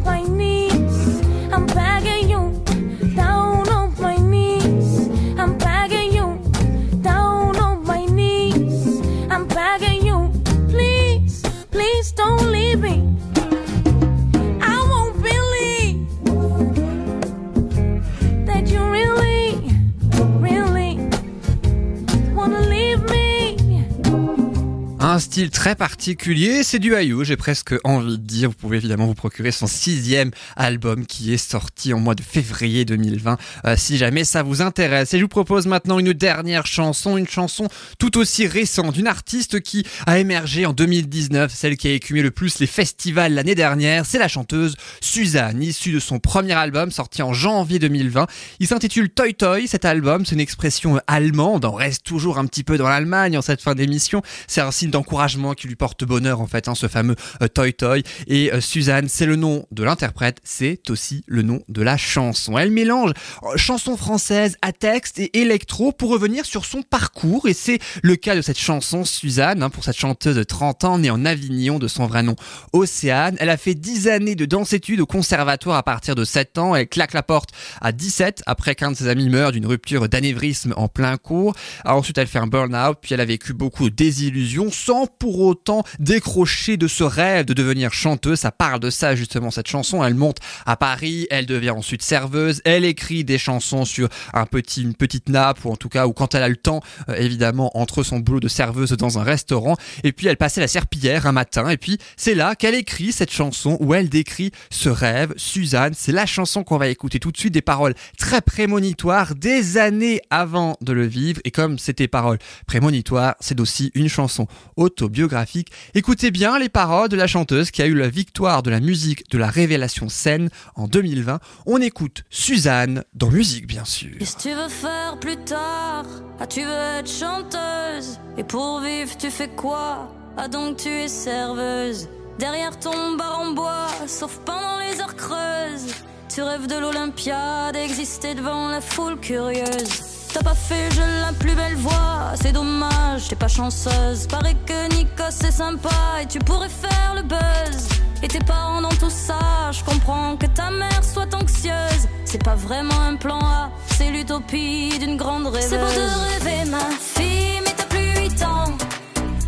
Un 25.18 25.20
style 25.20 25.50
très 25.50 25.74
particulier, 25.74 26.62
c'est 26.62 26.78
du 26.78 26.94
Ayo, 26.94 27.24
j'ai 27.24 27.36
presque 27.36 27.74
envie 27.82 28.18
de 28.18 28.22
dire. 28.22 28.50
Vous 28.50 28.54
pouvez 28.54 28.76
évidemment 28.76 29.06
vous 29.06 29.14
procurer 29.14 29.50
son 29.50 29.66
sixième 29.66 30.30
album 30.54 31.06
qui 31.06 31.34
est 31.34 31.38
sorti 31.38 31.92
en 31.92 31.98
mois 31.98 32.14
de 32.14 32.22
février 32.22 32.84
2020, 32.84 33.36
euh, 33.66 33.74
si 33.76 33.96
jamais 33.96 34.22
ça 34.22 34.44
vous 34.44 34.62
intéresse. 34.62 35.14
Et 35.14 35.18
je 35.18 35.24
vous 35.24 35.28
propose 35.28 35.66
maintenant 35.66 35.98
une 35.98 36.12
dernière 36.12 36.68
chanson, 36.68 37.16
une 37.16 37.26
chanson 37.26 37.66
tout 37.98 38.16
aussi 38.16 38.46
récente, 38.46 38.94
d'une 38.94 39.08
artiste 39.08 39.58
qui 39.58 39.84
a 40.06 40.20
émergé 40.20 40.66
en 40.66 40.72
2019, 40.72 41.52
celle 41.52 41.76
qui 41.76 41.88
a 41.88 41.92
écumé 41.94 42.22
le 42.22 42.30
plus 42.30 42.60
les 42.60 42.68
festivals 42.68 43.34
l'année 43.34 43.56
dernière, 43.56 44.06
c'est 44.06 44.20
la 44.20 44.28
chanteuse 44.28 44.76
Suzanne, 45.00 45.60
issue 45.60 45.90
de 45.90 45.98
son 45.98 46.20
premier 46.20 46.52
album 46.52 46.92
sorti 46.92 47.22
en 47.22 47.32
janvier 47.32 47.80
2020. 47.80 48.28
Il 48.60 48.68
s'intitule 48.68 49.10
Toy 49.10 49.34
Toy, 49.34 49.66
cet 49.66 49.84
album, 49.84 50.24
c'est 50.24 50.36
une 50.36 50.40
expression 50.40 51.00
allemande, 51.08 51.64
on 51.64 51.72
reste 51.72 52.04
toujours 52.04 52.38
un 52.38 52.46
petit 52.46 52.62
peu 52.62 52.78
dans 52.78 52.88
l'Allemagne 52.88 53.36
en 53.36 53.42
cette 53.42 53.62
fin 53.62 53.74
d'émission, 53.74 54.22
c'est 54.46 54.60
un 54.60 54.70
signe 54.70 54.90
d'encouragement 54.90 55.07
qui 55.56 55.68
lui 55.68 55.76
porte 55.76 56.04
bonheur 56.04 56.40
en 56.40 56.46
fait, 56.46 56.68
hein, 56.68 56.74
ce 56.74 56.86
fameux 56.86 57.16
euh, 57.42 57.48
Toy 57.48 57.72
Toy. 57.72 58.02
Et 58.26 58.52
euh, 58.52 58.60
Suzanne, 58.60 59.08
c'est 59.08 59.26
le 59.26 59.36
nom 59.36 59.64
de 59.70 59.82
l'interprète, 59.82 60.38
c'est 60.44 60.90
aussi 60.90 61.24
le 61.26 61.42
nom 61.42 61.60
de 61.68 61.82
la 61.82 61.96
chanson. 61.96 62.58
Elle 62.58 62.70
mélange 62.70 63.12
euh, 63.42 63.56
chanson 63.56 63.96
française 63.96 64.56
à 64.60 64.72
texte 64.72 65.18
et 65.18 65.40
électro 65.40 65.92
pour 65.92 66.10
revenir 66.10 66.44
sur 66.44 66.64
son 66.64 66.82
parcours. 66.82 67.48
Et 67.48 67.54
c'est 67.54 67.78
le 68.02 68.16
cas 68.16 68.36
de 68.36 68.42
cette 68.42 68.58
chanson 68.58 69.04
Suzanne, 69.04 69.62
hein, 69.62 69.70
pour 69.70 69.84
cette 69.84 69.96
chanteuse 69.96 70.36
de 70.36 70.42
30 70.42 70.84
ans 70.84 70.98
née 70.98 71.10
en 71.10 71.24
Avignon 71.24 71.78
de 71.78 71.88
son 71.88 72.06
vrai 72.06 72.22
nom 72.22 72.36
Océane. 72.72 73.36
Elle 73.40 73.50
a 73.50 73.56
fait 73.56 73.74
10 73.74 74.08
années 74.08 74.34
de 74.34 74.44
danse-études 74.44 75.00
au 75.00 75.06
conservatoire 75.06 75.78
à 75.78 75.82
partir 75.82 76.14
de 76.14 76.24
7 76.24 76.58
ans. 76.58 76.76
Elle 76.76 76.88
claque 76.88 77.14
la 77.14 77.22
porte 77.22 77.50
à 77.80 77.92
17 77.92 78.42
après 78.46 78.74
qu'un 78.74 78.92
de 78.92 78.96
ses 78.96 79.08
amis 79.08 79.30
meurt 79.30 79.52
d'une 79.52 79.66
rupture 79.66 80.08
d'anévrisme 80.08 80.74
en 80.76 80.88
plein 80.88 81.16
cours. 81.16 81.54
Alors, 81.84 81.98
ensuite, 81.98 82.18
elle 82.18 82.26
fait 82.26 82.38
un 82.38 82.46
burn-out, 82.46 82.98
puis 83.00 83.14
elle 83.14 83.20
a 83.20 83.24
vécu 83.24 83.54
beaucoup 83.54 83.88
de 83.88 83.94
désillusions 83.94 84.70
sans 84.70 84.97
pour 85.06 85.40
autant 85.40 85.84
décrocher 85.98 86.76
de 86.76 86.88
ce 86.88 87.04
rêve 87.04 87.46
de 87.46 87.54
devenir 87.54 87.92
chanteuse. 87.92 88.40
Ça 88.40 88.52
parle 88.52 88.80
de 88.80 88.90
ça 88.90 89.14
justement 89.14 89.50
cette 89.50 89.68
chanson. 89.68 90.04
Elle 90.04 90.14
monte 90.14 90.38
à 90.66 90.76
Paris, 90.76 91.26
elle 91.30 91.46
devient 91.46 91.70
ensuite 91.70 92.02
serveuse, 92.02 92.60
elle 92.64 92.84
écrit 92.84 93.24
des 93.24 93.38
chansons 93.38 93.84
sur 93.84 94.08
un 94.32 94.46
petit, 94.46 94.82
une 94.82 94.94
petite 94.94 95.28
nappe 95.28 95.64
ou 95.64 95.70
en 95.70 95.76
tout 95.76 95.88
cas 95.88 96.06
ou 96.06 96.12
quand 96.12 96.34
elle 96.34 96.42
a 96.42 96.48
le 96.48 96.56
temps 96.56 96.80
euh, 97.08 97.14
évidemment 97.14 97.76
entre 97.76 98.02
son 98.02 98.18
boulot 98.18 98.40
de 98.40 98.48
serveuse 98.48 98.92
dans 98.92 99.18
un 99.18 99.22
restaurant 99.22 99.76
et 100.04 100.12
puis 100.12 100.26
elle 100.26 100.36
passait 100.36 100.60
la 100.60 100.68
serpillière 100.68 101.26
un 101.26 101.32
matin 101.32 101.68
et 101.68 101.76
puis 101.76 101.98
c'est 102.16 102.34
là 102.34 102.54
qu'elle 102.54 102.74
écrit 102.74 103.12
cette 103.12 103.32
chanson 103.32 103.76
où 103.80 103.94
elle 103.94 104.08
décrit 104.08 104.50
ce 104.70 104.88
rêve. 104.88 105.34
Suzanne, 105.36 105.92
c'est 105.96 106.12
la 106.12 106.26
chanson 106.26 106.64
qu'on 106.64 106.78
va 106.78 106.88
écouter 106.88 107.18
tout 107.18 107.32
de 107.32 107.36
suite 107.36 107.54
des 107.54 107.62
paroles 107.62 107.94
très 108.18 108.40
prémonitoires 108.40 109.34
des 109.34 109.78
années 109.78 110.20
avant 110.30 110.76
de 110.80 110.92
le 110.92 111.06
vivre 111.06 111.40
et 111.44 111.50
comme 111.50 111.78
c'était 111.78 112.08
paroles 112.08 112.38
prémonitoires, 112.66 113.34
c'est 113.40 113.60
aussi 113.60 113.90
une 113.94 114.08
chanson 114.08 114.46
autobiographique. 114.88 115.70
Écoutez 115.94 116.30
bien 116.30 116.58
les 116.58 116.70
paroles 116.70 117.10
de 117.10 117.16
la 117.16 117.26
chanteuse 117.26 117.70
qui 117.70 117.82
a 117.82 117.86
eu 117.86 117.94
la 117.94 118.08
victoire 118.08 118.62
de 118.62 118.70
la 118.70 118.80
musique 118.80 119.30
de 119.30 119.36
la 119.36 119.48
révélation 119.48 120.08
scène 120.08 120.48
en 120.76 120.88
2020. 120.88 121.40
On 121.66 121.80
écoute 121.80 122.24
Suzanne 122.30 123.04
dans 123.14 123.30
musique 123.30 123.66
bien 123.66 123.84
sûr. 123.84 124.16
Qu'est-ce 124.18 124.36
que 124.36 124.42
tu 124.42 124.54
veux 124.54 124.68
faire 124.68 125.18
plus 125.20 125.36
tard? 125.36 126.06
Ah, 126.40 126.46
tu 126.46 126.62
veux 126.62 126.98
être 126.98 127.10
chanteuse? 127.10 128.18
Et 128.38 128.44
pour 128.44 128.80
vivre, 128.80 129.14
tu 129.18 129.30
fais 129.30 129.48
quoi? 129.48 130.10
Ah, 130.38 130.48
donc 130.48 130.78
tu 130.78 130.88
es 130.88 131.08
serveuse 131.08 132.08
Derrière 132.38 132.78
ton 132.78 133.16
bar 133.16 133.40
en 133.40 133.52
bois, 133.52 133.88
sauf 134.06 134.38
pendant 134.46 134.78
les 134.78 135.00
heures 135.00 135.16
creuses 135.16 135.92
Tu 136.34 136.40
rêves 136.40 136.66
de 136.66 136.78
l'Olympiade, 136.78 137.76
exister 137.76 138.34
devant 138.34 138.68
la 138.68 138.80
foule 138.80 139.18
curieuse 139.20 140.17
T'as 140.38 140.50
pas 140.50 140.54
fait 140.54 140.88
je 140.94 141.00
la 141.00 141.32
plus 141.32 141.54
belle 141.56 141.74
voix, 141.74 142.32
c'est 142.40 142.52
dommage, 142.52 143.26
t'es 143.28 143.34
pas 143.34 143.48
chanceuse. 143.48 144.28
Paraît 144.28 144.54
que 144.66 144.94
Nikos 144.94 145.30
c'est 145.30 145.50
sympa 145.50 145.90
et 146.22 146.26
tu 146.26 146.38
pourrais 146.38 146.68
faire 146.68 147.14
le 147.16 147.22
buzz. 147.22 147.88
Et 148.22 148.28
tes 148.28 148.38
parents 148.38 148.80
dans 148.80 148.96
tout 149.00 149.10
ça, 149.10 149.72
je 149.72 149.82
comprends 149.82 150.36
que 150.36 150.46
ta 150.46 150.70
mère 150.70 151.02
soit 151.02 151.34
anxieuse. 151.34 152.06
C'est 152.24 152.44
pas 152.44 152.54
vraiment 152.54 153.00
un 153.00 153.16
plan 153.16 153.40
A, 153.40 153.70
c'est 153.96 154.10
l'utopie 154.10 154.96
d'une 155.00 155.16
grande 155.16 155.48
rêveuse. 155.48 155.70
C'est 155.70 155.78
beau 155.78 155.86
de 155.86 156.44
rêver 156.46 156.70
ma 156.70 156.88
fille, 157.00 157.60
mais 157.64 157.74
t'as 157.76 157.86
plus 157.86 158.30
8 158.30 158.44
ans. 158.44 158.76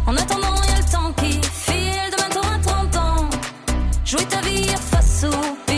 En 0.09 0.17
attendant 0.17 0.57
y 0.57 0.73
a 0.73 0.79
le 0.79 0.91
temps 0.91 1.13
qui 1.19 1.41
file, 1.53 2.11
demain 2.17 2.31
t'auras 2.33 2.59
30 2.59 2.97
ans. 2.97 3.31
Jouer 4.05 4.25
ta 4.25 4.41
vie 4.41 4.69
à 4.71 4.77
face 4.77 5.25
ou 5.25 5.70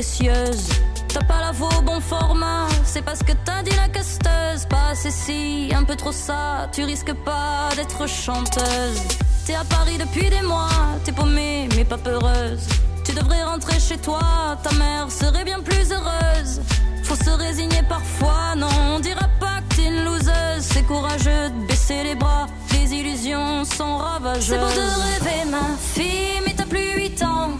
T'as 0.00 1.24
pas 1.24 1.40
la 1.40 1.50
voix 1.50 1.70
au 1.76 1.82
bon 1.82 2.00
format. 2.00 2.68
C'est 2.84 3.02
parce 3.02 3.18
que 3.18 3.32
t'as 3.44 3.64
dit 3.64 3.74
la 3.74 3.88
casteuse. 3.88 4.64
Pas 4.70 4.90
assez 4.92 5.10
si, 5.10 5.72
un 5.74 5.82
peu 5.82 5.96
trop 5.96 6.12
ça. 6.12 6.68
Tu 6.72 6.84
risques 6.84 7.12
pas 7.24 7.70
d'être 7.74 8.06
chanteuse. 8.06 9.02
T'es 9.44 9.56
à 9.56 9.64
Paris 9.64 9.98
depuis 9.98 10.30
des 10.30 10.42
mois. 10.42 10.68
T'es 11.04 11.10
paumée 11.10 11.68
mais 11.74 11.84
pas 11.84 11.98
peureuse. 11.98 12.68
Tu 13.04 13.12
devrais 13.12 13.42
rentrer 13.42 13.80
chez 13.80 13.98
toi. 13.98 14.20
Ta 14.62 14.72
mère 14.76 15.10
serait 15.10 15.44
bien 15.44 15.60
plus 15.60 15.90
heureuse. 15.90 16.60
Faut 17.02 17.16
se 17.16 17.30
résigner 17.30 17.82
parfois, 17.88 18.54
non, 18.56 18.68
on 18.94 19.00
dira 19.00 19.26
pas 19.40 19.62
que 19.68 19.76
t'es 19.76 19.86
une 19.86 20.04
loseuse. 20.04 20.60
C'est 20.60 20.86
courageux 20.86 21.48
de 21.48 21.66
baisser 21.66 22.04
les 22.04 22.14
bras, 22.14 22.46
les 22.72 22.94
illusions 22.94 23.64
sont 23.64 23.96
ravageuses. 23.96 24.44
C'est 24.46 24.58
beau 24.58 24.66
de 24.66 25.24
rêver, 25.24 25.50
ma 25.50 25.76
fille, 25.78 26.40
mais 26.44 26.54
t'as 26.54 26.66
plus 26.66 26.96
8 26.96 27.22
ans. 27.22 27.50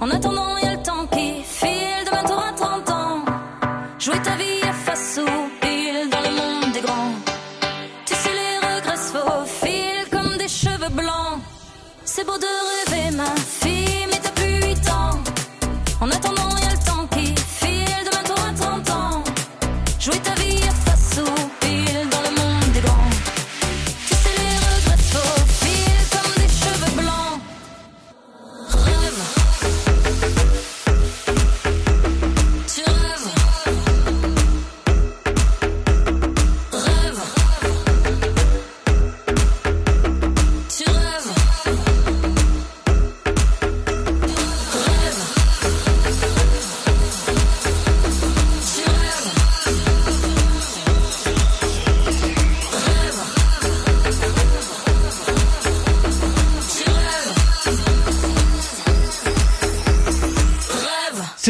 En 0.00 0.10
attendant, 0.10 0.58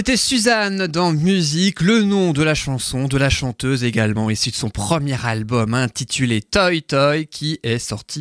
C'était 0.07 0.19
Suzanne 0.19 0.87
dans 0.87 1.13
Musique, 1.13 1.81
le 1.81 2.03
nom 2.03 2.35
de 2.35 2.43
la 2.43 2.55
chanson, 2.55 3.09
de 3.09 3.17
la 3.17 3.31
chanteuse 3.31 3.85
également, 3.85 4.29
issu 4.29 4.51
de 4.51 4.55
son 4.55 4.69
premier 4.69 5.17
album 5.25 5.73
intitulé 5.73 6.43
Toy 6.43 6.83
Toy 6.83 7.27
qui 7.27 7.59
est 7.63 7.79
sorti 7.79 8.21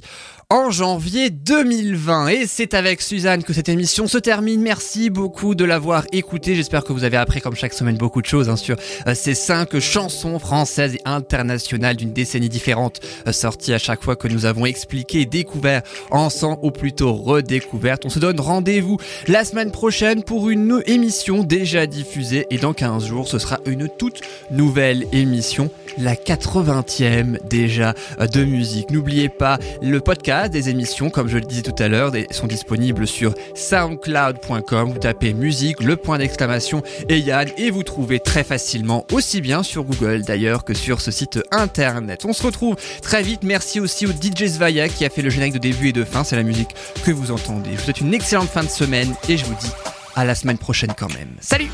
en 0.50 0.72
janvier 0.72 1.30
2020. 1.30 2.28
Et 2.28 2.48
c'est 2.48 2.74
avec 2.74 3.02
Suzanne 3.02 3.44
que 3.44 3.52
cette 3.52 3.68
émission 3.68 4.08
se 4.08 4.18
termine. 4.18 4.62
Merci 4.62 5.10
beaucoup 5.10 5.56
de 5.56 5.66
l'avoir 5.66 6.06
écoutée. 6.14 6.56
J'espère 6.56 6.86
que 6.86 6.94
vous 6.94 7.04
avez 7.04 7.18
appris 7.18 7.42
comme 7.42 7.56
chaque 7.56 7.74
semaine 7.74 7.98
beaucoup 7.98 8.22
de 8.22 8.28
choses 8.28 8.50
hein, 8.50 8.56
sur 8.56 8.78
euh, 9.08 9.14
ces 9.14 9.34
cinq 9.34 9.78
chansons 9.80 10.40
françaises 10.40 10.96
et 10.96 11.02
internationales 11.04 11.98
d'une 11.98 12.14
décennie 12.14 12.50
différente 12.50 13.02
euh, 13.28 13.34
sorties 13.34 13.74
à 13.74 13.80
chaque 13.80 14.04
fois 14.04 14.16
que 14.16 14.30
nous 14.30 14.46
avons 14.46 14.66
expliqué 14.66 15.22
et 15.22 15.26
découvert 15.26 15.82
ensemble 16.12 16.60
ou 16.62 16.72
plutôt 16.72 17.14
redécouverte. 17.14 18.06
On 18.06 18.10
se 18.10 18.20
donne 18.20 18.40
rendez-vous 18.40 19.00
la 19.28 19.44
semaine 19.44 19.72
prochaine 19.72 20.24
pour 20.24 20.50
une 20.50 20.82
émission 20.86 21.44
déjà 21.44 21.73
diffusée 21.88 22.46
et 22.50 22.58
dans 22.58 22.74
15 22.74 23.06
jours 23.06 23.28
ce 23.28 23.40
sera 23.40 23.60
une 23.66 23.90
toute 23.90 24.22
nouvelle 24.52 25.06
émission, 25.12 25.70
la 25.98 26.16
80e 26.16 27.40
déjà 27.48 27.94
euh, 28.20 28.28
de 28.28 28.44
musique. 28.44 28.92
N'oubliez 28.92 29.30
pas 29.30 29.58
le 29.82 30.00
podcast 30.00 30.52
des 30.52 30.70
émissions 30.70 31.10
comme 31.10 31.28
je 31.28 31.38
le 31.38 31.46
disais 31.46 31.62
tout 31.62 31.76
à 31.80 31.88
l'heure 31.88 32.12
sont 32.32 32.48
disponibles 32.48 33.08
sur 33.08 33.34
soundcloud.com. 33.56 34.92
Vous 34.92 35.00
tapez 35.00 35.34
musique, 35.34 35.82
le 35.84 35.96
point 35.96 36.18
d'exclamation 36.18 36.84
et 37.10 37.20
Yann 37.20 37.50
et 37.58 37.70
vous 37.70 37.84
trouvez 37.84 38.20
très 38.20 38.44
facilement 38.44 39.06
aussi 39.12 39.42
bien 39.42 39.64
sur 39.64 39.84
Google 39.84 40.24
d'ailleurs 40.24 40.64
que 40.64 40.74
sur 40.74 41.02
ce 41.02 41.12
site 41.12 41.40
internet. 41.52 42.26
On 42.26 42.34
se 42.34 42.44
retrouve 42.44 42.76
très 43.02 43.24
vite. 43.24 43.44
Merci 43.44 43.80
aussi 43.80 44.06
au 44.06 44.12
DJ 44.12 44.48
Svaya 44.48 44.90
qui 44.90 45.06
a 45.06 45.10
fait 45.10 45.22
le 45.22 45.30
générique 45.30 45.54
de 45.56 45.60
début 45.60 45.90
et 45.90 45.94
de 45.94 46.04
fin. 46.04 46.24
C'est 46.24 46.36
la 46.36 46.44
musique 46.44 46.76
que 47.06 47.12
vous 47.12 47.32
entendez. 47.32 47.72
Je 47.74 47.78
vous 47.78 47.84
souhaite 47.84 48.02
une 48.02 48.14
excellente 48.14 48.50
fin 48.50 48.64
de 48.64 48.70
semaine 48.70 49.14
et 49.30 49.38
je 49.38 49.46
vous 49.46 49.56
dis 49.56 49.72
à 50.16 50.26
la 50.26 50.36
semaine 50.36 50.58
prochaine 50.58 50.94
quand 50.98 51.14
même. 51.14 51.36
Salut 51.42 51.70